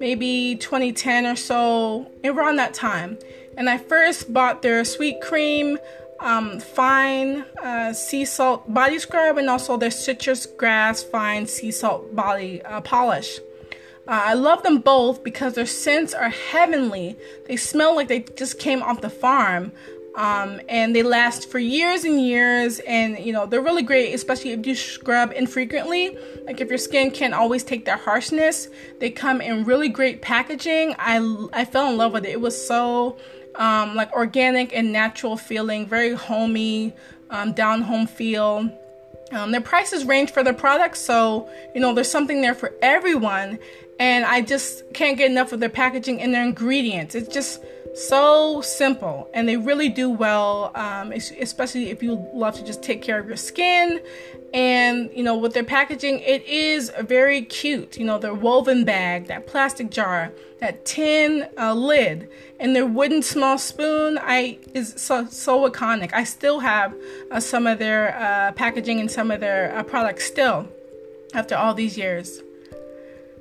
maybe 0.01 0.57
2010 0.57 1.27
or 1.27 1.37
so, 1.37 2.11
around 2.25 2.57
that 2.57 2.75
time. 2.75 3.19
And 3.57 3.71
I 3.71 3.79
first 3.79 4.33
bought 4.33 4.63
their 4.63 4.85
sweet 4.85 5.21
cream, 5.21 5.79
um, 6.21 6.61
fine 6.61 7.45
uh, 7.63 7.93
sea 7.93 8.25
salt 8.25 8.73
body 8.73 8.99
scrub, 8.99 9.39
and 9.39 9.49
also 9.49 9.77
their 9.77 9.91
citrus 9.91 10.47
grass 10.47 11.03
fine 11.03 11.47
sea 11.47 11.71
salt 11.71 12.15
body 12.15 12.63
uh, 12.63 12.81
polish. 12.81 13.39
Uh, 14.09 14.23
I 14.25 14.35
love 14.35 14.63
them 14.63 14.79
both 14.79 15.23
because 15.23 15.55
their 15.55 15.67
scents 15.67 16.15
are 16.15 16.31
heavenly. 16.31 17.17
They 17.47 17.57
smell 17.57 17.95
like 17.95 18.09
they 18.09 18.21
just 18.21 18.59
came 18.59 18.83
off 18.83 19.03
the 19.03 19.11
farm. 19.11 19.73
Um, 20.15 20.61
and 20.69 20.97
they 20.97 21.05
last 21.05 21.49
for 21.49 21.61
years 21.61 22.03
and 22.03 22.21
years 22.21 22.81
and 22.81 23.21
you 23.21 23.33
know 23.33 23.47
they're 23.47 23.61
really 23.61 23.85
great 23.85 24.13
especially 24.13 24.51
if 24.51 24.67
you 24.67 24.75
scrub 24.75 25.31
infrequently 25.31 26.19
like 26.45 26.61
if 26.61 26.69
your 26.71 26.79
skin 26.79 27.13
can't 27.13 27.35
always 27.35 27.63
take 27.63 27.85
that 27.85 28.01
harshness 28.01 28.69
they 28.99 29.11
come 29.11 29.41
in 29.41 29.65
really 29.65 29.89
great 29.89 30.21
packaging 30.21 30.97
i 30.99 31.19
i 31.53 31.65
fell 31.65 31.89
in 31.89 31.97
love 31.97 32.15
with 32.15 32.25
it 32.25 32.31
it 32.31 32.41
was 32.41 32.67
so 32.67 33.17
um, 33.59 33.95
like 33.95 34.13
organic 34.13 34.75
and 34.75 34.93
natural 34.93 35.37
feeling 35.37 35.87
very 35.87 36.15
homey 36.15 36.95
um, 37.31 37.53
down 37.53 37.83
home 37.83 38.07
feel. 38.07 38.71
Um, 39.31 39.51
their 39.51 39.61
prices 39.61 40.07
range 40.07 40.31
for 40.31 40.43
their 40.43 40.55
products 40.55 41.01
so 41.01 41.51
you 41.75 41.83
know 41.83 41.93
there's 41.93 42.11
something 42.11 42.41
there 42.41 42.55
for 42.55 42.73
everyone 42.81 43.59
and 43.99 44.25
i 44.25 44.41
just 44.41 44.91
can't 44.95 45.19
get 45.19 45.31
enough 45.31 45.53
of 45.53 45.61
their 45.61 45.69
packaging 45.69 46.23
and 46.23 46.33
their 46.33 46.43
ingredients. 46.43 47.15
It's 47.15 47.29
just 47.29 47.63
so 47.95 48.63
simple 48.63 49.29
and 49.35 49.47
they 49.47 49.59
really 49.59 49.91
do 49.91 50.09
well 50.09 50.73
um, 50.75 51.13
especially 51.13 51.91
if 51.91 52.03
you 52.03 52.27
love 52.33 52.55
to 52.57 52.65
just 52.65 52.83
take 52.83 53.03
care 53.03 53.19
of 53.19 53.27
your 53.27 53.37
skin 53.37 54.01
and 54.55 55.11
you 55.15 55.23
know 55.23 55.37
with 55.37 55.53
their 55.53 55.65
packaging 55.65 56.21
it 56.21 56.47
is 56.47 56.91
very 57.01 57.43
cute. 57.43 57.99
You 57.99 58.07
know 58.07 58.19
their 58.19 58.35
woven 58.35 58.85
bag 58.85 59.27
that 59.27 59.47
plastic 59.47 59.91
jar 59.91 60.33
that 60.61 60.85
tin 60.85 61.49
uh, 61.59 61.75
lid 61.75 62.29
and 62.61 62.75
their 62.75 62.87
wooden 62.87 63.23
small 63.23 63.59
spoon 63.59 64.19
i 64.23 64.59
is 64.75 64.95
so, 64.97 65.27
so 65.27 65.69
iconic 65.69 66.13
i 66.13 66.25
still 66.25 66.61
have 66.61 66.95
uh, 67.31 67.41
some 67.41 67.67
of 67.67 67.79
their 67.79 68.17
uh, 68.17 68.53
packaging 68.53 69.01
and 69.01 69.11
some 69.11 69.31
of 69.31 69.41
their 69.41 69.77
uh, 69.77 69.83
products 69.83 70.25
still 70.25 70.69
after 71.35 71.57
all 71.57 71.75
these 71.75 71.97
years 71.97 72.41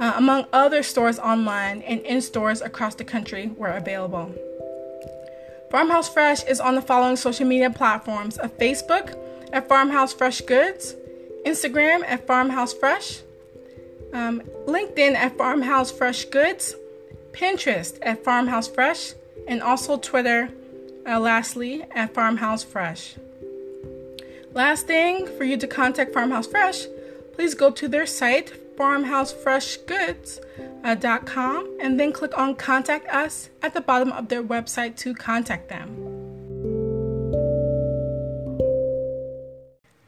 uh, 0.00 0.14
among 0.16 0.46
other 0.52 0.82
stores 0.82 1.18
online 1.18 1.82
and 1.82 2.00
in 2.00 2.20
stores 2.20 2.62
across 2.62 2.94
the 2.94 3.04
country 3.04 3.46
where 3.46 3.76
available. 3.76 4.34
Farmhouse 5.70 6.08
Fresh 6.08 6.44
is 6.44 6.58
on 6.58 6.74
the 6.74 6.82
following 6.82 7.16
social 7.16 7.46
media 7.46 7.70
platforms 7.70 8.38
of 8.38 8.56
Facebook 8.58 9.16
at 9.52 9.68
Farmhouse 9.68 10.12
Fresh 10.12 10.40
Goods, 10.42 10.96
Instagram 11.46 12.02
at 12.06 12.26
Farmhouse 12.26 12.72
Fresh, 12.72 13.20
um, 14.12 14.40
LinkedIn 14.66 15.14
at 15.14 15.36
Farmhouse 15.36 15.92
Fresh 15.92 16.24
Goods, 16.26 16.74
Pinterest 17.32 17.96
at 18.02 18.24
Farmhouse 18.24 18.66
Fresh, 18.66 19.12
and 19.46 19.62
also 19.62 19.96
Twitter, 19.96 20.50
uh, 21.06 21.20
lastly, 21.20 21.84
at 21.92 22.12
Farmhouse 22.14 22.64
Fresh. 22.64 23.14
Last 24.52 24.88
thing 24.88 25.28
for 25.38 25.44
you 25.44 25.56
to 25.56 25.68
contact 25.68 26.12
Farmhouse 26.12 26.48
Fresh, 26.48 26.86
please 27.34 27.54
go 27.54 27.70
to 27.70 27.86
their 27.86 28.06
site, 28.06 28.52
farmhousefreshgoods.com, 28.80 31.66
uh, 31.66 31.70
and 31.82 32.00
then 32.00 32.12
click 32.12 32.38
on 32.38 32.54
Contact 32.54 33.06
Us 33.12 33.50
at 33.62 33.74
the 33.74 33.82
bottom 33.82 34.10
of 34.12 34.28
their 34.28 34.42
website 34.42 34.96
to 34.96 35.14
contact 35.14 35.68
them. 35.68 36.06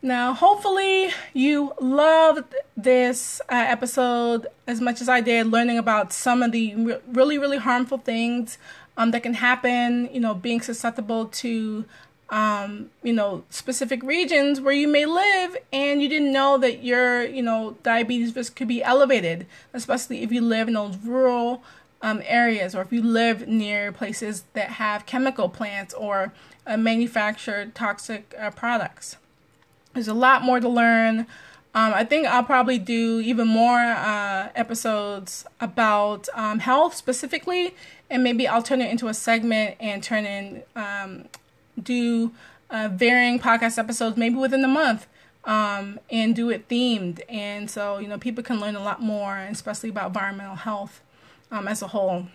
Now, 0.04 0.32
hopefully, 0.32 1.10
you 1.32 1.72
loved 1.80 2.56
this 2.76 3.40
uh, 3.42 3.66
episode 3.68 4.48
as 4.66 4.80
much 4.80 5.00
as 5.00 5.08
I 5.08 5.20
did, 5.20 5.46
learning 5.46 5.78
about 5.78 6.12
some 6.12 6.42
of 6.42 6.50
the 6.50 6.74
re- 6.74 6.98
really, 7.06 7.38
really 7.38 7.58
harmful 7.58 7.98
things 7.98 8.58
um, 8.96 9.12
that 9.12 9.22
can 9.22 9.34
happen, 9.34 10.10
you 10.12 10.18
know, 10.18 10.34
being 10.34 10.60
susceptible 10.60 11.26
to, 11.26 11.84
um, 12.32 12.88
you 13.02 13.12
know, 13.12 13.44
specific 13.50 14.02
regions 14.02 14.58
where 14.58 14.72
you 14.72 14.88
may 14.88 15.04
live 15.04 15.54
and 15.70 16.02
you 16.02 16.08
didn't 16.08 16.32
know 16.32 16.56
that 16.56 16.82
your, 16.82 17.22
you 17.22 17.42
know, 17.42 17.76
diabetes 17.82 18.34
risk 18.34 18.56
could 18.56 18.68
be 18.68 18.82
elevated, 18.82 19.46
especially 19.74 20.22
if 20.22 20.32
you 20.32 20.40
live 20.40 20.66
in 20.66 20.74
those 20.74 20.96
rural 20.96 21.62
um, 22.00 22.22
areas 22.24 22.74
or 22.74 22.80
if 22.80 22.90
you 22.90 23.02
live 23.02 23.46
near 23.46 23.92
places 23.92 24.44
that 24.54 24.70
have 24.70 25.04
chemical 25.04 25.50
plants 25.50 25.92
or 25.92 26.32
uh, 26.66 26.78
manufactured 26.78 27.74
toxic 27.74 28.34
uh, 28.40 28.50
products. 28.50 29.16
There's 29.92 30.08
a 30.08 30.14
lot 30.14 30.42
more 30.42 30.58
to 30.58 30.68
learn. 30.70 31.26
Um, 31.74 31.92
I 31.94 32.02
think 32.02 32.26
I'll 32.26 32.44
probably 32.44 32.78
do 32.78 33.20
even 33.20 33.46
more 33.46 33.78
uh, 33.78 34.48
episodes 34.54 35.44
about 35.60 36.30
um, 36.32 36.60
health 36.60 36.94
specifically, 36.94 37.74
and 38.08 38.24
maybe 38.24 38.48
I'll 38.48 38.62
turn 38.62 38.80
it 38.80 38.90
into 38.90 39.08
a 39.08 39.14
segment 39.14 39.76
and 39.80 40.02
turn 40.02 40.24
in 40.24 40.62
um, 40.74 41.26
do 41.80 42.32
uh, 42.70 42.88
varying 42.92 43.38
podcast 43.38 43.78
episodes 43.78 44.16
maybe 44.16 44.36
within 44.36 44.62
the 44.62 44.68
month 44.68 45.06
um, 45.44 45.98
and 46.10 46.34
do 46.34 46.50
it 46.50 46.68
themed. 46.68 47.20
And 47.28 47.70
so 47.70 47.98
you 47.98 48.08
know 48.08 48.18
people 48.18 48.42
can 48.42 48.60
learn 48.60 48.76
a 48.76 48.82
lot 48.82 49.00
more, 49.00 49.36
especially 49.38 49.90
about 49.90 50.08
environmental 50.08 50.56
health 50.56 51.00
um, 51.50 51.68
as 51.68 51.82
a 51.82 51.88
whole. 51.88 52.26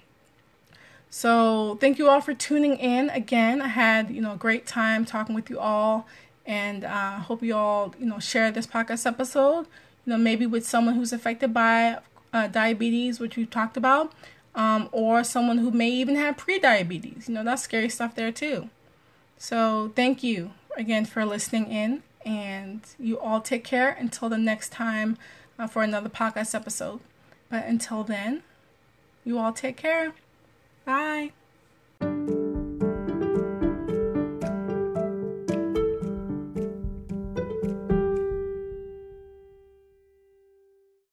So 1.09 1.77
thank 1.79 1.97
you 1.97 2.09
all 2.09 2.19
for 2.19 2.33
tuning 2.33 2.77
in 2.77 3.09
again. 3.09 3.61
I 3.61 3.67
had 3.67 4.09
you 4.11 4.21
know 4.21 4.33
a 4.33 4.37
great 4.37 4.65
time 4.67 5.05
talking 5.05 5.35
with 5.35 5.49
you 5.49 5.59
all 5.59 6.07
and 6.47 6.85
uh, 6.85 7.19
hope 7.19 7.43
you 7.43 7.55
all 7.55 7.93
you 7.99 8.05
know 8.05 8.19
share 8.19 8.49
this 8.51 8.65
podcast 8.65 9.05
episode 9.05 9.67
you 10.05 10.13
know 10.13 10.17
maybe 10.17 10.47
with 10.47 10.65
someone 10.65 10.95
who's 10.95 11.11
affected 11.11 11.53
by 11.53 11.99
uh, 12.33 12.47
diabetes 12.47 13.19
which 13.19 13.35
we 13.35 13.45
talked 13.45 13.77
about 13.77 14.13
um, 14.55 14.89
or 14.91 15.23
someone 15.23 15.59
who 15.59 15.69
may 15.69 15.89
even 15.89 16.15
have 16.15 16.37
pre-diabetes 16.37 17.27
you 17.27 17.35
know 17.35 17.43
that's 17.43 17.61
scary 17.61 17.89
stuff 17.89 18.15
there 18.15 18.31
too 18.31 18.69
so 19.37 19.91
thank 19.95 20.23
you 20.23 20.51
again 20.75 21.05
for 21.05 21.25
listening 21.25 21.71
in 21.71 22.03
and 22.25 22.81
you 22.99 23.19
all 23.19 23.41
take 23.41 23.63
care 23.63 23.89
until 23.91 24.29
the 24.29 24.37
next 24.37 24.71
time 24.71 25.17
uh, 25.57 25.67
for 25.67 25.83
another 25.83 26.09
podcast 26.09 26.53
episode. 26.53 26.99
But 27.49 27.65
until 27.65 28.03
then 28.03 28.43
you 29.23 29.37
all 29.37 29.53
take 29.53 29.77
care. 29.77 30.13
Bye 30.85 31.31